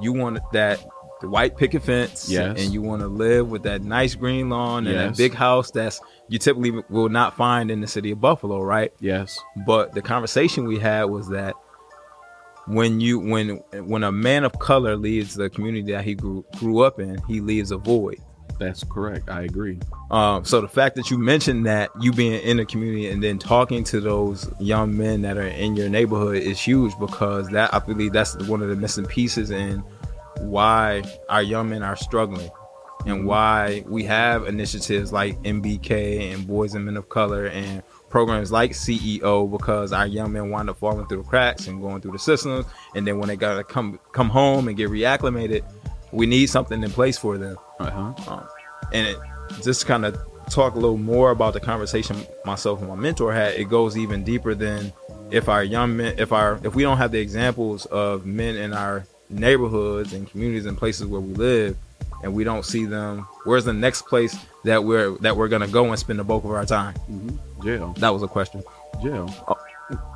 you 0.01 0.13
want 0.13 0.39
that 0.53 0.79
the 1.21 1.29
white 1.29 1.57
picket 1.57 1.81
fence 1.81 2.29
Yes. 2.29 2.61
and 2.61 2.73
you 2.73 2.81
want 2.81 3.01
to 3.01 3.07
live 3.07 3.49
with 3.49 3.63
that 3.63 3.81
nice 3.81 4.13
green 4.15 4.49
lawn 4.49 4.85
and 4.85 4.97
that 4.97 5.17
big 5.17 5.33
house 5.33 5.71
that's 5.71 5.99
you 6.27 6.37
typically 6.37 6.71
will 6.89 7.09
not 7.09 7.35
find 7.37 7.71
in 7.71 7.81
the 7.81 7.87
city 7.87 8.11
of 8.11 8.19
Buffalo, 8.21 8.61
right? 8.61 8.91
Yes. 8.99 9.39
But 9.65 9.93
the 9.93 10.01
conversation 10.01 10.65
we 10.67 10.77
had 10.77 11.05
was 11.05 11.29
that 11.29 11.55
when 12.67 12.99
you 12.99 13.19
when 13.19 13.57
when 13.87 14.03
a 14.03 14.11
man 14.11 14.43
of 14.43 14.57
color 14.59 14.95
leaves 14.95 15.35
the 15.35 15.49
community 15.49 15.91
that 15.91 16.03
he 16.03 16.15
grew 16.15 16.45
grew 16.57 16.79
up 16.79 16.99
in, 16.99 17.21
he 17.27 17.41
leaves 17.41 17.71
a 17.71 17.77
void. 17.77 18.19
That's 18.59 18.83
correct. 18.85 19.29
I 19.29 19.41
agree. 19.41 19.79
Um, 20.11 20.45
so 20.45 20.61
the 20.61 20.67
fact 20.67 20.95
that 20.95 21.11
you 21.11 21.17
mentioned 21.17 21.65
that 21.65 21.89
you 21.99 22.13
being 22.13 22.41
in 22.41 22.57
the 22.57 22.65
community 22.65 23.09
and 23.09 23.21
then 23.21 23.37
talking 23.37 23.83
to 23.85 23.99
those 23.99 24.49
young 24.59 24.97
men 24.97 25.23
that 25.23 25.37
are 25.37 25.47
in 25.47 25.75
your 25.75 25.89
neighborhood 25.89 26.37
is 26.37 26.59
huge 26.59 26.97
because 26.97 27.49
that 27.49 27.73
I 27.73 27.79
believe 27.79 28.13
that's 28.13 28.35
one 28.47 28.61
of 28.61 28.69
the 28.69 28.75
missing 28.75 29.05
pieces 29.05 29.51
in 29.51 29.79
why 30.39 31.03
our 31.29 31.43
young 31.43 31.69
men 31.69 31.83
are 31.83 31.95
struggling 31.95 32.49
and 33.05 33.25
why 33.25 33.83
we 33.87 34.03
have 34.03 34.47
initiatives 34.47 35.11
like 35.11 35.37
MBK 35.43 36.33
and 36.33 36.47
Boys 36.47 36.73
and 36.75 36.85
Men 36.85 36.97
of 36.97 37.09
Color 37.09 37.47
and 37.47 37.83
programs 38.15 38.49
like 38.49 38.71
CEO 38.71 39.51
because 39.51 39.91
our 39.91 40.07
young 40.07 40.31
men 40.31 40.49
wind 40.49 40.69
up 40.69 40.77
falling 40.77 41.05
through 41.05 41.21
the 41.21 41.27
cracks 41.27 41.67
and 41.67 41.81
going 41.81 41.99
through 41.99 42.13
the 42.13 42.17
systems. 42.17 42.65
And 42.95 43.05
then 43.05 43.19
when 43.19 43.27
they 43.27 43.35
gotta 43.35 43.61
come 43.61 43.99
come 44.13 44.29
home 44.29 44.69
and 44.69 44.77
get 44.77 44.89
reacclimated, 44.89 45.65
we 46.13 46.25
need 46.25 46.47
something 46.47 46.81
in 46.81 46.89
place 46.91 47.17
for 47.17 47.37
them. 47.37 47.57
Uh-huh. 47.77 48.13
um, 48.33 48.47
and 48.93 49.05
it 49.05 49.17
just 49.63 49.85
kind 49.85 50.05
of 50.05 50.17
talk 50.49 50.75
a 50.75 50.79
little 50.79 50.97
more 50.97 51.31
about 51.31 51.55
the 51.55 51.59
conversation 51.59 52.25
myself 52.45 52.79
and 52.79 52.87
my 52.87 52.95
mentor 52.95 53.33
had. 53.33 53.55
It 53.55 53.65
goes 53.65 53.97
even 53.97 54.23
deeper 54.23 54.55
than 54.55 54.93
if 55.29 55.49
our 55.49 55.65
young 55.65 55.97
men 55.97 56.17
if 56.17 56.31
our 56.31 56.57
if 56.63 56.73
we 56.73 56.83
don't 56.83 56.97
have 56.97 57.11
the 57.11 57.19
examples 57.19 57.85
of 57.87 58.25
men 58.25 58.55
in 58.55 58.71
our 58.71 59.05
neighborhoods 59.29 60.13
and 60.13 60.31
communities 60.31 60.65
and 60.65 60.77
places 60.77 61.05
where 61.05 61.19
we 61.19 61.33
live 61.33 61.75
and 62.23 62.33
we 62.33 62.43
don't 62.43 62.65
see 62.65 62.85
them 62.85 63.27
where's 63.43 63.65
the 63.65 63.73
next 63.73 64.03
place 64.03 64.37
that 64.63 64.83
we're 64.83 65.17
that 65.19 65.35
we're 65.35 65.47
gonna 65.47 65.67
go 65.67 65.85
and 65.85 65.99
spend 65.99 66.19
the 66.19 66.23
bulk 66.23 66.43
of 66.43 66.51
our 66.51 66.65
time 66.65 66.93
mm-hmm. 67.09 67.63
Jail. 67.63 67.93
that 67.97 68.09
was 68.09 68.23
a 68.23 68.27
question 68.27 68.63
Jail. 69.01 69.33
Oh, 69.47 69.57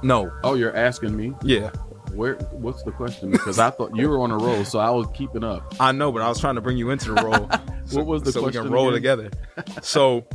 no 0.01 0.31
Oh, 0.43 0.55
you're 0.55 0.75
asking 0.75 1.15
me 1.15 1.33
yeah 1.43 1.71
where? 2.13 2.35
What's 2.51 2.83
the 2.83 2.91
question? 2.91 3.31
Because 3.31 3.59
I 3.59 3.69
thought 3.69 3.95
you 3.95 4.09
were 4.09 4.19
on 4.19 4.31
a 4.31 4.37
roll, 4.37 4.65
so 4.65 4.79
I 4.79 4.89
was 4.89 5.07
keeping 5.13 5.43
up. 5.43 5.75
I 5.79 5.91
know, 5.91 6.11
but 6.11 6.21
I 6.21 6.29
was 6.29 6.39
trying 6.39 6.55
to 6.55 6.61
bring 6.61 6.77
you 6.77 6.89
into 6.89 7.13
the 7.13 7.21
role. 7.21 7.49
What 7.91 8.05
was 8.05 8.21
the 8.21 8.31
so 8.31 8.45
we 8.45 8.51
can 8.51 8.69
roll 8.69 8.93
again? 8.93 9.17
together. 9.17 9.81
So 9.81 10.27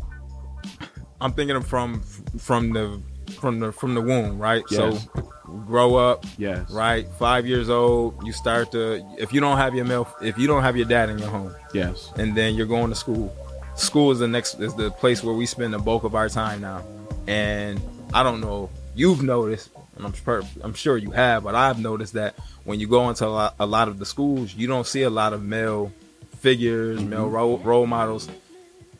I'm 1.20 1.32
thinking 1.34 1.60
from 1.62 2.02
from 2.36 2.72
the 2.72 3.00
from 3.32 3.60
the 3.60 3.72
from 3.72 3.94
the 3.94 4.00
womb, 4.00 4.38
right? 4.38 4.62
Yes. 4.70 5.04
So 5.14 5.22
grow 5.66 5.96
up, 5.96 6.24
Yes. 6.38 6.70
right? 6.70 7.06
Five 7.18 7.46
years 7.46 7.68
old, 7.68 8.24
you 8.26 8.32
start 8.32 8.72
to 8.72 9.04
if 9.18 9.32
you 9.32 9.40
don't 9.40 9.56
have 9.56 9.74
your 9.74 9.84
male 9.84 10.08
if 10.20 10.38
you 10.38 10.46
don't 10.46 10.62
have 10.62 10.76
your 10.76 10.86
dad 10.86 11.10
in 11.10 11.18
your 11.18 11.28
home, 11.28 11.54
Yes. 11.72 12.10
and 12.16 12.34
then 12.36 12.54
you're 12.54 12.66
going 12.66 12.90
to 12.90 12.96
school. 12.96 13.34
School 13.76 14.10
is 14.12 14.18
the 14.18 14.28
next 14.28 14.60
is 14.60 14.74
the 14.74 14.90
place 14.90 15.22
where 15.22 15.34
we 15.34 15.46
spend 15.46 15.74
the 15.74 15.78
bulk 15.78 16.04
of 16.04 16.14
our 16.14 16.28
time 16.28 16.60
now. 16.60 16.82
And 17.26 17.80
I 18.12 18.22
don't 18.22 18.40
know, 18.40 18.70
you've 18.94 19.22
noticed, 19.22 19.70
and 19.96 20.06
I'm 20.06 20.12
sure, 20.12 20.42
I'm 20.62 20.74
sure 20.74 20.96
you 20.96 21.10
have, 21.10 21.42
but 21.44 21.54
I've 21.54 21.80
noticed 21.80 22.12
that 22.14 22.34
when 22.64 22.78
you 22.80 22.86
go 22.86 23.08
into 23.08 23.26
a 23.26 23.28
lot, 23.28 23.54
a 23.58 23.66
lot 23.66 23.88
of 23.88 23.98
the 23.98 24.06
schools, 24.06 24.54
you 24.54 24.66
don't 24.66 24.86
see 24.86 25.02
a 25.02 25.10
lot 25.10 25.32
of 25.32 25.42
male 25.42 25.92
figures, 26.38 27.00
mm-hmm. 27.00 27.10
male 27.10 27.28
role, 27.28 27.58
role 27.58 27.86
models. 27.86 28.28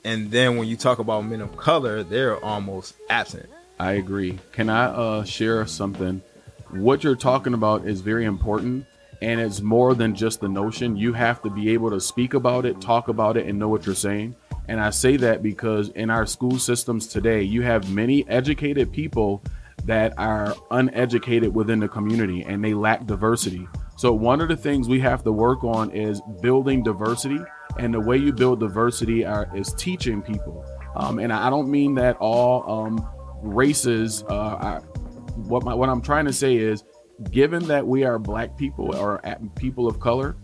And 0.05 0.31
then 0.31 0.57
when 0.57 0.67
you 0.69 0.77
talk 0.77 0.99
about 0.99 1.23
men 1.23 1.41
of 1.41 1.57
color, 1.57 2.03
they're 2.03 2.43
almost 2.45 2.95
absent. 3.09 3.49
I 3.79 3.93
agree. 3.93 4.39
Can 4.53 4.71
I 4.71 4.87
uh, 4.87 5.25
share 5.25 5.67
something? 5.67 6.23
What 6.71 7.05
you're 7.05 7.17
talking 7.17 7.55
about 7.55 7.87
is 7.87 8.01
very 8.01 8.25
important, 8.25 8.87
and 9.21 9.41
it's 9.41 9.61
more 9.61 9.95
than 9.95 10.15
just 10.15 10.41
the 10.41 10.49
notion. 10.49 10.97
You 10.97 11.13
have 11.13 11.43
to 11.43 11.51
be 11.51 11.71
able 11.71 11.91
to 11.91 12.01
speak 12.01 12.35
about 12.35 12.67
it, 12.67 12.81
talk 12.81 13.09
about 13.09 13.37
it, 13.37 13.47
and 13.47 13.59
know 13.59 13.69
what 13.69 13.87
you're 13.87 13.95
saying. 13.95 14.37
And 14.69 14.81
I 14.81 14.91
say 14.91 15.17
that 15.19 15.43
because 15.43 15.91
in 15.91 16.11
our 16.11 16.25
school 16.27 16.59
systems 16.59 17.07
today, 17.07 17.43
you 17.43 17.63
have 17.63 17.91
many 17.91 18.27
educated 18.29 18.93
people 18.93 19.43
that 19.85 20.15
are 20.17 20.55
uneducated 20.71 21.55
within 21.55 21.81
the 21.81 21.89
community 21.89 22.43
and 22.43 22.65
they 22.65 22.73
lack 22.73 23.07
diversity. 23.07 23.69
So, 23.97 24.13
one 24.13 24.41
of 24.41 24.49
the 24.49 24.57
things 24.57 24.89
we 24.89 25.01
have 25.01 25.23
to 25.25 25.33
work 25.33 25.63
on 25.63 25.91
is 25.91 26.21
building 26.41 26.83
diversity. 26.83 27.39
And 27.79 27.93
the 27.93 28.01
way 28.01 28.17
you 28.17 28.33
build 28.33 28.61
diversity 28.61 29.25
are, 29.25 29.49
is 29.55 29.73
teaching 29.75 30.23
people. 30.23 30.65
Um, 30.97 31.19
and 31.19 31.33
I 31.33 31.51
don't 31.51 31.69
mean 31.69 31.95
that 31.97 32.17
all 32.19 32.71
um, 32.71 33.09
races 33.45 34.25
uh, 34.29 34.35
are, 34.35 34.81
what 35.37 35.65
my, 35.65 35.75
what 35.75 35.89
I'm 35.89 36.03
trying 36.03 36.25
to 36.27 36.33
say 36.33 36.57
is 36.57 36.85
given 37.31 37.67
that 37.69 37.87
we 37.87 38.05
are 38.05 38.19
black 38.19 38.57
people 38.57 38.95
or 38.97 39.21
people 39.57 39.87
of 39.87 40.01
color 40.01 40.37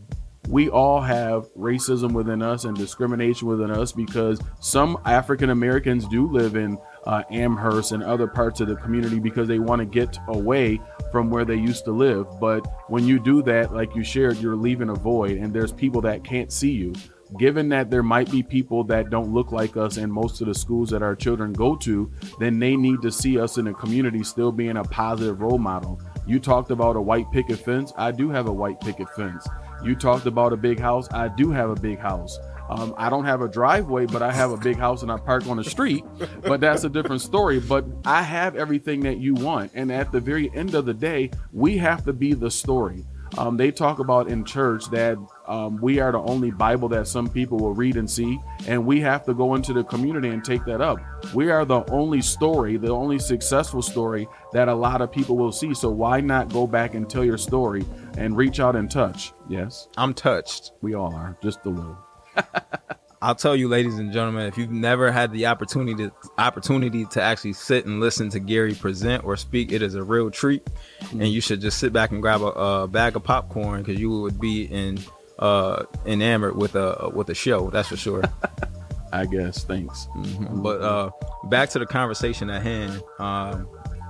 we 0.50 0.68
all 0.68 1.00
have 1.00 1.46
racism 1.54 2.12
within 2.12 2.42
us 2.42 2.64
and 2.64 2.76
discrimination 2.76 3.46
within 3.46 3.70
us 3.70 3.92
because 3.92 4.40
some 4.58 4.98
African 5.04 5.50
Americans 5.50 6.08
do 6.08 6.28
live 6.28 6.56
in 6.56 6.76
uh, 7.06 7.22
Amherst 7.30 7.92
and 7.92 8.02
other 8.02 8.26
parts 8.26 8.60
of 8.60 8.66
the 8.66 8.74
community 8.74 9.20
because 9.20 9.46
they 9.46 9.60
want 9.60 9.78
to 9.78 9.86
get 9.86 10.18
away 10.26 10.80
from 11.12 11.30
where 11.30 11.44
they 11.44 11.54
used 11.54 11.84
to 11.84 11.92
live. 11.92 12.26
But 12.40 12.66
when 12.88 13.06
you 13.06 13.20
do 13.20 13.42
that, 13.44 13.72
like 13.72 13.94
you 13.94 14.02
shared, 14.02 14.38
you're 14.38 14.56
leaving 14.56 14.88
a 14.88 14.94
void, 14.94 15.38
and 15.38 15.52
there's 15.52 15.72
people 15.72 16.00
that 16.02 16.24
can't 16.24 16.52
see 16.52 16.72
you. 16.72 16.94
Given 17.38 17.68
that 17.68 17.90
there 17.90 18.02
might 18.02 18.30
be 18.30 18.42
people 18.42 18.84
that 18.84 19.10
don't 19.10 19.32
look 19.32 19.52
like 19.52 19.76
us 19.76 19.96
in 19.96 20.10
most 20.10 20.40
of 20.40 20.48
the 20.48 20.54
schools 20.54 20.90
that 20.90 21.02
our 21.02 21.14
children 21.14 21.52
go 21.52 21.76
to, 21.76 22.10
then 22.38 22.58
they 22.58 22.76
need 22.76 23.02
to 23.02 23.12
see 23.12 23.38
us 23.38 23.56
in 23.56 23.66
the 23.66 23.72
community 23.72 24.24
still 24.24 24.52
being 24.52 24.76
a 24.76 24.84
positive 24.84 25.40
role 25.40 25.58
model. 25.58 26.00
You 26.26 26.40
talked 26.40 26.70
about 26.70 26.96
a 26.96 27.00
white 27.00 27.30
picket 27.30 27.58
fence. 27.58 27.92
I 27.96 28.10
do 28.10 28.30
have 28.30 28.46
a 28.46 28.52
white 28.52 28.80
picket 28.80 29.08
fence. 29.10 29.46
You 29.82 29.94
talked 29.94 30.26
about 30.26 30.52
a 30.52 30.56
big 30.56 30.78
house. 30.78 31.08
I 31.12 31.28
do 31.28 31.50
have 31.50 31.70
a 31.70 31.74
big 31.74 31.98
house. 31.98 32.38
Um, 32.68 32.94
I 32.96 33.10
don't 33.10 33.24
have 33.24 33.42
a 33.42 33.48
driveway, 33.48 34.06
but 34.06 34.22
I 34.22 34.30
have 34.32 34.52
a 34.52 34.56
big 34.56 34.76
house 34.76 35.02
and 35.02 35.10
I 35.10 35.16
park 35.16 35.46
on 35.48 35.56
the 35.56 35.64
street. 35.64 36.04
But 36.42 36.60
that's 36.60 36.84
a 36.84 36.88
different 36.88 37.22
story. 37.22 37.58
But 37.58 37.84
I 38.04 38.22
have 38.22 38.54
everything 38.54 39.00
that 39.00 39.18
you 39.18 39.34
want. 39.34 39.72
And 39.74 39.90
at 39.90 40.12
the 40.12 40.20
very 40.20 40.54
end 40.54 40.74
of 40.74 40.86
the 40.86 40.94
day, 40.94 41.30
we 41.52 41.78
have 41.78 42.04
to 42.04 42.12
be 42.12 42.32
the 42.32 42.50
story. 42.50 43.04
Um, 43.38 43.56
they 43.56 43.70
talk 43.70 43.98
about 43.98 44.28
in 44.28 44.44
church 44.44 44.86
that 44.90 45.16
um, 45.50 45.78
we 45.82 45.98
are 45.98 46.12
the 46.12 46.20
only 46.20 46.52
Bible 46.52 46.88
that 46.90 47.08
some 47.08 47.28
people 47.28 47.58
will 47.58 47.74
read 47.74 47.96
and 47.96 48.08
see, 48.08 48.38
and 48.68 48.86
we 48.86 49.00
have 49.00 49.24
to 49.24 49.34
go 49.34 49.56
into 49.56 49.72
the 49.72 49.82
community 49.82 50.28
and 50.28 50.44
take 50.44 50.64
that 50.64 50.80
up. 50.80 51.00
We 51.34 51.50
are 51.50 51.64
the 51.64 51.84
only 51.90 52.22
story, 52.22 52.76
the 52.76 52.92
only 52.92 53.18
successful 53.18 53.82
story 53.82 54.28
that 54.52 54.68
a 54.68 54.74
lot 54.74 55.02
of 55.02 55.10
people 55.10 55.36
will 55.36 55.50
see. 55.50 55.74
So 55.74 55.90
why 55.90 56.20
not 56.20 56.52
go 56.52 56.68
back 56.68 56.94
and 56.94 57.10
tell 57.10 57.24
your 57.24 57.36
story 57.36 57.84
and 58.16 58.36
reach 58.36 58.60
out 58.60 58.76
and 58.76 58.88
touch? 58.88 59.32
Yes, 59.48 59.88
I'm 59.96 60.14
touched. 60.14 60.70
we 60.82 60.94
all 60.94 61.12
are, 61.12 61.36
just 61.42 61.66
a 61.66 61.68
little. 61.68 61.98
I'll 63.22 63.34
tell 63.34 63.56
you, 63.56 63.66
ladies 63.66 63.98
and 63.98 64.12
gentlemen, 64.12 64.46
if 64.46 64.56
you've 64.56 64.70
never 64.70 65.10
had 65.10 65.32
the 65.32 65.46
opportunity 65.46 66.06
to, 66.06 66.12
opportunity 66.38 67.04
to 67.06 67.20
actually 67.20 67.54
sit 67.54 67.86
and 67.86 67.98
listen 67.98 68.30
to 68.30 68.38
Gary 68.38 68.74
present 68.74 69.24
or 69.24 69.36
speak, 69.36 69.72
it 69.72 69.82
is 69.82 69.96
a 69.96 70.02
real 70.02 70.30
treat, 70.30 70.66
and 71.10 71.26
you 71.26 71.40
should 71.40 71.60
just 71.60 71.78
sit 71.78 71.92
back 71.92 72.12
and 72.12 72.22
grab 72.22 72.40
a, 72.40 72.46
a 72.46 72.88
bag 72.88 73.16
of 73.16 73.24
popcorn 73.24 73.82
because 73.82 74.00
you 74.00 74.10
would 74.20 74.40
be 74.40 74.62
in 74.64 74.98
uh, 75.40 75.84
enamored 76.06 76.56
with 76.56 76.76
a 76.76 77.10
with 77.12 77.28
a 77.30 77.34
show. 77.34 77.70
That's 77.70 77.88
for 77.88 77.96
sure. 77.96 78.22
I 79.12 79.26
guess. 79.26 79.64
Thanks. 79.64 80.06
but 80.50 80.80
uh, 80.80 81.10
back 81.44 81.68
to 81.70 81.80
the 81.80 81.86
conversation 81.86 82.48
at 82.50 82.62
hand. 82.62 83.02
Um, 83.18 83.68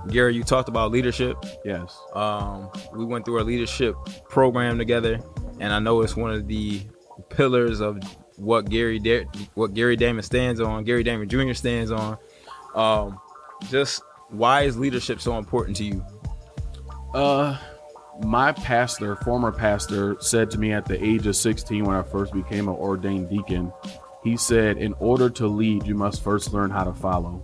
Gary, 0.09 0.35
you 0.35 0.43
talked 0.43 0.69
about 0.69 0.91
leadership. 0.91 1.37
Yes. 1.65 1.97
Um, 2.13 2.69
we 2.93 3.05
went 3.05 3.25
through 3.25 3.41
a 3.41 3.43
leadership 3.43 3.95
program 4.29 4.77
together, 4.77 5.19
and 5.59 5.73
I 5.73 5.79
know 5.79 6.01
it's 6.01 6.15
one 6.15 6.31
of 6.31 6.47
the 6.47 6.81
pillars 7.29 7.81
of 7.81 7.99
what 8.37 8.69
Gary 8.69 8.99
da- 8.99 9.25
what 9.53 9.73
Gary 9.73 9.95
Damon 9.95 10.23
stands 10.23 10.59
on. 10.59 10.83
Gary 10.83 11.03
Damon 11.03 11.29
Jr. 11.29 11.53
stands 11.53 11.91
on. 11.91 12.17
Um, 12.75 13.19
just 13.69 14.01
why 14.29 14.61
is 14.61 14.77
leadership 14.77 15.21
so 15.21 15.37
important 15.37 15.77
to 15.77 15.83
you? 15.83 16.05
Uh, 17.13 17.57
my 18.23 18.51
pastor, 18.51 19.15
former 19.17 19.51
pastor, 19.51 20.17
said 20.19 20.51
to 20.51 20.59
me 20.59 20.71
at 20.71 20.85
the 20.85 21.03
age 21.03 21.27
of 21.27 21.35
16 21.35 21.85
when 21.85 21.95
I 21.95 22.03
first 22.03 22.33
became 22.33 22.67
an 22.67 22.75
ordained 22.75 23.29
deacon, 23.29 23.71
he 24.23 24.37
said, 24.37 24.77
In 24.77 24.93
order 24.99 25.29
to 25.31 25.47
lead, 25.47 25.85
you 25.85 25.95
must 25.95 26.23
first 26.23 26.53
learn 26.53 26.69
how 26.69 26.83
to 26.83 26.93
follow. 26.93 27.43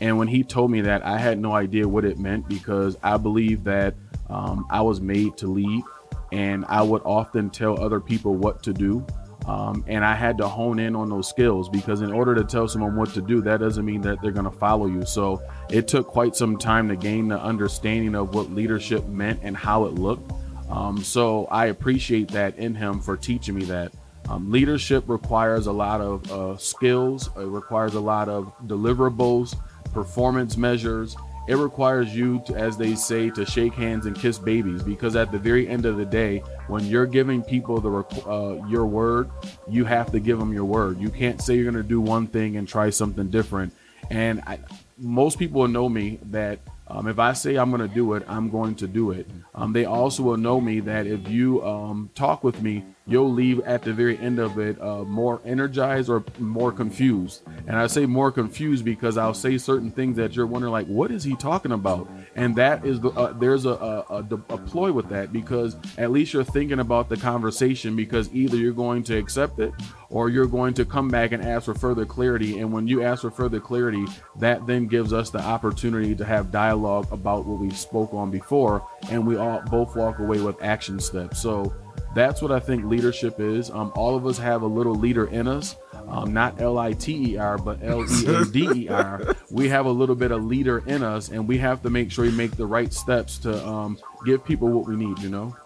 And 0.00 0.18
when 0.18 0.28
he 0.28 0.44
told 0.44 0.70
me 0.70 0.82
that, 0.82 1.04
I 1.04 1.18
had 1.18 1.38
no 1.38 1.52
idea 1.52 1.88
what 1.88 2.04
it 2.04 2.18
meant 2.18 2.48
because 2.48 2.96
I 3.02 3.16
believe 3.16 3.64
that 3.64 3.94
um, 4.28 4.66
I 4.70 4.82
was 4.82 5.00
made 5.00 5.36
to 5.38 5.46
lead 5.46 5.82
and 6.30 6.64
I 6.66 6.82
would 6.82 7.02
often 7.04 7.50
tell 7.50 7.82
other 7.82 8.00
people 8.00 8.34
what 8.34 8.62
to 8.64 8.72
do. 8.72 9.06
Um, 9.48 9.82
and 9.86 10.04
I 10.04 10.14
had 10.14 10.36
to 10.38 10.46
hone 10.46 10.78
in 10.78 10.94
on 10.94 11.08
those 11.08 11.26
skills 11.26 11.70
because 11.70 12.02
in 12.02 12.12
order 12.12 12.34
to 12.34 12.44
tell 12.44 12.68
someone 12.68 12.96
what 12.96 13.14
to 13.14 13.22
do, 13.22 13.40
that 13.40 13.60
doesn't 13.60 13.84
mean 13.84 14.02
that 14.02 14.20
they're 14.20 14.30
going 14.30 14.44
to 14.44 14.50
follow 14.50 14.86
you. 14.86 15.06
So 15.06 15.42
it 15.70 15.88
took 15.88 16.06
quite 16.06 16.36
some 16.36 16.58
time 16.58 16.86
to 16.90 16.96
gain 16.96 17.28
the 17.28 17.40
understanding 17.40 18.14
of 18.14 18.34
what 18.34 18.50
leadership 18.50 19.06
meant 19.06 19.40
and 19.42 19.56
how 19.56 19.86
it 19.86 19.94
looked. 19.94 20.30
Um, 20.68 21.02
so 21.02 21.46
I 21.46 21.66
appreciate 21.66 22.28
that 22.28 22.58
in 22.58 22.74
him 22.74 23.00
for 23.00 23.16
teaching 23.16 23.54
me 23.54 23.64
that. 23.64 23.90
Um, 24.28 24.50
leadership 24.52 25.04
requires 25.06 25.66
a 25.66 25.72
lot 25.72 26.02
of 26.02 26.30
uh, 26.30 26.58
skills, 26.58 27.30
it 27.34 27.46
requires 27.46 27.94
a 27.94 28.00
lot 28.00 28.28
of 28.28 28.52
deliverables, 28.66 29.56
performance 29.94 30.58
measures, 30.58 31.16
it 31.48 31.56
requires 31.56 32.14
you 32.14 32.42
to, 32.46 32.54
as 32.54 32.76
they 32.76 32.94
say, 32.94 33.30
to 33.30 33.46
shake 33.46 33.72
hands 33.72 34.04
and 34.04 34.14
kiss 34.14 34.38
babies 34.38 34.82
because 34.82 35.16
at 35.16 35.32
the 35.32 35.38
very 35.38 35.66
end 35.66 35.86
of 35.86 35.96
the 35.96 36.04
day, 36.04 36.40
when 36.66 36.84
you're 36.84 37.06
giving 37.06 37.42
people 37.42 37.80
the 37.80 38.28
uh, 38.28 38.66
your 38.68 38.84
word, 38.84 39.30
you 39.66 39.86
have 39.86 40.12
to 40.12 40.20
give 40.20 40.38
them 40.38 40.52
your 40.52 40.66
word. 40.66 41.00
You 41.00 41.08
can't 41.08 41.40
say 41.40 41.54
you're 41.54 41.64
going 41.64 41.82
to 41.82 41.88
do 41.88 42.02
one 42.02 42.26
thing 42.26 42.58
and 42.58 42.68
try 42.68 42.90
something 42.90 43.30
different. 43.30 43.72
And 44.10 44.42
I, 44.46 44.58
most 44.98 45.38
people 45.38 45.66
know 45.68 45.88
me 45.88 46.18
that 46.24 46.58
um, 46.86 47.08
if 47.08 47.18
I 47.18 47.32
say 47.32 47.56
I'm 47.56 47.70
going 47.70 47.86
to 47.86 47.94
do 47.94 48.12
it, 48.12 48.24
I'm 48.28 48.50
going 48.50 48.74
to 48.76 48.86
do 48.86 49.12
it. 49.12 49.26
Um, 49.54 49.72
they 49.72 49.86
also 49.86 50.22
will 50.22 50.36
know 50.36 50.60
me 50.60 50.80
that 50.80 51.06
if 51.06 51.28
you 51.28 51.64
um, 51.64 52.10
talk 52.14 52.44
with 52.44 52.60
me, 52.60 52.84
you'll 53.08 53.32
leave 53.32 53.60
at 53.60 53.82
the 53.82 53.92
very 53.92 54.18
end 54.18 54.38
of 54.38 54.58
it 54.58 54.80
uh, 54.80 55.02
more 55.02 55.40
energized 55.44 56.10
or 56.10 56.22
more 56.38 56.70
confused. 56.70 57.42
And 57.66 57.76
I 57.76 57.86
say 57.86 58.06
more 58.06 58.30
confused 58.30 58.84
because 58.84 59.16
I'll 59.16 59.34
say 59.34 59.56
certain 59.56 59.90
things 59.90 60.16
that 60.18 60.36
you're 60.36 60.46
wondering, 60.46 60.72
like, 60.72 60.86
what 60.86 61.10
is 61.10 61.24
he 61.24 61.34
talking 61.34 61.72
about? 61.72 62.08
And 62.36 62.54
that 62.56 62.84
is 62.84 63.00
the 63.00 63.08
uh, 63.10 63.32
there's 63.32 63.64
a, 63.64 63.70
a, 63.70 64.00
a, 64.10 64.24
a 64.50 64.58
ploy 64.58 64.92
with 64.92 65.08
that 65.08 65.32
because 65.32 65.76
at 65.96 66.10
least 66.10 66.34
you're 66.34 66.44
thinking 66.44 66.80
about 66.80 67.08
the 67.08 67.16
conversation 67.16 67.96
because 67.96 68.32
either 68.32 68.56
you're 68.56 68.72
going 68.72 69.02
to 69.04 69.16
accept 69.16 69.58
it 69.58 69.72
or 70.10 70.28
you're 70.28 70.46
going 70.46 70.74
to 70.74 70.84
come 70.84 71.08
back 71.08 71.32
and 71.32 71.42
ask 71.42 71.64
for 71.64 71.74
further 71.74 72.04
clarity. 72.04 72.58
And 72.60 72.72
when 72.72 72.86
you 72.86 73.02
ask 73.02 73.22
for 73.22 73.30
further 73.30 73.60
clarity, 73.60 74.04
that 74.36 74.66
then 74.66 74.86
gives 74.86 75.12
us 75.12 75.30
the 75.30 75.40
opportunity 75.40 76.14
to 76.14 76.24
have 76.24 76.50
dialogue 76.50 77.08
about 77.10 77.46
what 77.46 77.58
we 77.58 77.70
spoke 77.70 78.12
on 78.12 78.30
before, 78.30 78.86
and 79.10 79.26
we 79.26 79.36
all 79.36 79.62
both 79.70 79.96
walk 79.96 80.18
away 80.18 80.40
with 80.40 80.62
action 80.62 81.00
steps. 81.00 81.40
So 81.40 81.74
that's 82.18 82.42
what 82.42 82.50
I 82.50 82.60
think 82.60 82.84
leadership 82.84 83.38
is. 83.38 83.70
Um, 83.70 83.92
all 83.94 84.16
of 84.16 84.26
us 84.26 84.38
have 84.38 84.62
a 84.62 84.66
little 84.66 84.94
leader 84.94 85.26
in 85.26 85.46
us, 85.46 85.76
um, 86.08 86.32
not 86.32 86.60
L 86.60 86.78
I 86.78 86.92
T 86.92 87.32
E 87.32 87.36
R, 87.36 87.58
but 87.58 87.82
L 87.82 88.02
E 88.02 88.26
A 88.26 88.44
D 88.44 88.68
E 88.74 88.88
R. 88.88 89.36
We 89.50 89.68
have 89.70 89.86
a 89.86 89.90
little 89.90 90.14
bit 90.14 90.30
of 90.30 90.44
leader 90.44 90.82
in 90.86 91.02
us, 91.02 91.30
and 91.30 91.48
we 91.48 91.56
have 91.58 91.82
to 91.82 91.90
make 91.90 92.12
sure 92.12 92.24
we 92.24 92.30
make 92.30 92.56
the 92.56 92.66
right 92.66 92.92
steps 92.92 93.38
to 93.38 93.66
um, 93.66 93.98
give 94.26 94.44
people 94.44 94.68
what 94.68 94.86
we 94.86 94.96
need. 94.96 95.18
You 95.20 95.30
know. 95.30 95.56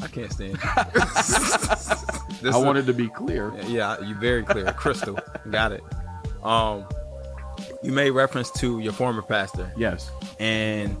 I 0.00 0.06
can't 0.06 0.32
stand. 0.32 0.58
I 0.62 2.56
wanted 2.56 2.86
to 2.86 2.92
be 2.92 3.08
clear. 3.08 3.52
Yeah, 3.66 4.00
you 4.00 4.14
very 4.14 4.44
clear, 4.44 4.72
crystal. 4.72 5.18
Got 5.50 5.72
it. 5.72 5.82
Um, 6.42 6.86
you 7.82 7.92
made 7.92 8.10
reference 8.10 8.50
to 8.52 8.78
your 8.80 8.92
former 8.92 9.22
pastor. 9.22 9.72
Yes. 9.76 10.10
And 10.38 10.96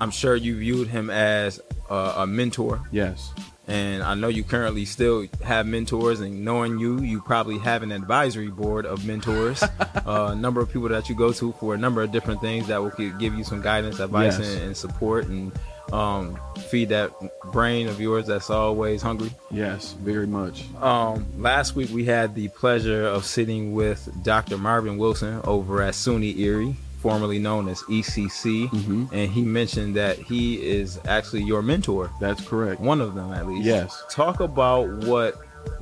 I'm 0.00 0.10
sure 0.10 0.36
you 0.36 0.58
viewed 0.58 0.88
him 0.88 1.10
as 1.10 1.60
a, 1.90 2.14
a 2.18 2.26
mentor. 2.26 2.80
Yes. 2.90 3.32
And 3.68 4.02
I 4.02 4.14
know 4.14 4.28
you 4.28 4.44
currently 4.44 4.84
still 4.84 5.26
have 5.42 5.66
mentors, 5.66 6.20
and 6.20 6.44
knowing 6.44 6.78
you, 6.78 7.00
you 7.00 7.20
probably 7.20 7.58
have 7.58 7.82
an 7.82 7.90
advisory 7.90 8.48
board 8.48 8.86
of 8.86 9.04
mentors, 9.04 9.62
uh, 10.06 10.28
a 10.30 10.36
number 10.36 10.60
of 10.60 10.70
people 10.70 10.88
that 10.90 11.08
you 11.08 11.16
go 11.16 11.32
to 11.32 11.52
for 11.52 11.74
a 11.74 11.78
number 11.78 12.02
of 12.02 12.12
different 12.12 12.40
things 12.40 12.68
that 12.68 12.80
will 12.80 12.90
give 12.90 13.34
you 13.34 13.42
some 13.42 13.60
guidance, 13.60 13.98
advice, 13.98 14.38
yes. 14.38 14.48
and, 14.48 14.62
and 14.62 14.76
support. 14.76 15.26
And 15.26 15.52
um, 15.92 16.38
feed 16.68 16.88
that 16.88 17.12
brain 17.52 17.88
of 17.88 18.00
yours 18.00 18.26
that's 18.26 18.50
always 18.50 19.02
hungry. 19.02 19.30
Yes, 19.50 19.92
very 19.92 20.26
much. 20.26 20.64
Um, 20.80 21.26
last 21.38 21.74
week 21.74 21.90
we 21.90 22.04
had 22.04 22.34
the 22.34 22.48
pleasure 22.48 23.06
of 23.06 23.24
sitting 23.24 23.74
with 23.74 24.08
Dr. 24.22 24.58
Marvin 24.58 24.98
Wilson 24.98 25.40
over 25.44 25.82
at 25.82 25.94
SUNY 25.94 26.38
Erie, 26.38 26.76
formerly 27.06 27.38
known 27.38 27.68
as 27.68 27.82
ECC, 27.82 28.68
mm-hmm. 28.68 29.04
and 29.12 29.30
he 29.30 29.42
mentioned 29.42 29.94
that 29.94 30.18
he 30.18 30.56
is 30.56 30.98
actually 31.06 31.42
your 31.42 31.62
mentor. 31.62 32.10
That's 32.20 32.44
correct. 32.44 32.80
One 32.80 33.00
of 33.00 33.14
them, 33.14 33.32
at 33.32 33.46
least. 33.46 33.64
Yes. 33.64 34.02
Talk 34.10 34.40
about 34.40 34.88
what 35.04 35.36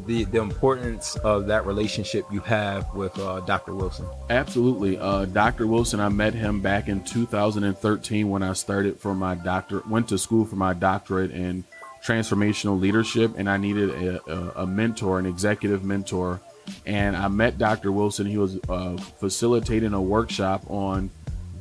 the 0.07 0.25
the 0.25 0.39
importance 0.39 1.17
of 1.17 1.47
that 1.47 1.65
relationship 1.65 2.27
you 2.31 2.41
have 2.41 2.93
with 2.95 3.19
uh, 3.19 3.41
Dr. 3.41 3.75
Wilson. 3.75 4.07
Absolutely, 4.29 4.99
uh, 4.99 5.25
Dr. 5.25 5.67
Wilson. 5.67 5.99
I 5.99 6.11
met 6.11 6.35
him 6.35 6.61
back 6.61 6.89
in 6.89 7.03
2013 7.05 8.29
when 8.29 8.43
I 8.43 8.53
started 8.53 9.01
for 9.01 9.15
my 9.15 9.35
doctor, 9.35 9.83
went 9.89 10.09
to 10.09 10.19
school 10.19 10.45
for 10.45 10.57
my 10.57 10.75
doctorate 10.75 11.31
in 11.31 11.65
transformational 12.05 12.79
leadership, 12.79 13.33
and 13.39 13.49
I 13.49 13.57
needed 13.57 13.89
a, 13.91 14.31
a, 14.31 14.63
a 14.63 14.67
mentor, 14.67 15.19
an 15.19 15.25
executive 15.25 15.85
mentor. 15.85 16.41
And 16.87 17.17
I 17.17 17.29
met 17.29 17.59
Dr. 17.59 17.93
Wilson. 17.93 18.27
He 18.27 18.39
was 18.39 18.59
uh, 18.69 18.97
facilitating 18.97 19.95
a 19.95 20.03
workshop 20.03 20.69
on 20.71 21.11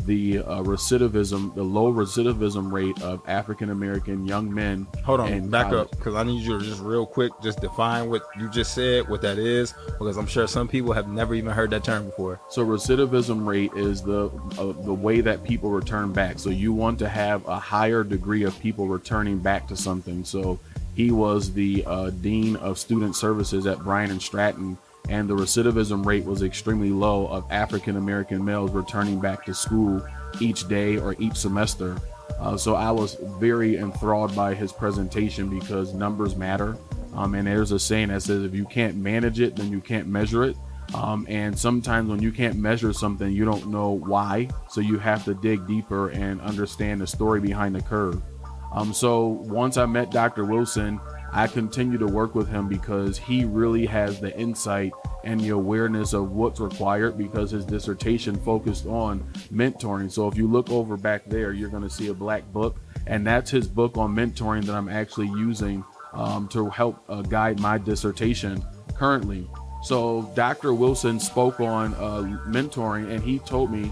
the 0.06 0.40
uh, 0.40 0.62
recidivism, 0.62 1.56
the 1.56 1.64
low 1.64 1.92
recidivism 1.92 2.72
rate 2.72 3.02
of 3.02 3.22
African 3.28 3.70
American 3.70 4.26
young 4.26 4.54
men. 4.54 4.86
Hold 5.04 5.22
on, 5.22 5.50
back 5.50 5.70
college. 5.70 5.88
up, 5.88 5.92
because 5.92 6.16
I 6.16 6.24
need 6.24 6.44
you 6.44 6.60
to 6.60 6.66
just 6.66 6.82
real 6.82 7.06
quick 7.06 7.32
just 7.42 7.62
define 7.62 8.10
what 8.10 8.24
you 8.38 8.50
just 8.50 8.74
said, 8.74 9.08
what 9.08 9.22
that 9.22 9.38
is, 9.38 9.74
because 9.88 10.18
I'm 10.18 10.28
sure 10.28 10.48
some 10.48 10.68
people 10.68 10.94
have 10.94 11.08
never 11.08 11.36
even 11.36 11.52
heard 11.52 11.70
that 11.72 11.84
term 11.84 12.06
before. 12.06 12.40
So 12.50 12.66
recidivism 12.66 13.46
rate 13.46 13.72
is 13.76 14.02
the 14.02 14.26
uh, 14.58 14.74
the 14.84 14.94
way 14.94 15.22
that 15.22 15.44
people 15.44 15.70
return 15.70 16.12
back. 16.12 16.40
So 16.40 16.50
you 16.50 16.74
want 16.74 17.00
to 17.00 17.10
have 17.10 17.46
a 17.48 17.60
higher 17.60 18.04
degree 18.04 18.44
of 18.44 18.60
people 18.60 18.88
returning 18.88 19.40
back 19.40 19.68
to 19.70 19.78
something. 19.78 20.26
So 20.26 20.60
he 20.96 21.12
was 21.12 21.54
the 21.54 21.84
uh, 21.88 22.10
dean 22.10 22.56
of 22.58 22.78
student 22.78 23.16
services 23.16 23.66
at 23.66 23.80
Bryant 23.80 24.12
and 24.12 24.22
Stratton 24.22 24.78
and 25.10 25.30
the 25.30 25.36
recidivism 25.36 26.06
rate 26.06 26.26
was 26.26 26.44
extremely 26.44 26.90
low 26.90 27.28
of 27.28 27.46
African 27.52 27.98
American 27.98 28.44
males 28.44 28.72
returning 28.72 29.20
back 29.20 29.46
to 29.46 29.54
school 29.54 30.06
each 30.40 30.68
day 30.68 30.98
or 30.98 31.16
each 31.20 31.36
semester. 31.36 31.98
Uh, 32.40 32.58
so 32.58 32.76
I 32.76 32.92
was 32.92 33.16
very 33.40 33.78
enthralled 33.78 34.36
by 34.36 34.54
his 34.54 34.72
presentation 34.72 35.50
because 35.50 35.94
numbers 35.94 36.36
matter. 36.36 36.78
Um, 37.16 37.36
and 37.36 37.48
there's 37.48 37.72
a 37.72 37.80
saying 37.80 38.10
that 38.10 38.24
says 38.24 38.44
if 38.44 38.56
you 38.56 38.66
can't 38.66 38.96
manage 38.96 39.40
it, 39.40 39.56
then 39.56 39.72
you 39.72 39.82
can't 39.82 40.08
measure 40.08 40.44
it. 40.44 40.58
Um, 40.94 41.26
and 41.30 41.58
sometimes 41.58 42.10
when 42.10 42.22
you 42.22 42.32
can't 42.32 42.56
measure 42.56 42.94
something, 42.94 43.32
you 43.32 43.46
don't 43.46 43.68
know 43.68 43.92
why. 43.92 44.50
So 44.70 44.82
you 44.82 45.00
have 45.00 45.24
to 45.26 45.34
dig 45.34 45.66
deeper 45.68 46.10
and 46.10 46.42
understand 46.42 47.02
the 47.02 47.08
story 47.08 47.40
behind 47.40 47.76
the 47.76 47.82
curve. 47.82 48.22
Um, 48.74 48.94
so 48.94 49.28
once 49.28 49.78
I 49.78 49.86
met 49.86 50.12
Dr. 50.12 50.46
Wilson, 50.46 51.00
I 51.36 51.48
continue 51.48 51.98
to 51.98 52.06
work 52.06 52.36
with 52.36 52.48
him 52.48 52.68
because 52.68 53.18
he 53.18 53.44
really 53.44 53.88
has 53.88 54.20
the 54.20 54.38
insight 54.38 54.92
and 55.24 55.40
the 55.40 55.50
awareness 55.50 56.14
of 56.14 56.32
what's 56.32 56.60
required 56.60 57.18
because 57.18 57.50
his 57.50 57.66
dissertation 57.66 58.36
focused 58.36 58.86
on 58.86 59.22
mentoring. 59.52 60.12
So 60.12 60.28
if 60.28 60.38
you 60.38 60.48
look 60.48 60.70
over 60.70 60.96
back 60.96 61.26
there, 61.26 61.52
you're 61.52 61.70
going 61.70 61.82
to 61.82 61.90
see 61.90 62.10
a 62.10 62.14
black 62.14 62.46
book, 62.54 62.80
and 63.08 63.26
that's 63.26 63.50
his 63.50 63.68
book 63.68 63.98
on 63.98 64.16
mentoring 64.16 64.64
that 64.66 64.76
I'm 64.76 64.90
actually 64.90 65.28
using 65.30 65.84
um, 66.14 66.48
to 66.50 66.70
help 66.70 67.04
uh, 67.10 67.24
guide 67.24 67.60
my 67.60 67.80
dissertation 67.80 68.64
currently. 68.96 69.50
So 69.82 70.32
Dr. 70.36 70.76
Wilson 70.76 71.20
spoke 71.20 71.60
on 71.60 71.96
uh, 71.96 72.40
mentoring, 72.48 73.10
and 73.10 73.24
he 73.24 73.40
told 73.40 73.72
me 73.72 73.92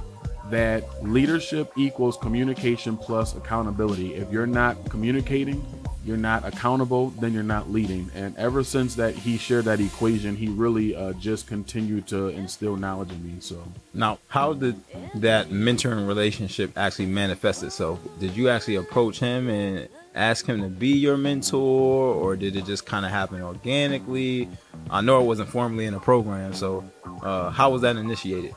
that 0.52 1.04
leadership 1.04 1.72
equals 1.76 2.18
communication 2.18 2.98
plus 2.98 3.36
accountability. 3.36 4.14
If 4.14 4.32
you're 4.32 4.46
not 4.46 4.90
communicating, 4.90 5.66
you're 6.06 6.18
not 6.18 6.46
accountable, 6.46 7.10
then 7.12 7.34
you're 7.34 7.44
not 7.44 7.72
leading. 7.72 8.10
And 8.16 8.36
ever 8.38 8.64
since 8.64 8.96
that 8.96 9.16
he 9.16 9.38
shared 9.38 9.66
that 9.66 9.80
equation, 9.80 10.36
he 10.36 10.48
really 10.48 10.96
uh, 10.96 11.14
just 11.14 11.48
continued 11.48 12.08
to 12.08 12.30
instill 12.30 12.76
knowledge 12.76 13.12
in 13.12 13.24
me. 13.24 13.36
So 13.40 13.64
now, 13.94 14.20
how 14.28 14.54
did 14.54 14.82
that 15.16 15.50
mentoring 15.50 16.08
relationship 16.08 16.78
actually 16.78 17.08
manifest 17.08 17.64
itself? 17.64 18.00
Did 18.20 18.36
you 18.36 18.50
actually 18.50 18.76
approach 18.76 19.20
him 19.20 19.50
and 19.50 19.88
ask 20.16 20.46
him 20.46 20.62
to 20.62 20.68
be 20.68 20.90
your 20.90 21.18
mentor, 21.18 22.14
or 22.16 22.36
did 22.36 22.56
it 22.56 22.66
just 22.66 22.86
kind 22.86 23.06
of 23.06 23.12
happen 23.12 23.42
organically? 23.42 24.50
I 24.90 25.02
know 25.02 25.22
it 25.22 25.26
wasn't 25.26 25.50
formally 25.50 25.86
in 25.86 25.94
a 25.94 26.00
program, 26.00 26.54
so 26.54 26.84
uh, 27.22 27.50
how 27.52 27.70
was 27.70 27.84
that 27.84 27.96
initiated? 27.96 28.54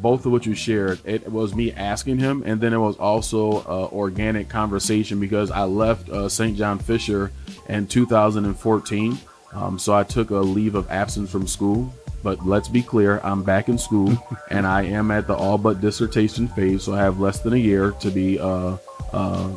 Both 0.00 0.26
of 0.26 0.32
what 0.32 0.46
you 0.46 0.54
shared. 0.54 1.00
It 1.04 1.30
was 1.30 1.54
me 1.54 1.72
asking 1.72 2.18
him, 2.18 2.42
and 2.44 2.60
then 2.60 2.72
it 2.72 2.78
was 2.78 2.96
also 2.96 3.58
uh, 3.58 3.88
organic 3.92 4.48
conversation 4.48 5.20
because 5.20 5.50
I 5.50 5.64
left 5.64 6.08
uh, 6.08 6.28
St. 6.28 6.56
John 6.56 6.78
Fisher 6.78 7.32
in 7.68 7.86
2014. 7.86 9.18
Um, 9.52 9.78
so 9.78 9.94
I 9.94 10.04
took 10.04 10.30
a 10.30 10.36
leave 10.36 10.74
of 10.74 10.90
absence 10.90 11.30
from 11.30 11.46
school. 11.46 11.92
But 12.22 12.44
let's 12.44 12.68
be 12.68 12.82
clear, 12.82 13.18
I'm 13.24 13.42
back 13.42 13.70
in 13.70 13.78
school, 13.78 14.12
and 14.50 14.66
I 14.66 14.82
am 14.82 15.10
at 15.10 15.26
the 15.26 15.34
all 15.34 15.56
but 15.56 15.80
dissertation 15.80 16.48
phase. 16.48 16.84
So 16.84 16.92
I 16.92 16.98
have 16.98 17.18
less 17.18 17.40
than 17.40 17.54
a 17.54 17.56
year 17.56 17.92
to 17.92 18.10
be 18.10 18.38
uh, 18.38 18.76
uh 19.12 19.50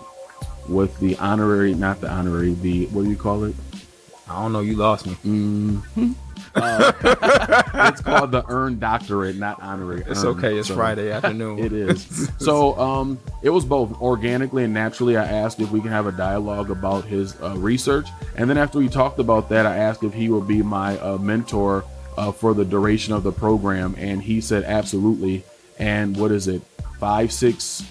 with 0.69 0.97
the 0.99 1.17
honorary, 1.17 1.73
not 1.73 1.99
the 1.99 2.10
honorary, 2.10 2.53
the 2.53 2.86
what 2.88 3.03
do 3.03 3.10
you 3.10 3.17
call 3.17 3.43
it? 3.43 3.56
I 4.29 4.41
don't 4.41 4.53
know. 4.53 4.62
You 4.62 4.75
lost 4.77 5.06
me. 5.06 6.15
Mm, 6.56 7.89
it's 7.89 8.02
called 8.02 8.32
the 8.32 8.44
earned 8.48 8.80
doctorate, 8.80 9.38
not 9.38 9.62
honorary. 9.62 10.04
It's 10.08 10.24
earned. 10.24 10.38
okay. 10.39 10.58
It's 10.58 10.68
So- 10.68 10.76
Friday 10.76 11.12
afternoon. 11.12 11.60
It 11.60 11.74
is. 11.74 12.30
So 12.39 12.78
um, 12.80 13.20
it 13.42 13.50
was 13.50 13.66
both 13.66 14.00
organically 14.02 14.63
and 14.63 14.74
naturally. 14.74 15.18
I 15.18 15.26
asked 15.26 15.60
if 15.60 15.72
we 15.72 15.82
can 15.82 15.89
have 15.89 16.06
a 16.08 16.12
dialogue 16.12 16.70
about 16.70 17.06
his 17.06 17.39
uh, 17.42 17.56
research, 17.58 18.08
and 18.36 18.50
then 18.50 18.58
after 18.58 18.78
we 18.80 18.89
talked 18.89 19.20
about 19.20 19.50
that, 19.50 19.66
I 19.66 19.78
asked 19.78 20.04
if 20.04 20.13
he 20.13 20.30
would 20.30 20.48
be 20.48 20.62
my 20.62 20.98
uh, 21.00 21.18
mentor 21.18 21.86
uh, 22.18 22.32
for 22.32 22.54
the 22.54 22.66
duration 22.66 23.13
of 23.13 23.24
the 23.24 23.32
program, 23.32 23.96
and 23.98 24.22
he 24.22 24.42
said 24.42 24.63
absolutely. 24.63 25.44
And 25.80 26.16
what 26.18 26.32
is 26.32 26.48
it? 26.48 26.62
Five, 27.00 27.32
six, 27.34 27.84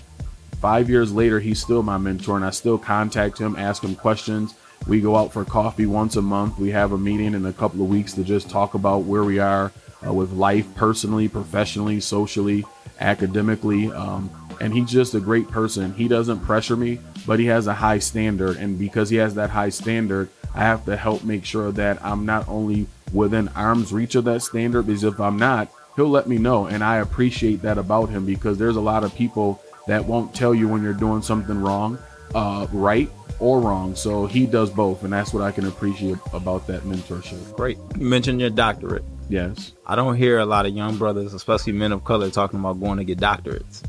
five 0.60 0.88
years 0.88 1.12
later, 1.12 1.40
he's 1.40 1.60
still 1.60 1.82
my 1.82 1.98
mentor, 1.98 2.36
and 2.36 2.44
I 2.44 2.50
still 2.50 2.78
contact 2.78 3.38
him, 3.38 3.56
ask 3.56 3.82
him 3.82 3.96
questions. 3.96 4.54
We 4.86 5.00
go 5.00 5.16
out 5.16 5.32
for 5.32 5.44
coffee 5.44 5.86
once 5.86 6.16
a 6.16 6.22
month. 6.22 6.58
We 6.58 6.70
have 6.70 6.92
a 6.92 6.98
meeting 6.98 7.34
in 7.34 7.46
a 7.46 7.52
couple 7.52 7.82
of 7.82 7.88
weeks 7.88 8.12
to 8.14 8.24
just 8.24 8.50
talk 8.50 8.74
about 8.74 9.04
where 9.04 9.24
we 9.24 9.38
are 9.38 9.72
uh, 10.06 10.12
with 10.12 10.32
life, 10.32 10.66
personally, 10.74 11.28
professionally, 11.28 12.00
socially, 12.00 12.64
academically. 13.00 13.92
Um, 13.92 14.30
and 14.60 14.72
he's 14.72 14.90
just 14.90 15.14
a 15.14 15.20
great 15.20 15.48
person. 15.48 15.94
He 15.94 16.08
doesn't 16.08 16.40
pressure 16.40 16.76
me, 16.76 16.98
but 17.26 17.38
he 17.38 17.46
has 17.46 17.66
a 17.66 17.74
high 17.74 17.98
standard. 17.98 18.56
And 18.56 18.78
because 18.78 19.10
he 19.10 19.16
has 19.16 19.34
that 19.34 19.50
high 19.50 19.70
standard, 19.70 20.28
I 20.54 20.60
have 20.60 20.84
to 20.86 20.96
help 20.96 21.24
make 21.24 21.44
sure 21.44 21.72
that 21.72 22.04
I'm 22.04 22.26
not 22.26 22.48
only 22.48 22.86
within 23.12 23.48
arm's 23.48 23.92
reach 23.92 24.14
of 24.14 24.24
that 24.24 24.42
standard, 24.42 24.86
because 24.86 25.04
if 25.04 25.20
I'm 25.20 25.38
not, 25.38 25.68
he'll 25.96 26.08
let 26.08 26.28
me 26.28 26.38
know. 26.38 26.66
And 26.66 26.82
I 26.82 26.96
appreciate 26.98 27.62
that 27.62 27.78
about 27.78 28.10
him 28.10 28.26
because 28.26 28.58
there's 28.58 28.76
a 28.76 28.80
lot 28.80 29.04
of 29.04 29.14
people 29.14 29.62
that 29.86 30.04
won't 30.04 30.34
tell 30.34 30.54
you 30.54 30.68
when 30.68 30.82
you're 30.82 30.92
doing 30.92 31.22
something 31.22 31.60
wrong, 31.60 31.98
uh, 32.34 32.66
right 32.72 33.10
or 33.42 33.60
wrong. 33.60 33.96
So 33.96 34.26
he 34.26 34.46
does 34.46 34.70
both. 34.70 35.02
And 35.02 35.12
that's 35.12 35.34
what 35.34 35.42
I 35.42 35.50
can 35.50 35.66
appreciate 35.66 36.16
about 36.32 36.66
that 36.68 36.82
mentorship. 36.82 37.56
Great. 37.56 37.76
You 37.98 38.06
mentioned 38.06 38.40
your 38.40 38.50
doctorate. 38.50 39.04
Yes. 39.28 39.72
I 39.84 39.96
don't 39.96 40.16
hear 40.16 40.38
a 40.38 40.46
lot 40.46 40.64
of 40.64 40.74
young 40.74 40.96
brothers, 40.96 41.34
especially 41.34 41.72
men 41.72 41.90
of 41.90 42.04
color, 42.04 42.30
talking 42.30 42.60
about 42.60 42.80
going 42.80 42.98
to 42.98 43.04
get 43.04 43.18
doctorates. 43.18 43.82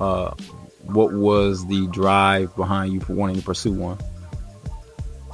Uh, 0.00 0.34
what 0.84 1.12
was 1.12 1.66
the 1.66 1.86
drive 1.88 2.56
behind 2.56 2.92
you 2.92 3.00
for 3.00 3.12
wanting 3.12 3.36
to 3.36 3.42
pursue 3.42 3.72
one? 3.72 3.98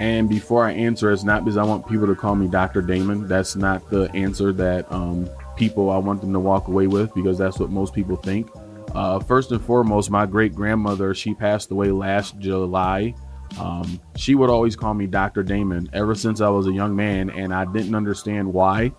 And 0.01 0.29
before 0.29 0.67
I 0.67 0.73
answer, 0.73 1.13
it's 1.13 1.23
not 1.23 1.45
because 1.45 1.57
I 1.57 1.63
want 1.63 1.87
people 1.87 2.09
to 2.09 2.17
call 2.17 2.35
me 2.35 2.49
Dr. 2.49 2.83
Damon. 2.83 3.29
That's 3.29 3.55
not 3.55 3.89
the 3.91 4.11
answer 4.13 4.53
that 4.55 4.91
um, 4.91 5.31
people 5.57 5.91
I 5.91 5.99
want 5.99 6.21
them 6.21 6.33
to 6.33 6.41
walk 6.41 6.67
away 6.67 6.89
with 6.89 7.15
because 7.15 7.39
that's 7.39 7.61
what 7.61 7.71
most 7.71 7.95
people 7.95 8.17
think. 8.17 8.51
Uh, 8.95 9.21
first 9.21 9.53
and 9.53 9.65
foremost, 9.65 10.11
my 10.11 10.27
great 10.27 10.55
grandmother, 10.55 11.15
she 11.15 11.35
passed 11.35 11.71
away 11.71 11.93
last 11.93 12.37
July. 12.41 13.15
Um, 13.59 14.01
she 14.17 14.35
would 14.35 14.51
always 14.51 14.77
call 14.77 14.95
me 14.95 15.07
Dr. 15.07 15.43
Damon 15.43 15.89
ever 15.93 16.15
since 16.15 16.41
I 16.41 16.49
was 16.49 16.67
a 16.67 16.73
young 16.73 16.97
man, 16.97 17.31
and 17.31 17.53
I 17.55 17.65
didn't 17.65 17.95
understand 17.95 18.53
why. 18.53 18.93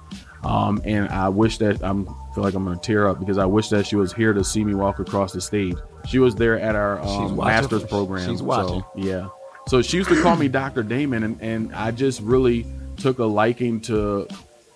Um, 0.43 0.81
and 0.83 1.07
I 1.09 1.29
wish 1.29 1.57
that 1.59 1.81
I'm 1.83 2.05
feel 2.33 2.43
like 2.43 2.53
I'm 2.53 2.65
gonna 2.65 2.77
tear 2.77 3.07
up 3.07 3.19
because 3.19 3.37
I 3.37 3.45
wish 3.45 3.69
that 3.69 3.85
she 3.85 3.95
was 3.95 4.11
here 4.11 4.33
to 4.33 4.43
see 4.43 4.63
me 4.63 4.73
walk 4.73 4.99
across 4.99 5.31
the 5.31 5.41
stage. 5.41 5.77
She 6.07 6.19
was 6.19 6.35
there 6.35 6.59
at 6.59 6.75
our 6.75 6.99
um, 7.01 7.37
master's 7.37 7.83
program. 7.83 8.29
She's 8.29 8.41
watching. 8.41 8.81
So, 8.81 8.91
yeah. 8.95 9.29
So 9.67 9.81
she 9.81 9.97
used 9.97 10.09
to 10.09 10.21
call 10.21 10.35
me 10.35 10.49
Dr. 10.49 10.83
Damon, 10.83 11.23
and, 11.23 11.41
and 11.41 11.73
I 11.73 11.91
just 11.91 12.19
really 12.21 12.65
took 12.97 13.19
a 13.19 13.25
liking 13.25 13.79
to 13.81 14.27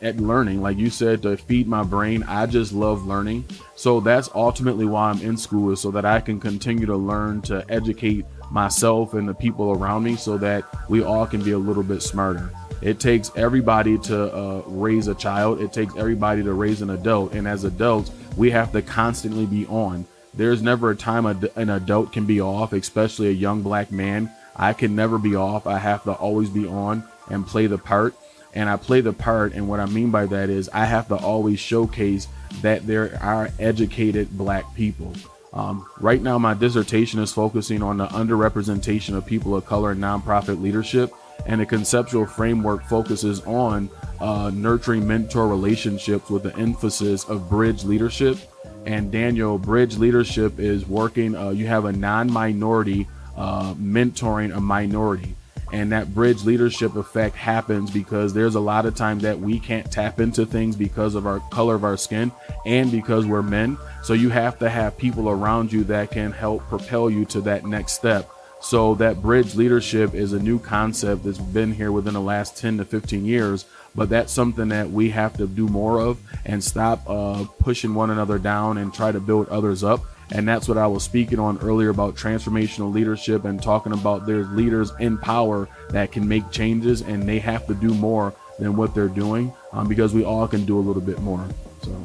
at 0.01 0.17
learning. 0.17 0.61
Like 0.61 0.77
you 0.77 0.89
said, 0.89 1.23
to 1.23 1.35
feed 1.35 1.67
my 1.67 1.83
brain. 1.83 2.23
I 2.23 2.45
just 2.45 2.71
love 2.71 3.05
learning. 3.05 3.45
So 3.75 3.99
that's 3.99 4.29
ultimately 4.33 4.85
why 4.85 5.09
I'm 5.09 5.21
in 5.21 5.35
school, 5.35 5.71
is 5.71 5.81
so 5.81 5.91
that 5.91 6.05
I 6.05 6.21
can 6.21 6.39
continue 6.39 6.85
to 6.85 6.95
learn 6.95 7.41
to 7.43 7.65
educate 7.67 8.25
myself 8.51 9.13
and 9.13 9.27
the 9.27 9.33
people 9.33 9.71
around 9.71 10.03
me 10.03 10.15
so 10.15 10.37
that 10.37 10.63
we 10.89 11.03
all 11.03 11.25
can 11.25 11.43
be 11.43 11.51
a 11.51 11.57
little 11.57 11.83
bit 11.83 12.01
smarter. 12.01 12.49
It 12.81 12.99
takes 12.99 13.31
everybody 13.35 13.97
to 13.99 14.35
uh, 14.35 14.61
raise 14.67 15.07
a 15.07 15.15
child. 15.15 15.61
It 15.61 15.73
takes 15.73 15.95
everybody 15.95 16.43
to 16.43 16.53
raise 16.53 16.81
an 16.81 16.91
adult. 16.91 17.33
And 17.33 17.47
as 17.47 17.63
adults, 17.63 18.11
we 18.35 18.51
have 18.51 18.71
to 18.73 18.81
constantly 18.81 19.45
be 19.45 19.65
on. 19.67 20.05
There's 20.33 20.61
never 20.61 20.91
a 20.91 20.95
time 20.95 21.25
an 21.25 21.69
adult 21.69 22.13
can 22.13 22.25
be 22.25 22.39
off, 22.39 22.73
especially 22.73 23.29
a 23.29 23.31
young 23.31 23.63
black 23.63 23.91
man. 23.91 24.31
I 24.55 24.73
can 24.73 24.95
never 24.95 25.17
be 25.17 25.35
off. 25.35 25.65
I 25.65 25.79
have 25.79 26.03
to 26.03 26.13
always 26.13 26.49
be 26.49 26.67
on 26.67 27.03
and 27.29 27.45
play 27.45 27.65
the 27.65 27.79
part. 27.79 28.13
And 28.53 28.69
I 28.69 28.77
play 28.77 29.01
the 29.01 29.13
part. 29.13 29.53
And 29.53 29.67
what 29.67 29.79
I 29.79 29.87
mean 29.87 30.11
by 30.11 30.27
that 30.27 30.49
is 30.49 30.69
I 30.69 30.85
have 30.85 31.07
to 31.07 31.15
always 31.15 31.59
showcase 31.59 32.27
that 32.61 32.85
there 32.85 33.17
are 33.21 33.49
educated 33.59 34.37
black 34.37 34.75
people. 34.75 35.13
Um, 35.53 35.87
right 35.99 36.21
now, 36.21 36.37
my 36.37 36.53
dissertation 36.53 37.19
is 37.19 37.31
focusing 37.31 37.81
on 37.81 37.97
the 37.97 38.07
underrepresentation 38.07 39.15
of 39.15 39.25
people 39.25 39.55
of 39.55 39.65
color 39.65 39.93
in 39.93 39.99
nonprofit 39.99 40.61
leadership, 40.61 41.13
and 41.45 41.61
the 41.61 41.65
conceptual 41.65 42.25
framework 42.25 42.83
focuses 42.83 43.41
on 43.45 43.89
uh, 44.19 44.51
nurturing 44.53 45.07
mentor 45.07 45.47
relationships 45.47 46.29
with 46.29 46.43
the 46.43 46.55
emphasis 46.57 47.23
of 47.25 47.49
bridge 47.49 47.83
leadership. 47.83 48.37
And 48.85 49.11
Daniel, 49.11 49.57
bridge 49.57 49.97
leadership 49.97 50.59
is 50.59 50.85
working, 50.85 51.35
uh, 51.35 51.49
you 51.49 51.67
have 51.67 51.85
a 51.85 51.91
non 51.91 52.31
minority 52.31 53.07
uh, 53.37 53.73
mentoring 53.75 54.55
a 54.55 54.59
minority. 54.59 55.35
And 55.73 55.91
that 55.91 56.13
bridge 56.13 56.43
leadership 56.43 56.95
effect 56.95 57.35
happens 57.35 57.91
because 57.91 58.33
there's 58.33 58.55
a 58.55 58.59
lot 58.59 58.85
of 58.85 58.95
times 58.95 59.23
that 59.23 59.39
we 59.39 59.59
can't 59.59 59.91
tap 59.91 60.19
into 60.19 60.45
things 60.45 60.75
because 60.75 61.15
of 61.15 61.27
our 61.27 61.39
color 61.51 61.75
of 61.75 61.83
our 61.83 61.97
skin 61.97 62.31
and 62.65 62.91
because 62.91 63.25
we're 63.25 63.41
men. 63.41 63.77
So 64.03 64.13
you 64.13 64.29
have 64.29 64.59
to 64.59 64.69
have 64.69 64.97
people 64.97 65.29
around 65.29 65.73
you 65.73 65.83
that 65.85 66.11
can 66.11 66.31
help 66.31 66.67
propel 66.67 67.09
you 67.09 67.25
to 67.25 67.41
that 67.41 67.65
next 67.65 67.93
step. 67.93 68.29
So 68.59 68.95
that 68.95 69.21
bridge 69.21 69.55
leadership 69.55 70.13
is 70.13 70.33
a 70.33 70.39
new 70.39 70.59
concept 70.59 71.23
that's 71.23 71.37
been 71.37 71.73
here 71.73 71.91
within 71.91 72.13
the 72.13 72.21
last 72.21 72.57
10 72.57 72.77
to 72.77 72.85
15 72.85 73.23
years, 73.25 73.65
but 73.93 74.09
that's 74.09 74.33
something 74.33 74.69
that 74.69 74.89
we 74.89 75.11
have 75.11 75.37
to 75.37 75.47
do 75.47 75.67
more 75.67 75.99
of 75.99 76.19
and 76.43 76.63
stop 76.63 77.07
uh, 77.07 77.45
pushing 77.59 77.93
one 77.93 78.09
another 78.09 78.39
down 78.39 78.77
and 78.77 78.93
try 78.93 79.11
to 79.11 79.19
build 79.19 79.47
others 79.49 79.83
up. 79.83 80.01
And 80.31 80.47
that's 80.47 80.67
what 80.67 80.77
I 80.77 80.87
was 80.87 81.03
speaking 81.03 81.39
on 81.39 81.57
earlier 81.59 81.89
about 81.89 82.15
transformational 82.15 82.93
leadership 82.93 83.45
and 83.45 83.61
talking 83.61 83.93
about 83.93 84.25
there's 84.25 84.49
leaders 84.49 84.91
in 84.99 85.17
power 85.17 85.69
that 85.91 86.11
can 86.11 86.27
make 86.27 86.49
changes 86.51 87.01
and 87.01 87.23
they 87.23 87.39
have 87.39 87.65
to 87.67 87.73
do 87.73 87.93
more 87.93 88.33
than 88.59 88.75
what 88.75 88.93
they're 88.93 89.07
doing 89.07 89.53
um, 89.71 89.87
because 89.87 90.13
we 90.13 90.25
all 90.25 90.47
can 90.47 90.65
do 90.65 90.77
a 90.77 90.81
little 90.81 91.01
bit 91.01 91.19
more. 91.19 91.45
So, 91.83 91.95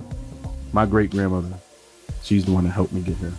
my 0.72 0.86
great 0.86 1.10
grandmother, 1.10 1.48
she's 2.22 2.44
the 2.44 2.52
one 2.52 2.64
that 2.64 2.70
helped 2.70 2.92
me 2.92 3.00
get 3.00 3.16
here. 3.16 3.32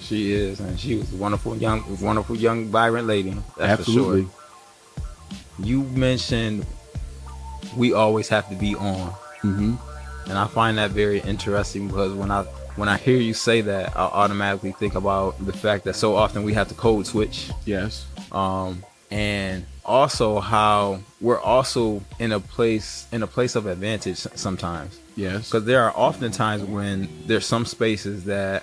She 0.00 0.32
is, 0.32 0.60
and 0.60 0.78
she 0.78 0.96
was 0.96 1.12
a 1.12 1.16
wonderful 1.16 1.56
young, 1.56 1.82
wonderful 2.00 2.36
young, 2.36 2.66
vibrant 2.66 3.06
lady. 3.06 3.36
That's 3.56 3.80
Absolutely. 3.80 4.24
For 4.24 5.62
sure. 5.62 5.66
You 5.66 5.82
mentioned 5.84 6.66
we 7.76 7.92
always 7.92 8.28
have 8.28 8.48
to 8.48 8.54
be 8.54 8.74
on, 8.74 9.10
hmm 9.40 9.74
and 10.28 10.36
I 10.36 10.46
find 10.46 10.76
that 10.76 10.90
very 10.90 11.20
interesting 11.20 11.88
because 11.88 12.12
when 12.12 12.30
I 12.30 12.44
when 12.78 12.88
I 12.88 12.96
hear 12.96 13.16
you 13.18 13.34
say 13.34 13.60
that, 13.62 13.96
I 13.96 14.00
automatically 14.00 14.72
think 14.72 14.94
about 14.94 15.44
the 15.44 15.52
fact 15.52 15.84
that 15.84 15.94
so 15.96 16.14
often 16.16 16.42
we 16.44 16.54
have 16.54 16.68
to 16.68 16.74
code 16.74 17.06
switch, 17.06 17.50
Yes. 17.64 18.06
um, 18.32 18.84
and 19.10 19.64
also 19.84 20.38
how 20.38 21.00
we're 21.20 21.40
also 21.40 22.02
in 22.18 22.30
a 22.32 22.40
place 22.40 23.06
in 23.10 23.22
a 23.22 23.26
place 23.26 23.56
of 23.56 23.66
advantage 23.66 24.18
sometimes. 24.18 24.98
Yes. 25.16 25.48
because 25.50 25.64
there 25.64 25.82
are 25.82 25.92
often 25.96 26.30
times 26.30 26.62
when 26.62 27.08
there's 27.26 27.44
some 27.46 27.64
spaces 27.66 28.24
that 28.26 28.62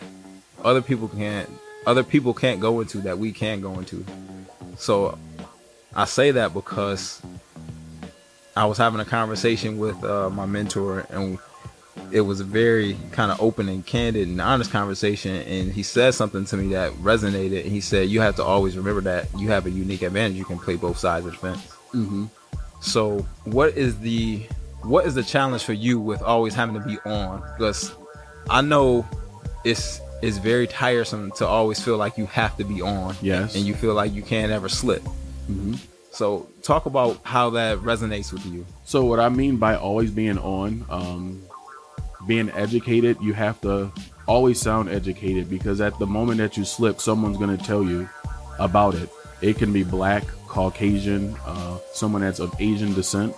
other 0.63 0.81
people 0.81 1.09
can't 1.09 1.49
other 1.85 2.03
people 2.03 2.33
can't 2.33 2.61
go 2.61 2.79
into 2.79 2.99
that 2.99 3.17
we 3.19 3.33
can 3.33 3.59
go 3.59 3.73
into 3.77 4.05
so 4.77 5.17
i 5.95 6.05
say 6.05 6.31
that 6.31 6.53
because 6.53 7.21
i 8.55 8.65
was 8.65 8.77
having 8.77 9.01
a 9.01 9.05
conversation 9.05 9.77
with 9.79 10.01
uh, 10.05 10.29
my 10.29 10.45
mentor 10.45 11.05
and 11.09 11.37
it 12.11 12.21
was 12.21 12.39
a 12.39 12.43
very 12.43 12.97
kind 13.11 13.31
of 13.31 13.41
open 13.41 13.67
and 13.69 13.85
candid 13.85 14.27
and 14.27 14.39
honest 14.41 14.71
conversation 14.71 15.35
and 15.35 15.71
he 15.71 15.81
said 15.83 16.13
something 16.13 16.45
to 16.45 16.57
me 16.57 16.73
that 16.73 16.91
resonated 16.93 17.63
and 17.63 17.71
he 17.71 17.81
said 17.81 18.09
you 18.09 18.21
have 18.21 18.35
to 18.35 18.43
always 18.43 18.77
remember 18.77 19.01
that 19.01 19.27
you 19.37 19.47
have 19.47 19.65
a 19.65 19.71
unique 19.71 20.01
advantage 20.01 20.37
you 20.37 20.45
can 20.45 20.59
play 20.59 20.75
both 20.75 20.97
sides 20.97 21.25
of 21.25 21.31
the 21.31 21.37
fence 21.37 21.65
hmm 21.91 22.25
so, 22.85 23.25
what 23.45 23.75
is 23.75 23.99
the 23.99 24.45
what 24.83 25.05
is 25.07 25.15
the 25.15 25.23
challenge 25.23 25.63
for 25.63 25.73
you 25.73 25.99
with 25.99 26.21
always 26.21 26.53
having 26.53 26.75
to 26.75 26.87
be 26.87 26.99
on? 26.99 27.41
Because 27.57 27.91
I 28.49 28.61
know 28.61 29.05
it's 29.63 29.99
it's 30.21 30.37
very 30.37 30.67
tiresome 30.67 31.31
to 31.37 31.47
always 31.47 31.79
feel 31.79 31.97
like 31.97 32.17
you 32.17 32.27
have 32.27 32.55
to 32.57 32.63
be 32.63 32.81
on. 32.81 33.15
Yes. 33.21 33.55
And 33.55 33.65
you 33.65 33.73
feel 33.73 33.95
like 33.95 34.13
you 34.13 34.21
can't 34.21 34.51
ever 34.51 34.69
slip. 34.69 35.01
hmm 35.47 35.73
So, 36.11 36.47
talk 36.61 36.85
about 36.85 37.19
how 37.23 37.49
that 37.51 37.79
resonates 37.79 38.31
with 38.31 38.45
you. 38.45 38.65
So 38.85 39.03
what 39.05 39.19
I 39.19 39.29
mean 39.29 39.57
by 39.57 39.75
always 39.75 40.11
being 40.11 40.37
on, 40.37 40.85
um, 40.89 41.41
being 42.27 42.49
educated, 42.51 43.17
you 43.21 43.33
have 43.33 43.59
to 43.61 43.91
always 44.27 44.59
sound 44.59 44.89
educated 44.89 45.49
because 45.49 45.81
at 45.81 45.97
the 45.99 46.07
moment 46.07 46.39
that 46.39 46.57
you 46.57 46.65
slip, 46.65 46.99
someone's 46.99 47.37
going 47.37 47.55
to 47.55 47.63
tell 47.63 47.83
you 47.83 48.09
about 48.59 48.95
it. 48.95 49.09
It 49.41 49.57
can 49.57 49.71
be 49.71 49.83
black, 49.83 50.23
Caucasian, 50.47 51.35
uh, 51.45 51.77
someone 51.93 52.21
that's 52.21 52.39
of 52.39 52.53
Asian 52.59 52.93
descent. 52.93 53.35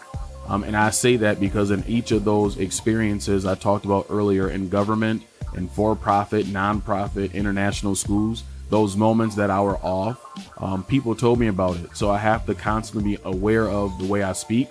Um, 0.47 0.63
and 0.63 0.77
I 0.77 0.91
say 0.91 1.17
that 1.17 1.39
because 1.39 1.71
in 1.71 1.83
each 1.87 2.11
of 2.11 2.23
those 2.23 2.57
experiences 2.57 3.45
I 3.45 3.55
talked 3.55 3.85
about 3.85 4.05
earlier 4.09 4.49
in 4.49 4.69
government, 4.69 5.23
in 5.55 5.67
for-profit, 5.67 6.47
non-profit, 6.47 7.33
international 7.33 7.95
schools, 7.95 8.43
those 8.69 8.95
moments 8.95 9.35
that 9.35 9.49
I 9.49 9.61
were 9.61 9.77
off, 9.77 10.23
um, 10.61 10.83
people 10.83 11.15
told 11.15 11.39
me 11.39 11.47
about 11.47 11.77
it. 11.77 11.95
So 11.97 12.11
I 12.11 12.17
have 12.17 12.45
to 12.45 12.53
constantly 12.53 13.15
be 13.15 13.21
aware 13.23 13.67
of 13.67 13.97
the 13.99 14.05
way 14.05 14.23
I 14.23 14.33
speak, 14.33 14.69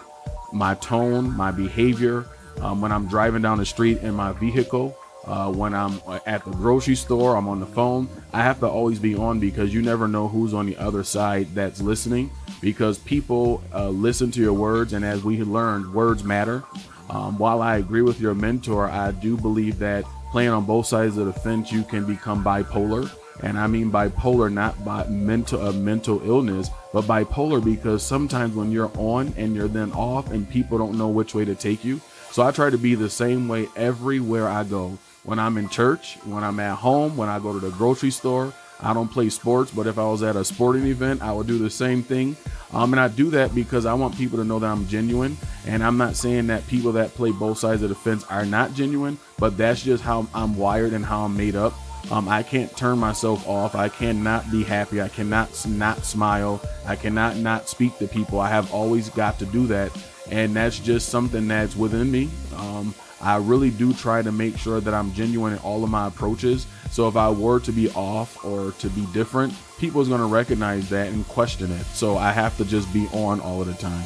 my 0.52 0.74
tone, 0.76 1.36
my 1.36 1.50
behavior. 1.50 2.26
Um, 2.60 2.80
when 2.80 2.92
I'm 2.92 3.06
driving 3.06 3.42
down 3.42 3.58
the 3.58 3.66
street 3.66 3.98
in 3.98 4.14
my 4.14 4.32
vehicle, 4.32 4.96
uh, 5.26 5.52
when 5.52 5.74
I'm 5.74 6.00
at 6.24 6.44
the 6.44 6.52
grocery 6.52 6.94
store, 6.94 7.36
I'm 7.36 7.48
on 7.48 7.60
the 7.60 7.66
phone. 7.66 8.08
I 8.32 8.42
have 8.42 8.60
to 8.60 8.68
always 8.68 8.98
be 8.98 9.16
on 9.16 9.40
because 9.40 9.74
you 9.74 9.82
never 9.82 10.06
know 10.06 10.28
who's 10.28 10.54
on 10.54 10.66
the 10.66 10.76
other 10.76 11.02
side 11.02 11.48
that's 11.54 11.80
listening. 11.80 12.30
Because 12.60 12.98
people 12.98 13.62
uh, 13.74 13.88
listen 13.88 14.30
to 14.30 14.40
your 14.40 14.54
words, 14.54 14.92
and 14.92 15.04
as 15.04 15.24
we 15.24 15.42
learned, 15.42 15.92
words 15.92 16.24
matter. 16.24 16.64
Um, 17.10 17.38
while 17.38 17.60
I 17.60 17.76
agree 17.76 18.02
with 18.02 18.20
your 18.20 18.34
mentor, 18.34 18.88
I 18.88 19.12
do 19.12 19.36
believe 19.36 19.78
that 19.78 20.04
playing 20.30 20.50
on 20.50 20.64
both 20.64 20.86
sides 20.86 21.18
of 21.18 21.26
the 21.26 21.32
fence, 21.32 21.70
you 21.70 21.82
can 21.82 22.04
become 22.04 22.42
bipolar. 22.42 23.10
And 23.42 23.58
I 23.58 23.66
mean 23.66 23.90
bipolar, 23.90 24.50
not 24.50 24.82
by 24.84 25.06
mental 25.08 25.66
a 25.66 25.72
mental 25.72 26.26
illness, 26.26 26.70
but 26.92 27.04
bipolar 27.04 27.62
because 27.62 28.02
sometimes 28.02 28.54
when 28.54 28.72
you're 28.72 28.90
on 28.96 29.34
and 29.36 29.54
you're 29.54 29.68
then 29.68 29.92
off, 29.92 30.30
and 30.30 30.48
people 30.48 30.78
don't 30.78 30.96
know 30.96 31.08
which 31.08 31.34
way 31.34 31.44
to 31.44 31.54
take 31.54 31.84
you. 31.84 32.00
So 32.30 32.42
I 32.42 32.50
try 32.50 32.70
to 32.70 32.78
be 32.78 32.94
the 32.94 33.10
same 33.10 33.48
way 33.48 33.68
everywhere 33.76 34.48
I 34.48 34.64
go. 34.64 34.98
When 35.24 35.38
I'm 35.38 35.58
in 35.58 35.68
church, 35.68 36.18
when 36.24 36.44
I'm 36.44 36.60
at 36.60 36.76
home, 36.76 37.16
when 37.16 37.28
I 37.28 37.38
go 37.38 37.52
to 37.52 37.58
the 37.58 37.70
grocery 37.70 38.10
store, 38.10 38.52
I 38.80 38.92
don't 38.92 39.08
play 39.08 39.30
sports, 39.30 39.70
but 39.70 39.86
if 39.86 39.98
I 39.98 40.04
was 40.04 40.22
at 40.22 40.36
a 40.36 40.44
sporting 40.44 40.86
event, 40.86 41.22
I 41.22 41.32
would 41.32 41.46
do 41.46 41.58
the 41.58 41.70
same 41.70 42.02
thing. 42.02 42.36
Um, 42.72 42.92
and 42.92 43.00
I 43.00 43.08
do 43.08 43.30
that 43.30 43.54
because 43.54 43.86
I 43.86 43.94
want 43.94 44.16
people 44.16 44.38
to 44.38 44.44
know 44.44 44.58
that 44.58 44.66
I'm 44.66 44.86
genuine. 44.86 45.36
And 45.66 45.82
I'm 45.82 45.96
not 45.96 46.14
saying 46.14 46.48
that 46.48 46.66
people 46.66 46.92
that 46.92 47.14
play 47.14 47.30
both 47.30 47.58
sides 47.58 47.82
of 47.82 47.88
the 47.88 47.94
fence 47.94 48.24
are 48.24 48.44
not 48.44 48.74
genuine, 48.74 49.18
but 49.38 49.56
that's 49.56 49.82
just 49.82 50.02
how 50.02 50.26
I'm 50.34 50.56
wired 50.56 50.92
and 50.92 51.04
how 51.04 51.24
I'm 51.24 51.36
made 51.36 51.56
up. 51.56 51.72
Um, 52.10 52.28
I 52.28 52.42
can't 52.42 52.74
turn 52.76 52.98
myself 52.98 53.48
off. 53.48 53.74
I 53.74 53.88
cannot 53.88 54.48
be 54.50 54.62
happy. 54.62 55.00
I 55.02 55.08
cannot 55.08 55.66
not 55.66 56.04
smile. 56.04 56.60
I 56.84 56.94
cannot 56.94 57.36
not 57.36 57.68
speak 57.68 57.98
to 57.98 58.06
people. 58.06 58.38
I 58.38 58.48
have 58.48 58.72
always 58.72 59.08
got 59.08 59.38
to 59.40 59.46
do 59.46 59.66
that. 59.68 59.90
And 60.30 60.54
that's 60.56 60.78
just 60.78 61.08
something 61.08 61.46
that's 61.48 61.76
within 61.76 62.10
me. 62.10 62.28
Um, 62.56 62.94
I 63.20 63.36
really 63.36 63.70
do 63.70 63.92
try 63.94 64.22
to 64.22 64.30
make 64.32 64.58
sure 64.58 64.80
that 64.80 64.92
I'm 64.92 65.12
genuine 65.14 65.52
in 65.54 65.58
all 65.60 65.82
of 65.84 65.90
my 65.90 66.06
approaches. 66.08 66.66
So 66.90 67.08
if 67.08 67.16
I 67.16 67.30
were 67.30 67.60
to 67.60 67.72
be 67.72 67.90
off 67.90 68.44
or 68.44 68.72
to 68.72 68.88
be 68.90 69.06
different, 69.12 69.54
people 69.78 70.00
is 70.00 70.08
going 70.08 70.20
to 70.20 70.26
recognize 70.26 70.88
that 70.90 71.08
and 71.08 71.26
question 71.28 71.70
it. 71.72 71.84
So 71.86 72.16
I 72.16 72.32
have 72.32 72.56
to 72.58 72.64
just 72.64 72.92
be 72.92 73.06
on 73.12 73.40
all 73.40 73.60
of 73.60 73.66
the 73.68 73.74
time. 73.74 74.04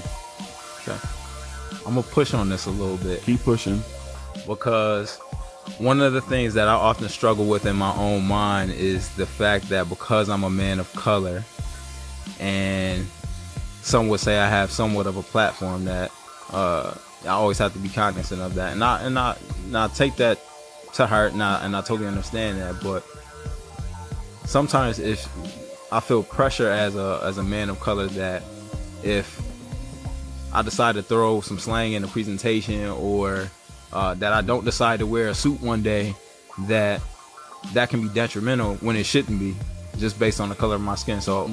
Okay. 0.82 0.98
I'm 1.86 1.94
gonna 1.94 2.02
push 2.06 2.34
on 2.34 2.48
this 2.48 2.66
a 2.66 2.70
little 2.70 2.98
bit 2.98 3.22
Keep 3.22 3.42
pushing. 3.42 3.82
because 4.46 5.16
one 5.78 6.00
of 6.00 6.12
the 6.12 6.20
things 6.20 6.54
that 6.54 6.68
I 6.68 6.72
often 6.72 7.08
struggle 7.08 7.46
with 7.46 7.66
in 7.66 7.76
my 7.76 7.94
own 7.96 8.24
mind 8.26 8.72
is 8.72 9.08
the 9.16 9.26
fact 9.26 9.68
that 9.70 9.88
because 9.88 10.28
I'm 10.28 10.44
a 10.44 10.50
man 10.50 10.78
of 10.78 10.92
color, 10.94 11.44
and 12.38 13.06
some 13.90 14.08
would 14.08 14.20
say 14.20 14.38
I 14.38 14.48
have 14.48 14.70
somewhat 14.70 15.06
of 15.06 15.16
a 15.16 15.22
platform 15.22 15.84
that 15.86 16.12
uh, 16.52 16.94
I 17.24 17.28
always 17.28 17.58
have 17.58 17.72
to 17.72 17.78
be 17.78 17.88
cognizant 17.88 18.40
of 18.40 18.54
that, 18.54 18.72
and 18.72 18.82
I 18.82 19.02
and 19.02 19.18
I, 19.18 19.36
and 19.66 19.76
I 19.76 19.88
take 19.88 20.16
that 20.16 20.38
to 20.94 21.06
heart, 21.06 21.32
and 21.32 21.42
I, 21.42 21.64
and 21.64 21.76
I 21.76 21.80
totally 21.80 22.08
understand 22.08 22.60
that. 22.60 22.82
But 22.82 23.04
sometimes 24.46 24.98
if 24.98 25.28
I 25.92 26.00
feel 26.00 26.22
pressure 26.22 26.70
as 26.70 26.96
a 26.96 27.20
as 27.24 27.38
a 27.38 27.42
man 27.42 27.68
of 27.68 27.80
color 27.80 28.06
that 28.06 28.42
if 29.02 29.40
I 30.52 30.62
decide 30.62 30.94
to 30.94 31.02
throw 31.02 31.40
some 31.40 31.58
slang 31.58 31.92
in 31.92 32.04
a 32.04 32.08
presentation 32.08 32.86
or 32.90 33.50
uh, 33.92 34.14
that 34.14 34.32
I 34.32 34.40
don't 34.40 34.64
decide 34.64 35.00
to 35.00 35.06
wear 35.06 35.28
a 35.28 35.34
suit 35.34 35.60
one 35.60 35.82
day, 35.82 36.14
that 36.66 37.00
that 37.72 37.90
can 37.90 38.06
be 38.06 38.14
detrimental 38.14 38.76
when 38.76 38.96
it 38.96 39.04
shouldn't 39.04 39.38
be, 39.38 39.54
just 39.98 40.18
based 40.18 40.40
on 40.40 40.48
the 40.48 40.54
color 40.54 40.76
of 40.76 40.80
my 40.80 40.94
skin. 40.94 41.20
So, 41.20 41.50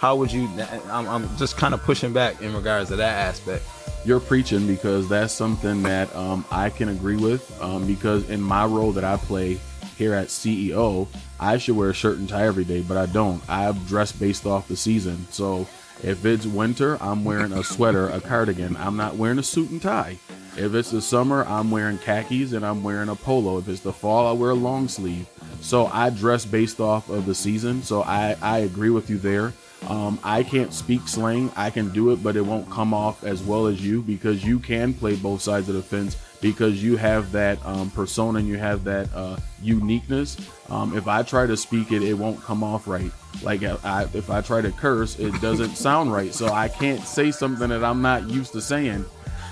how 0.00 0.16
would 0.16 0.32
you? 0.32 0.48
I'm, 0.88 1.06
I'm 1.06 1.36
just 1.36 1.58
kind 1.58 1.74
of 1.74 1.82
pushing 1.82 2.14
back 2.14 2.40
in 2.40 2.54
regards 2.54 2.88
to 2.88 2.96
that 2.96 3.18
aspect. 3.18 3.62
You're 4.02 4.18
preaching 4.18 4.66
because 4.66 5.10
that's 5.10 5.34
something 5.34 5.82
that 5.82 6.14
um, 6.16 6.42
I 6.50 6.70
can 6.70 6.88
agree 6.88 7.18
with. 7.18 7.60
Um, 7.60 7.86
because 7.86 8.30
in 8.30 8.40
my 8.40 8.64
role 8.64 8.92
that 8.92 9.04
I 9.04 9.18
play 9.18 9.60
here 9.98 10.14
at 10.14 10.28
CEO, 10.28 11.06
I 11.38 11.58
should 11.58 11.76
wear 11.76 11.90
a 11.90 11.94
shirt 11.94 12.16
and 12.16 12.26
tie 12.26 12.46
every 12.46 12.64
day, 12.64 12.80
but 12.80 12.96
I 12.96 13.04
don't. 13.12 13.42
I 13.46 13.70
dress 13.72 14.10
based 14.10 14.46
off 14.46 14.68
the 14.68 14.76
season. 14.76 15.26
So 15.28 15.66
if 16.02 16.24
it's 16.24 16.46
winter, 16.46 16.96
I'm 17.02 17.22
wearing 17.22 17.52
a 17.52 17.62
sweater, 17.62 18.08
a 18.08 18.22
cardigan. 18.22 18.78
I'm 18.78 18.96
not 18.96 19.16
wearing 19.16 19.38
a 19.38 19.42
suit 19.42 19.68
and 19.68 19.82
tie. 19.82 20.18
If 20.56 20.74
it's 20.74 20.90
the 20.90 21.02
summer, 21.02 21.44
I'm 21.44 21.70
wearing 21.70 21.98
khakis 21.98 22.54
and 22.54 22.64
I'm 22.64 22.82
wearing 22.82 23.10
a 23.10 23.16
polo. 23.16 23.58
If 23.58 23.68
it's 23.68 23.80
the 23.80 23.92
fall, 23.92 24.26
I 24.26 24.32
wear 24.32 24.50
a 24.50 24.54
long 24.54 24.88
sleeve. 24.88 25.28
So 25.60 25.88
I 25.88 26.08
dress 26.08 26.46
based 26.46 26.80
off 26.80 27.10
of 27.10 27.26
the 27.26 27.34
season. 27.34 27.82
So 27.82 28.02
I, 28.02 28.34
I 28.40 28.60
agree 28.60 28.88
with 28.88 29.10
you 29.10 29.18
there. 29.18 29.52
Um, 29.88 30.18
I 30.22 30.42
can't 30.42 30.72
speak 30.72 31.08
slang. 31.08 31.50
I 31.56 31.70
can 31.70 31.90
do 31.90 32.12
it, 32.12 32.22
but 32.22 32.36
it 32.36 32.42
won't 32.42 32.70
come 32.70 32.92
off 32.92 33.24
as 33.24 33.42
well 33.42 33.66
as 33.66 33.84
you 33.84 34.02
because 34.02 34.44
you 34.44 34.58
can 34.58 34.92
play 34.92 35.16
both 35.16 35.40
sides 35.40 35.68
of 35.68 35.74
the 35.74 35.82
fence 35.82 36.16
because 36.40 36.82
you 36.82 36.96
have 36.96 37.32
that 37.32 37.64
um, 37.66 37.90
persona 37.90 38.38
and 38.38 38.48
you 38.48 38.56
have 38.56 38.84
that 38.84 39.08
uh, 39.14 39.36
uniqueness. 39.62 40.36
Um, 40.68 40.96
if 40.96 41.08
I 41.08 41.22
try 41.22 41.46
to 41.46 41.56
speak 41.56 41.92
it, 41.92 42.02
it 42.02 42.14
won't 42.14 42.40
come 42.42 42.62
off 42.62 42.86
right. 42.86 43.10
Like 43.42 43.62
I, 43.62 44.06
if 44.14 44.30
I 44.30 44.40
try 44.40 44.60
to 44.60 44.70
curse, 44.72 45.18
it 45.18 45.38
doesn't 45.40 45.76
sound 45.76 46.12
right. 46.12 46.34
So 46.34 46.52
I 46.52 46.68
can't 46.68 47.02
say 47.02 47.30
something 47.30 47.68
that 47.68 47.84
I'm 47.84 48.02
not 48.02 48.28
used 48.28 48.52
to 48.52 48.60
saying. 48.60 49.04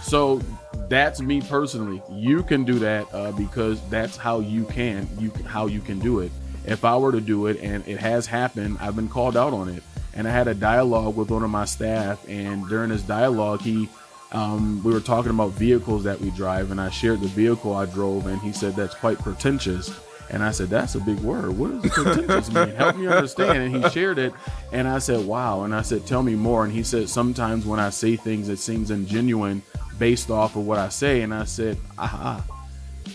So 0.02 0.40
that's 0.88 1.20
me 1.20 1.40
personally. 1.40 2.02
You 2.10 2.42
can 2.42 2.64
do 2.64 2.78
that 2.78 3.06
uh, 3.12 3.32
because 3.32 3.86
that's 3.88 4.16
how 4.16 4.40
you 4.40 4.64
can 4.64 5.08
you 5.18 5.30
how 5.46 5.66
you 5.66 5.80
can 5.80 5.98
do 5.98 6.20
it. 6.20 6.32
If 6.64 6.84
I 6.84 6.96
were 6.96 7.12
to 7.12 7.20
do 7.20 7.46
it, 7.46 7.58
and 7.60 7.86
it 7.88 7.98
has 7.98 8.26
happened, 8.26 8.76
I've 8.80 8.94
been 8.94 9.08
called 9.08 9.36
out 9.38 9.54
on 9.54 9.70
it. 9.70 9.82
And 10.18 10.26
I 10.26 10.32
had 10.32 10.48
a 10.48 10.54
dialogue 10.54 11.16
with 11.16 11.30
one 11.30 11.44
of 11.44 11.50
my 11.50 11.64
staff, 11.64 12.28
and 12.28 12.68
during 12.68 12.90
this 12.90 13.02
dialogue, 13.02 13.60
he 13.60 13.88
um, 14.32 14.82
we 14.82 14.92
were 14.92 15.00
talking 15.00 15.30
about 15.30 15.52
vehicles 15.52 16.04
that 16.04 16.20
we 16.20 16.30
drive, 16.30 16.72
and 16.72 16.80
I 16.80 16.90
shared 16.90 17.20
the 17.20 17.28
vehicle 17.28 17.72
I 17.72 17.86
drove, 17.86 18.26
and 18.26 18.40
he 18.42 18.52
said 18.52 18.74
that's 18.74 18.94
quite 18.94 19.18
pretentious. 19.20 19.98
And 20.30 20.42
I 20.42 20.50
said, 20.50 20.68
That's 20.68 20.94
a 20.94 21.00
big 21.00 21.18
word. 21.20 21.56
What 21.56 21.80
does 21.80 21.92
pretentious 21.92 22.52
mean? 22.52 22.68
Help 22.70 22.96
me 22.96 23.06
understand. 23.06 23.58
And 23.58 23.84
he 23.84 23.90
shared 23.90 24.18
it. 24.18 24.34
And 24.72 24.86
I 24.86 24.98
said, 24.98 25.24
Wow. 25.24 25.62
And 25.62 25.74
I 25.74 25.82
said, 25.82 26.04
Tell 26.04 26.22
me 26.22 26.34
more. 26.34 26.64
And 26.64 26.72
he 26.72 26.82
said, 26.82 27.08
Sometimes 27.08 27.64
when 27.64 27.80
I 27.80 27.88
say 27.88 28.16
things, 28.16 28.50
it 28.50 28.58
seems 28.58 28.90
ingenuine 28.90 29.62
based 29.98 30.30
off 30.30 30.56
of 30.56 30.66
what 30.66 30.78
I 30.78 30.90
say. 30.90 31.22
And 31.22 31.32
I 31.32 31.44
said, 31.44 31.78
Aha. 31.96 32.44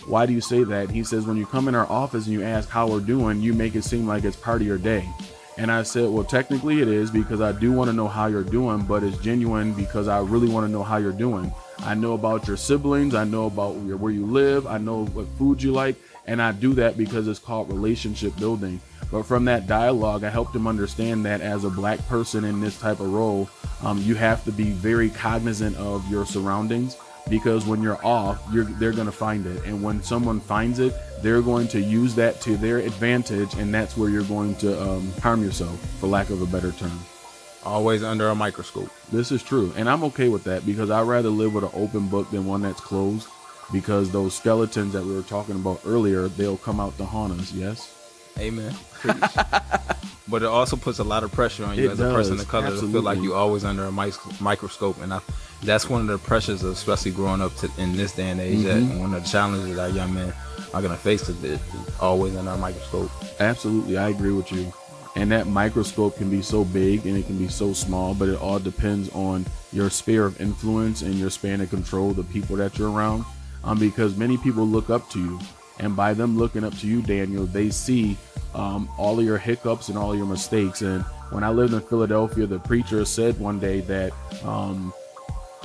Why 0.06 0.26
do 0.26 0.32
you 0.32 0.40
say 0.40 0.64
that? 0.64 0.90
He 0.90 1.04
says, 1.04 1.24
When 1.24 1.36
you 1.36 1.46
come 1.46 1.68
in 1.68 1.76
our 1.76 1.88
office 1.88 2.24
and 2.24 2.32
you 2.32 2.42
ask 2.42 2.68
how 2.68 2.88
we're 2.88 2.98
doing, 2.98 3.40
you 3.40 3.52
make 3.52 3.76
it 3.76 3.84
seem 3.84 4.08
like 4.08 4.24
it's 4.24 4.36
part 4.36 4.60
of 4.60 4.66
your 4.66 4.78
day. 4.78 5.08
And 5.56 5.70
I 5.70 5.84
said, 5.84 6.10
Well, 6.10 6.24
technically 6.24 6.80
it 6.80 6.88
is 6.88 7.10
because 7.10 7.40
I 7.40 7.52
do 7.52 7.72
want 7.72 7.88
to 7.88 7.96
know 7.96 8.08
how 8.08 8.26
you're 8.26 8.42
doing, 8.42 8.82
but 8.82 9.02
it's 9.02 9.18
genuine 9.18 9.72
because 9.72 10.08
I 10.08 10.20
really 10.20 10.48
want 10.48 10.66
to 10.66 10.72
know 10.72 10.82
how 10.82 10.96
you're 10.96 11.12
doing. 11.12 11.52
I 11.78 11.94
know 11.94 12.14
about 12.14 12.46
your 12.46 12.56
siblings, 12.56 13.14
I 13.14 13.24
know 13.24 13.46
about 13.46 13.76
your, 13.82 13.96
where 13.96 14.12
you 14.12 14.26
live, 14.26 14.66
I 14.66 14.78
know 14.78 15.06
what 15.06 15.26
food 15.38 15.62
you 15.62 15.72
like, 15.72 15.96
and 16.26 16.40
I 16.40 16.52
do 16.52 16.72
that 16.74 16.96
because 16.96 17.28
it's 17.28 17.38
called 17.38 17.68
relationship 17.68 18.36
building. 18.36 18.80
But 19.10 19.24
from 19.24 19.44
that 19.44 19.66
dialogue, 19.66 20.24
I 20.24 20.30
helped 20.30 20.56
him 20.56 20.66
understand 20.66 21.24
that 21.26 21.40
as 21.40 21.64
a 21.64 21.70
black 21.70 22.04
person 22.08 22.44
in 22.44 22.60
this 22.60 22.78
type 22.78 23.00
of 23.00 23.12
role, 23.12 23.48
um, 23.82 23.98
you 23.98 24.14
have 24.14 24.44
to 24.44 24.52
be 24.52 24.70
very 24.70 25.10
cognizant 25.10 25.76
of 25.76 26.08
your 26.10 26.24
surroundings 26.26 26.96
because 27.28 27.66
when 27.66 27.82
you're 27.82 28.04
off, 28.04 28.42
you're 28.52 28.64
they're 28.64 28.92
going 28.92 29.06
to 29.06 29.12
find 29.12 29.46
it, 29.46 29.64
and 29.64 29.82
when 29.82 30.02
someone 30.02 30.40
finds 30.40 30.78
it, 30.78 30.94
they're 31.22 31.42
going 31.42 31.68
to 31.68 31.80
use 31.80 32.14
that 32.16 32.40
to 32.42 32.56
their 32.56 32.78
advantage, 32.78 33.54
and 33.54 33.72
that's 33.72 33.96
where 33.96 34.10
you're 34.10 34.24
going 34.24 34.54
to 34.56 34.80
um, 34.80 35.10
harm 35.22 35.42
yourself, 35.42 35.78
for 35.98 36.06
lack 36.06 36.30
of 36.30 36.42
a 36.42 36.46
better 36.46 36.72
term. 36.72 36.98
Always 37.64 38.02
under 38.02 38.28
a 38.28 38.34
microscope. 38.34 38.90
This 39.10 39.32
is 39.32 39.42
true, 39.42 39.72
and 39.76 39.88
I'm 39.88 40.04
okay 40.04 40.28
with 40.28 40.44
that 40.44 40.66
because 40.66 40.90
I'd 40.90 41.06
rather 41.06 41.30
live 41.30 41.54
with 41.54 41.64
an 41.64 41.70
open 41.72 42.08
book 42.08 42.30
than 42.30 42.46
one 42.46 42.62
that's 42.62 42.80
closed. 42.80 43.28
Because 43.72 44.10
those 44.10 44.34
skeletons 44.34 44.92
that 44.92 45.02
we 45.02 45.14
were 45.14 45.22
talking 45.22 45.54
about 45.54 45.80
earlier, 45.86 46.28
they'll 46.28 46.58
come 46.58 46.80
out 46.80 46.98
to 46.98 47.06
haunt 47.06 47.40
us. 47.40 47.50
Yes. 47.50 47.90
Amen. 48.38 48.74
But 50.26 50.42
it 50.42 50.46
also 50.46 50.76
puts 50.76 50.98
a 50.98 51.04
lot 51.04 51.22
of 51.22 51.32
pressure 51.32 51.64
on 51.64 51.76
you 51.76 51.88
It 51.88 51.92
as 51.92 52.00
a 52.00 52.04
person 52.04 52.36
does, 52.36 52.44
of 52.44 52.50
color 52.50 52.70
to 52.70 52.90
feel 52.90 53.02
like 53.02 53.20
you're 53.20 53.36
always 53.36 53.64
under 53.64 53.84
a 53.84 53.92
mic- 53.92 54.40
microscope, 54.40 55.00
and 55.02 55.12
I, 55.12 55.20
that's 55.64 55.88
one 55.88 56.00
of 56.02 56.06
the 56.06 56.18
pressures, 56.18 56.62
of 56.62 56.72
especially 56.72 57.10
growing 57.10 57.40
up 57.40 57.54
to, 57.56 57.70
in 57.78 57.96
this 57.96 58.12
day 58.12 58.30
and 58.30 58.40
age. 58.40 58.64
That 58.64 58.82
Mm-hmm. 58.82 59.00
one 59.00 59.14
of 59.14 59.22
the 59.24 59.28
challenges 59.28 59.76
that 59.76 59.92
young 59.92 60.14
men 60.14 60.32
are 60.72 60.82
gonna 60.82 60.96
face 60.96 61.28
is 61.28 61.42
is 61.44 61.60
always 62.00 62.36
under 62.36 62.50
a 62.52 62.58
microscope. 62.58 63.10
Absolutely, 63.40 63.96
I 63.96 64.08
agree 64.10 64.32
with 64.32 64.50
you. 64.52 64.72
And 65.16 65.30
that 65.30 65.46
microscope 65.46 66.16
can 66.16 66.28
be 66.28 66.42
so 66.42 66.64
big 66.64 67.06
and 67.06 67.16
it 67.16 67.26
can 67.26 67.38
be 67.38 67.46
so 67.46 67.72
small, 67.72 68.14
but 68.14 68.28
it 68.28 68.40
all 68.40 68.58
depends 68.58 69.08
on 69.10 69.46
your 69.72 69.88
sphere 69.88 70.24
of 70.24 70.40
influence 70.40 71.02
and 71.02 71.14
your 71.14 71.30
span 71.30 71.60
of 71.60 71.70
control, 71.70 72.12
the 72.12 72.24
people 72.24 72.56
that 72.56 72.76
you're 72.78 72.90
around. 72.90 73.24
Um, 73.62 73.78
because 73.78 74.16
many 74.16 74.36
people 74.36 74.66
look 74.66 74.90
up 74.90 75.08
to 75.10 75.18
you, 75.20 75.40
and 75.78 75.96
by 75.96 76.14
them 76.14 76.36
looking 76.36 76.64
up 76.64 76.76
to 76.78 76.86
you, 76.86 77.00
Daniel, 77.00 77.46
they 77.46 77.70
see 77.70 78.16
um, 78.54 78.88
all 78.98 79.18
of 79.18 79.24
your 79.24 79.38
hiccups 79.38 79.88
and 79.88 79.96
all 79.96 80.12
of 80.12 80.18
your 80.18 80.26
mistakes. 80.26 80.82
And 80.82 81.02
when 81.30 81.42
I 81.44 81.48
lived 81.48 81.72
in 81.72 81.80
Philadelphia, 81.80 82.46
the 82.46 82.58
preacher 82.58 83.04
said 83.04 83.38
one 83.38 83.58
day 83.58 83.80
that 83.82 84.12
um, 84.44 84.92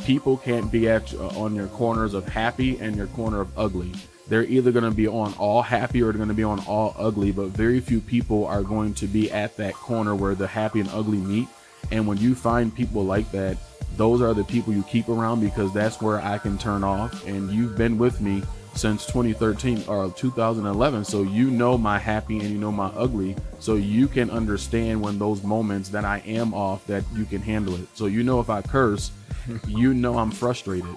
people 0.04 0.38
can't 0.38 0.72
be 0.72 0.90
at 0.90 1.14
uh, 1.14 1.28
on 1.40 1.56
your 1.56 1.68
corners 1.68 2.14
of 2.14 2.28
happy 2.28 2.78
and 2.80 2.96
your 2.96 3.08
corner 3.08 3.42
of 3.42 3.58
ugly 3.58 3.94
they're 4.30 4.44
either 4.44 4.72
going 4.72 4.86
to 4.86 4.92
be 4.92 5.08
on 5.08 5.34
all 5.34 5.64
happy 5.64 6.02
or 6.02 6.06
they're 6.06 6.14
going 6.14 6.30
to 6.30 6.36
be 6.36 6.44
on 6.44 6.60
all 6.62 6.96
ugly, 6.98 7.32
but 7.32 7.48
very 7.48 7.80
few 7.80 8.00
people 8.00 8.46
are 8.46 8.62
going 8.62 8.94
to 8.94 9.08
be 9.08 9.32
at 9.32 9.58
that 9.58 9.74
corner 9.74 10.16
where 10.16 10.36
the 10.36 10.48
happy 10.48 10.80
and 10.80 10.90
ugly 10.94 11.18
meet. 11.18 11.48
And 11.92 12.08
when 12.08 12.18
you 12.18 12.36
find 12.36 12.74
people 12.74 13.04
like 13.04 13.32
that, 13.32 13.58
those 13.98 14.22
are 14.22 14.36
the 14.36 14.44
people 14.44 14.72
you 14.72 14.84
keep 14.84 15.10
around 15.10 15.42
because 15.42 15.74
that's 15.74 16.00
where 16.00 16.22
I 16.22 16.38
can 16.38 16.60
turn 16.60 16.84
off. 16.84 17.26
And 17.26 17.52
you've 17.52 17.76
been 17.76 17.98
with 17.98 18.22
me 18.22 18.44
since 18.76 19.08
2013 19.08 19.86
or 19.88 20.12
2011, 20.12 21.04
so 21.04 21.24
you 21.24 21.50
know 21.50 21.76
my 21.76 21.98
happy 21.98 22.40
and 22.40 22.50
you 22.50 22.60
know 22.60 22.72
my 22.72 22.88
ugly, 22.90 23.36
so 23.60 23.76
you 23.76 24.08
can 24.08 24.30
understand 24.30 25.02
when 25.02 25.18
those 25.18 25.44
moments 25.44 25.90
that 25.90 26.06
I 26.06 26.20
am 26.20 26.54
off 26.54 26.86
that 26.86 27.04
you 27.16 27.26
can 27.26 27.42
handle 27.42 27.76
it. 27.76 27.88
So 27.96 28.06
you 28.06 28.24
know 28.24 28.40
if 28.40 28.50
I 28.50 28.62
curse, 28.62 29.12
you 29.68 29.94
know 29.94 30.18
I'm 30.18 30.32
frustrated. 30.32 30.96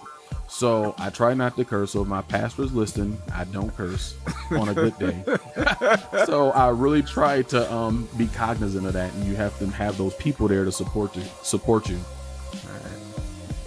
So 0.48 0.94
I 0.98 1.08
try 1.08 1.32
not 1.32 1.56
to 1.56 1.64
curse. 1.64 1.92
So 1.92 2.02
if 2.02 2.08
my 2.08 2.20
pastor's 2.22 2.72
listening, 2.74 3.20
I 3.32 3.44
don't 3.44 3.74
curse 3.74 4.14
on 4.50 4.68
a 4.68 4.74
good 4.74 4.98
day. 4.98 5.24
so 6.26 6.50
I 6.50 6.68
really 6.68 7.02
try 7.02 7.42
to 7.42 7.72
um, 7.72 8.06
be 8.18 8.26
cognizant 8.26 8.86
of 8.86 8.92
that, 8.92 9.12
and 9.14 9.24
you 9.24 9.34
have 9.34 9.58
to 9.60 9.66
have 9.68 9.96
those 9.96 10.14
people 10.16 10.48
there 10.48 10.64
to 10.64 10.72
support 10.72 11.16
you. 11.16 11.22
Support 11.42 11.88
you. 11.88 11.98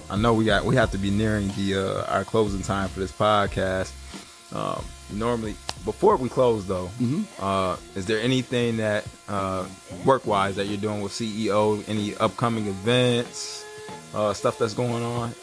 I 0.09 0.17
know 0.17 0.33
we 0.33 0.45
got 0.45 0.63
we 0.65 0.75
have 0.75 0.91
to 0.91 0.97
be 0.97 1.09
nearing 1.09 1.47
the 1.57 1.75
uh, 1.75 2.13
our 2.13 2.23
closing 2.23 2.61
time 2.61 2.89
for 2.89 2.99
this 2.99 3.11
podcast. 3.11 3.91
Um, 4.53 4.85
normally, 5.11 5.55
before 5.83 6.15
we 6.17 6.29
close 6.29 6.67
though, 6.67 6.89
uh, 7.39 7.77
is 7.95 8.05
there 8.05 8.19
anything 8.19 8.77
that 8.77 9.05
uh, 9.27 9.65
work 10.05 10.25
wise 10.27 10.55
that 10.57 10.67
you're 10.67 10.77
doing 10.77 11.01
with 11.01 11.11
CEO? 11.11 11.83
Any 11.89 12.15
upcoming 12.17 12.67
events, 12.67 13.64
uh, 14.15 14.33
stuff 14.33 14.57
that's 14.57 14.73
going 14.73 15.03
on? 15.03 15.33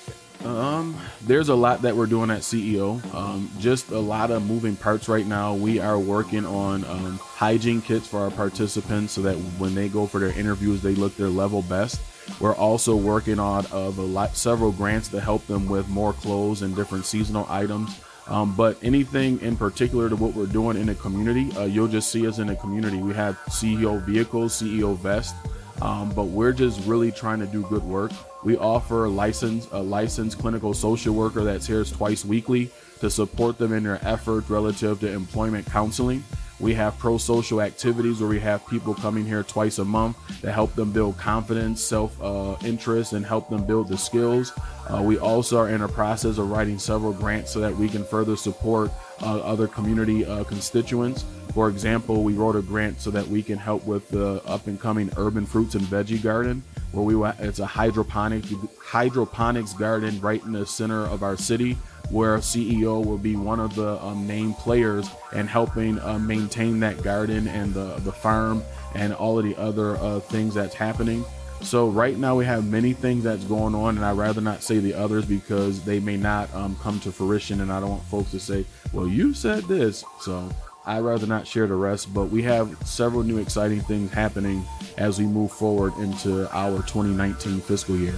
Um, 0.44 0.96
there's 1.22 1.50
a 1.50 1.54
lot 1.54 1.82
that 1.82 1.94
we're 1.94 2.06
doing 2.06 2.30
at 2.30 2.40
CEO. 2.40 3.02
Um, 3.14 3.48
just 3.60 3.90
a 3.90 3.98
lot 3.98 4.30
of 4.32 4.44
moving 4.44 4.74
parts 4.74 5.08
right 5.08 5.26
now. 5.26 5.54
We 5.54 5.78
are 5.78 5.98
working 5.98 6.44
on 6.44 6.84
um, 6.86 7.18
hygiene 7.22 7.80
kits 7.80 8.08
for 8.08 8.20
our 8.20 8.30
participants 8.30 9.12
so 9.12 9.22
that 9.22 9.36
when 9.58 9.74
they 9.74 9.88
go 9.88 10.06
for 10.06 10.18
their 10.18 10.36
interviews, 10.36 10.82
they 10.82 10.94
look 10.94 11.16
their 11.16 11.28
level 11.28 11.62
best. 11.62 12.00
We're 12.40 12.56
also 12.56 12.96
working 12.96 13.38
on 13.38 13.66
of 13.66 13.98
a 13.98 14.02
lot, 14.02 14.36
several 14.36 14.72
grants 14.72 15.08
to 15.08 15.20
help 15.20 15.46
them 15.46 15.68
with 15.68 15.88
more 15.88 16.12
clothes 16.12 16.62
and 16.62 16.74
different 16.74 17.04
seasonal 17.04 17.46
items. 17.48 18.00
Um, 18.28 18.54
but 18.54 18.78
anything 18.82 19.40
in 19.40 19.56
particular 19.56 20.08
to 20.08 20.16
what 20.16 20.34
we're 20.34 20.46
doing 20.46 20.76
in 20.76 20.86
the 20.86 20.94
community, 20.94 21.50
uh, 21.56 21.64
you'll 21.64 21.88
just 21.88 22.10
see 22.10 22.26
us 22.26 22.38
in 22.38 22.46
the 22.46 22.56
community. 22.56 22.98
We 22.98 23.14
have 23.14 23.36
CEO 23.48 24.00
vehicles, 24.00 24.60
CEO 24.60 24.96
vest, 24.96 25.34
um, 25.82 26.10
but 26.10 26.24
we're 26.24 26.52
just 26.52 26.84
really 26.86 27.10
trying 27.10 27.40
to 27.40 27.46
do 27.46 27.62
good 27.62 27.82
work. 27.82 28.12
We 28.45 28.57
offer 28.57 29.05
a 29.05 29.09
license, 29.09 29.68
a 29.70 29.82
licensed 29.82 30.38
clinical 30.38 30.74
social 30.74 31.14
worker 31.14 31.45
that's 31.45 31.66
here 31.66 31.84
twice 31.84 32.24
weekly 32.24 32.70
to 33.01 33.11
support 33.11 33.59
them 33.59 33.72
in 33.72 33.84
their 33.84 34.01
efforts 34.03 34.51
relative 34.51 35.01
to 35.01 35.12
employment 35.12 35.66
counseling. 35.66 36.24
We 36.59 36.74
have 36.74 36.97
pro 36.99 37.18
social 37.18 37.61
activities 37.61 38.20
where 38.20 38.28
we 38.28 38.38
have 38.38 38.64
people 38.68 38.95
coming 38.95 39.24
here 39.24 39.43
twice 39.43 39.78
a 39.78 39.84
month 39.84 40.16
to 40.43 40.53
help 40.53 40.74
them 40.76 40.93
build 40.93 41.18
confidence, 41.18 41.82
self 41.82 42.16
uh, 42.22 42.57
interest, 42.64 43.14
and 43.14 43.26
help 43.26 43.49
them 43.49 43.64
build 43.64 43.88
the 43.88 43.99
skills. 43.99 44.53
Uh, 44.88 45.03
we 45.03 45.18
also 45.18 45.59
are 45.59 45.68
in 45.68 45.82
a 45.82 45.88
process 45.88 46.38
of 46.38 46.51
writing 46.51 46.78
several 46.78 47.12
grants 47.12 47.51
so 47.51 47.59
that 47.59 47.74
we 47.74 47.88
can 47.88 48.05
further 48.05 48.36
support 48.36 48.93
uh, 49.22 49.40
other 49.40 49.66
community 49.66 50.24
uh, 50.24 50.45
constituents. 50.45 51.24
For 51.53 51.68
example, 51.68 52.22
we 52.22 52.34
wrote 52.34 52.55
a 52.55 52.62
grant 52.62 53.01
so 53.01 53.11
that 53.11 53.26
we 53.26 53.43
can 53.43 53.59
help 53.59 53.84
with 53.84 54.09
the 54.11 54.40
up 54.47 54.68
and 54.68 54.80
coming 54.80 55.11
urban 55.16 55.47
fruits 55.47 55.74
and 55.74 55.84
veggie 55.84 56.22
garden, 56.22 56.62
where 56.93 57.05
we 57.05 57.16
wa- 57.16 57.34
it's 57.38 57.59
a 57.59 57.66
hydroponic 57.66 58.45
hydroponics 58.78 59.72
garden 59.72 60.20
right 60.20 60.43
in 60.45 60.53
the 60.53 60.66
center 60.66 61.05
of 61.07 61.22
our 61.22 61.36
city 61.36 61.76
where 62.11 62.36
CEO 62.38 63.05
will 63.05 63.18
be 63.18 63.36
one 63.36 63.59
of 63.59 63.74
the 63.74 64.03
um, 64.05 64.26
named 64.26 64.57
players 64.57 65.09
and 65.32 65.49
helping 65.49 65.99
uh, 66.01 66.18
maintain 66.18 66.78
that 66.80 67.03
garden 67.03 67.49
and 67.49 67.72
the, 67.72 67.95
the 68.01 68.12
farm 68.12 68.62
and 68.95 69.14
all 69.14 69.38
of 69.38 69.45
the 69.45 69.57
other 69.57 69.97
uh, 69.97 70.20
things 70.20 70.55
that's 70.55 70.74
happening. 70.74 71.24
So 71.62 71.88
right 71.88 72.16
now 72.18 72.36
we 72.36 72.45
have 72.45 72.66
many 72.66 72.93
things 72.93 73.24
that's 73.24 73.45
going 73.45 73.74
on, 73.74 73.97
and 73.97 74.05
I'd 74.05 74.18
rather 74.18 74.40
not 74.40 74.62
say 74.62 74.78
the 74.78 74.95
others 74.95 75.24
because 75.24 75.82
they 75.84 76.01
may 76.01 76.16
not 76.16 76.53
um, 76.55 76.76
come 76.82 76.99
to 77.01 77.12
fruition, 77.12 77.61
and 77.61 77.72
I 77.72 77.80
don't 77.80 77.90
want 77.90 78.03
folks 78.05 78.32
to 78.32 78.40
say, 78.40 78.66
"Well, 78.93 79.07
you 79.07 79.32
said 79.32 79.64
this." 79.64 80.05
So 80.20 80.51
I'd 80.84 81.00
rather 81.00 81.26
not 81.26 81.46
share 81.46 81.66
the 81.66 81.74
rest. 81.74 82.12
But 82.12 82.26
we 82.26 82.42
have 82.42 82.76
several 82.84 83.22
new 83.22 83.38
exciting 83.38 83.80
things 83.80 84.12
happening 84.12 84.64
as 84.98 85.18
we 85.18 85.26
move 85.26 85.52
forward 85.52 85.96
into 85.98 86.48
our 86.56 86.78
2019 86.82 87.60
fiscal 87.60 87.96
year. 87.96 88.14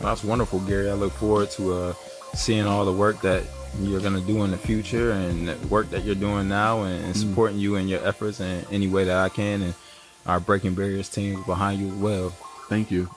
That's 0.00 0.24
wonderful, 0.24 0.60
Gary. 0.60 0.90
I 0.90 0.94
look 0.94 1.12
forward 1.12 1.50
to 1.52 1.74
uh, 1.74 1.92
seeing 2.34 2.66
all 2.66 2.84
the 2.84 2.92
work 2.92 3.20
that 3.20 3.44
you're 3.80 4.00
going 4.00 4.14
to 4.14 4.20
do 4.20 4.42
in 4.44 4.50
the 4.50 4.58
future 4.58 5.12
and 5.12 5.48
the 5.48 5.68
work 5.68 5.90
that 5.90 6.04
you're 6.04 6.14
doing 6.14 6.48
now 6.48 6.82
and, 6.82 7.04
and 7.04 7.16
supporting 7.16 7.58
you 7.58 7.76
in 7.76 7.86
your 7.86 8.04
efforts 8.06 8.40
in 8.40 8.64
any 8.72 8.88
way 8.88 9.04
that 9.04 9.16
I 9.16 9.28
can. 9.28 9.62
And 9.62 9.74
our 10.26 10.40
Breaking 10.40 10.74
Barriers 10.74 11.08
team 11.08 11.42
behind 11.44 11.80
you 11.80 11.88
as 11.88 11.94
well. 11.94 12.30
Thank 12.68 12.90
you. 12.90 13.08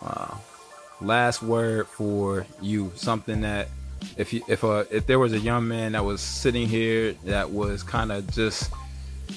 Last 1.01 1.41
word 1.41 1.87
for 1.87 2.45
you, 2.61 2.91
something 2.95 3.41
that 3.41 3.69
if 4.17 4.33
you 4.33 4.43
if 4.47 4.63
uh 4.63 4.85
if 4.91 5.05
there 5.07 5.19
was 5.19 5.33
a 5.33 5.39
young 5.39 5.67
man 5.67 5.93
that 5.93 6.03
was 6.03 6.21
sitting 6.21 6.67
here 6.67 7.13
that 7.25 7.49
was 7.49 7.83
kind 7.83 8.11
of 8.11 8.31
just 8.31 8.71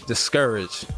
discouraged, 0.07 0.89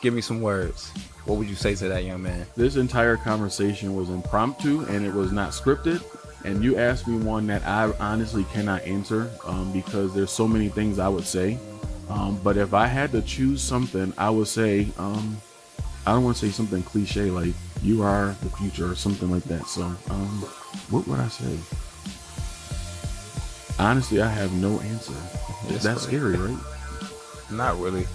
give 0.00 0.14
me 0.14 0.20
some 0.20 0.40
words. 0.40 0.90
What 1.24 1.38
would 1.38 1.48
you 1.48 1.54
say 1.54 1.74
to 1.76 1.88
that 1.88 2.04
young 2.04 2.22
man? 2.22 2.46
This 2.56 2.76
entire 2.76 3.16
conversation 3.16 3.96
was 3.96 4.10
impromptu 4.10 4.84
and 4.86 5.06
it 5.06 5.12
was 5.12 5.32
not 5.32 5.50
scripted. 5.50 6.02
And 6.44 6.62
you 6.62 6.76
asked 6.76 7.08
me 7.08 7.16
one 7.16 7.46
that 7.46 7.66
I 7.66 7.90
honestly 7.98 8.44
cannot 8.52 8.82
answer 8.82 9.30
um, 9.46 9.72
because 9.72 10.14
there's 10.14 10.30
so 10.30 10.46
many 10.46 10.68
things 10.68 10.98
I 10.98 11.08
would 11.08 11.24
say. 11.24 11.58
Um, 12.10 12.38
but 12.44 12.58
if 12.58 12.74
I 12.74 12.86
had 12.86 13.12
to 13.12 13.22
choose 13.22 13.62
something, 13.62 14.12
I 14.18 14.28
would 14.28 14.46
say, 14.48 14.88
um, 14.98 15.38
I 16.06 16.12
don't 16.12 16.22
want 16.22 16.36
to 16.36 16.46
say 16.46 16.52
something 16.52 16.82
cliche 16.82 17.30
like 17.30 17.54
"you 17.82 18.02
are 18.02 18.36
the 18.42 18.50
future" 18.50 18.90
or 18.90 18.94
something 18.94 19.30
like 19.30 19.44
that. 19.44 19.66
So, 19.66 19.84
um, 20.10 20.42
what 20.90 21.08
would 21.08 21.18
I 21.18 21.28
say? 21.28 21.56
Honestly, 23.78 24.22
I 24.22 24.28
have 24.28 24.52
no 24.52 24.78
answer. 24.80 25.14
Yes, 25.68 25.82
That's 25.82 26.02
scary, 26.02 26.36
right? 26.36 26.56
Not 27.50 27.78
really. 27.78 28.06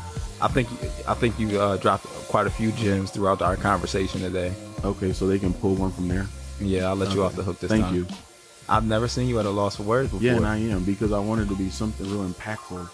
I 0.41 0.47
think 0.47 0.69
I 1.07 1.13
think 1.13 1.37
you 1.39 1.59
uh, 1.59 1.77
dropped 1.77 2.05
quite 2.29 2.47
a 2.47 2.49
few 2.49 2.71
gems 2.71 3.11
throughout 3.11 3.41
our 3.41 3.57
conversation 3.57 4.21
today. 4.21 4.53
Okay, 4.85 5.11
so 5.11 5.27
they 5.27 5.39
can 5.39 5.53
pull 5.53 5.75
one 5.75 5.91
from 5.91 6.07
there. 6.07 6.27
Yeah, 6.61 6.87
I'll 6.87 6.95
let 6.95 7.13
you 7.13 7.23
off 7.23 7.35
the 7.35 7.43
hook 7.43 7.59
this 7.59 7.69
Thank 7.69 7.85
time. 7.85 7.95
you. 7.95 8.07
I've 8.69 8.85
never 8.85 9.07
seen 9.07 9.27
you 9.27 9.39
at 9.39 9.45
a 9.45 9.49
loss 9.49 9.75
for 9.77 9.83
words 9.83 10.11
before. 10.11 10.25
Yeah, 10.25 10.35
and 10.35 10.45
I 10.45 10.57
am 10.57 10.83
because 10.83 11.11
I 11.11 11.19
wanted 11.19 11.49
to 11.49 11.55
be 11.55 11.69
something 11.69 12.09
real 12.09 12.27
impactful. 12.27 12.87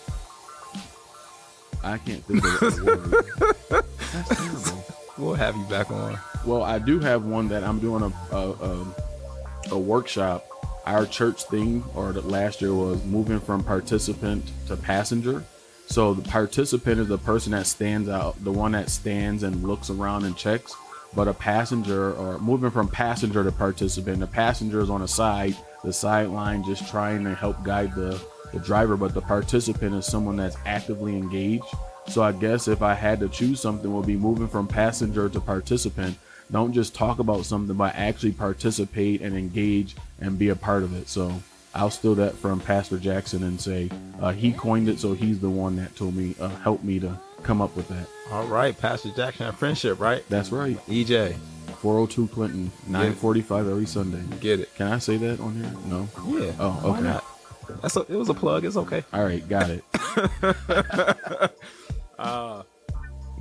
I 1.84 1.98
can't 2.00 2.24
think 2.26 2.44
of 2.44 2.80
a 2.80 2.84
word. 2.84 3.26
That's 4.12 4.30
terrible. 4.36 4.86
we'll 5.18 5.34
have 5.36 5.56
you 5.56 5.66
back 5.66 5.92
on. 5.92 6.18
Well, 6.46 6.64
I 6.64 6.80
do 6.80 7.00
have 7.00 7.26
one 7.26 7.48
that 7.50 7.64
I'm 7.64 7.80
doing 7.80 8.02
a 8.04 8.36
a, 8.36 8.52
a, 8.52 8.88
a 9.72 9.78
workshop. 9.78 10.48
Our 10.86 11.06
church 11.06 11.44
thing, 11.46 11.84
or 11.96 12.14
the 12.14 12.22
last 12.22 12.62
year, 12.62 12.74
was 12.74 13.04
moving 13.06 13.40
from 13.40 13.64
participant 13.64 14.52
to 14.68 14.78
passenger. 14.78 15.44
So 15.88 16.14
the 16.14 16.28
participant 16.28 17.00
is 17.00 17.08
the 17.08 17.18
person 17.18 17.52
that 17.54 17.68
stands 17.68 18.10
out, 18.10 18.44
the 18.44 18.52
one 18.52 18.74
that 18.74 18.90
stands 18.90 19.44
and 19.44 19.64
looks 19.64 19.90
around 19.90 20.26
and 20.26 20.38
checks. 20.38 20.76
But 21.16 21.28
a 21.28 21.34
passenger, 21.34 22.14
or 22.14 22.38
moving 22.40 22.72
from 22.72 22.88
passenger 22.88 23.44
to 23.44 23.52
participant, 23.52 24.20
the 24.20 24.28
passenger 24.28 24.82
is 24.82 24.90
on 24.90 25.02
the 25.02 25.08
side, 25.08 25.56
the 25.84 25.94
sideline, 25.94 26.64
just 26.64 26.90
trying 26.90 27.24
to 27.24 27.34
help 27.34 27.64
guide 27.64 27.96
the 27.96 28.22
the 28.54 28.60
driver. 28.60 28.98
But 28.98 29.14
the 29.14 29.22
participant 29.22 29.96
is 29.96 30.06
someone 30.06 30.38
that's 30.38 30.58
actively 30.66 31.16
engaged. 31.16 31.66
So 32.08 32.22
I 32.22 32.32
guess 32.32 32.68
if 32.68 32.82
I 32.82 32.94
had 32.94 33.20
to 33.22 33.30
choose 33.30 33.60
something, 33.60 33.92
would 33.94 34.06
be 34.06 34.16
moving 34.16 34.48
from 34.48 34.68
passenger 34.68 35.28
to 35.30 35.40
participant. 35.40 36.18
Don't 36.52 36.74
just 36.74 36.94
talk 36.94 37.20
about 37.20 37.46
something, 37.46 37.76
but 37.76 37.96
actually 37.96 38.32
participate 38.32 39.22
and 39.22 39.36
engage 39.36 39.96
and 40.22 40.38
be 40.38 40.50
a 40.50 40.56
part 40.56 40.84
of 40.84 40.96
it. 40.96 41.10
So 41.10 41.42
I'll 41.74 41.90
steal 41.90 42.16
that 42.16 42.36
from 42.36 42.60
Pastor 42.60 42.98
Jackson 43.00 43.44
and 43.44 43.60
say 43.60 43.90
uh, 44.22 44.32
he 44.32 44.52
coined 44.54 44.88
it, 44.88 45.00
so 45.00 45.14
he's 45.14 45.40
the 45.40 45.50
one 45.50 45.76
that 45.78 45.96
told 45.96 46.16
me, 46.16 46.36
uh, 46.40 46.50
helped 46.50 46.84
me 46.84 47.00
to 47.00 47.20
come 47.44 47.62
up 47.62 47.76
with 47.76 47.88
that. 47.90 48.08
All 48.32 48.46
right, 48.46 48.78
Pastor 48.80 49.10
Jackson 49.10 49.48
and 49.48 49.58
friendship, 49.58 50.00
right? 50.00 50.24
That's 50.30 50.52
right. 50.52 50.78
EJ, 50.88 51.36
402 51.80 52.28
Clinton, 52.28 52.72
945 52.88 53.68
every 53.68 53.86
Sunday. 53.86 54.22
get 54.40 54.60
it? 54.60 54.74
Can 54.76 54.88
I 54.88 55.00
say 55.00 55.18
that 55.18 55.40
on 55.40 55.56
here? 55.56 55.72
No. 55.88 56.08
Yeah. 56.28 56.54
Oh, 56.60 56.82
okay. 56.94 57.20
That's 57.82 57.96
a, 57.98 58.02
it 58.02 58.16
was 58.16 58.30
a 58.30 58.34
plug. 58.34 58.64
It's 58.64 58.78
okay. 58.78 59.04
All 59.12 59.24
right, 59.24 59.48
got 59.50 59.70
it. 59.70 59.84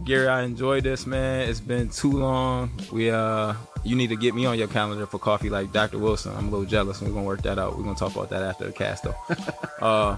Gary, 0.04 0.26
I 0.26 0.42
enjoyed 0.42 0.84
this, 0.84 1.06
man. 1.06 1.48
It's 1.48 1.60
been 1.60 1.88
too 1.88 2.12
long. 2.12 2.72
We 2.92 3.10
uh, 3.10 3.54
you 3.84 3.94
need 3.94 4.08
to 4.08 4.16
get 4.16 4.34
me 4.34 4.44
on 4.46 4.58
your 4.58 4.68
calendar 4.68 5.06
for 5.06 5.18
coffee 5.18 5.50
like 5.50 5.72
Dr. 5.72 5.98
Wilson. 5.98 6.34
I'm 6.36 6.48
a 6.48 6.50
little 6.50 6.66
jealous. 6.66 7.00
We're 7.00 7.08
gonna 7.08 7.22
work 7.22 7.42
that 7.42 7.58
out. 7.58 7.76
We're 7.76 7.84
gonna 7.84 7.96
talk 7.96 8.14
about 8.14 8.30
that 8.30 8.42
after 8.42 8.66
the 8.66 8.72
cast, 8.72 9.04
though. 9.04 9.14
uh, 9.80 10.16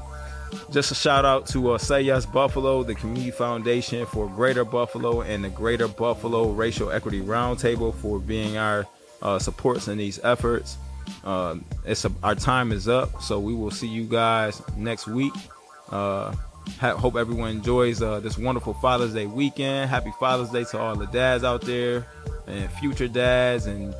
just 0.71 0.93
a 0.93 0.95
shout 0.95 1.25
out 1.25 1.47
to 1.49 1.73
uh, 1.73 1.79
Say 1.79 2.03
Yes 2.03 2.25
Buffalo, 2.25 2.83
the 2.83 2.95
Community 2.95 3.31
Foundation 3.31 4.07
for 4.07 4.29
Greater 4.29 4.65
Buffalo, 4.65 5.21
and 5.21 5.45
the 5.45 5.51
Greater 5.51 5.89
Buffalo 5.89 6.51
Racial 6.51 6.91
Equity 6.91 7.21
Roundtable 7.21 7.95
for 7.95 8.19
being 8.19 8.57
our 8.57 8.87
uh, 9.23 9.39
supports 9.39 9.89
in 9.89 9.99
these 9.99 10.19
efforts. 10.25 10.79
Uh, 11.25 11.57
it's 11.85 12.05
a, 12.05 12.13
our 12.23 12.35
time 12.35 12.73
is 12.73 12.89
up, 12.89 13.23
so 13.23 13.39
we 13.39 13.55
will 13.55 13.71
see 13.71 13.89
you 13.89 14.05
guys 14.05 14.63
next 14.77 15.07
week. 15.07 15.35
Uh, 15.91 16.35
ha- 16.79 16.97
hope 16.97 17.17
everyone 17.17 17.51
enjoys 17.51 18.03
uh, 18.03 18.21
this 18.21 18.39
wonderful 18.39 18.75
Father's 18.75 19.14
Day 19.14 19.27
weekend. 19.27 19.91
Happy 19.91 20.12
Father's 20.19 20.51
Day 20.51 20.64
to 20.64 20.79
all 20.79 20.97
the 20.97 21.07
dads 21.07 21.45
out 21.45 21.62
there 21.62 22.07
and 22.47 22.71
future 22.73 23.09
dads 23.09 23.67
and 23.67 23.95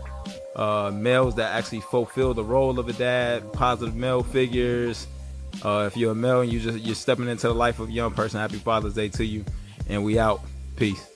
uh, 0.55 0.91
males 0.93 1.35
that 1.37 1.55
actually 1.55 1.81
fulfill 1.81 2.35
the 2.35 2.45
role 2.45 2.79
of 2.79 2.89
a 2.89 2.93
dad, 2.93 3.53
positive 3.53 3.95
male 3.95 4.23
figures. 4.23 5.07
Uh, 5.65 5.85
if 5.87 5.97
you're 5.97 6.13
a 6.13 6.15
male 6.15 6.43
and 6.43 6.53
you 6.53 6.61
just 6.61 6.79
you're 6.79 6.95
stepping 6.95 7.29
into 7.29 7.49
the 7.49 7.55
life 7.55 7.81
of 7.81 7.89
a 7.89 7.93
young 7.93 8.13
person, 8.13 8.41
happy 8.41 8.57
Father's 8.57 8.95
Day 8.95 9.09
to 9.09 9.25
you. 9.25 9.45
And 9.89 10.05
we 10.05 10.19
out. 10.19 10.41
Peace. 10.77 11.16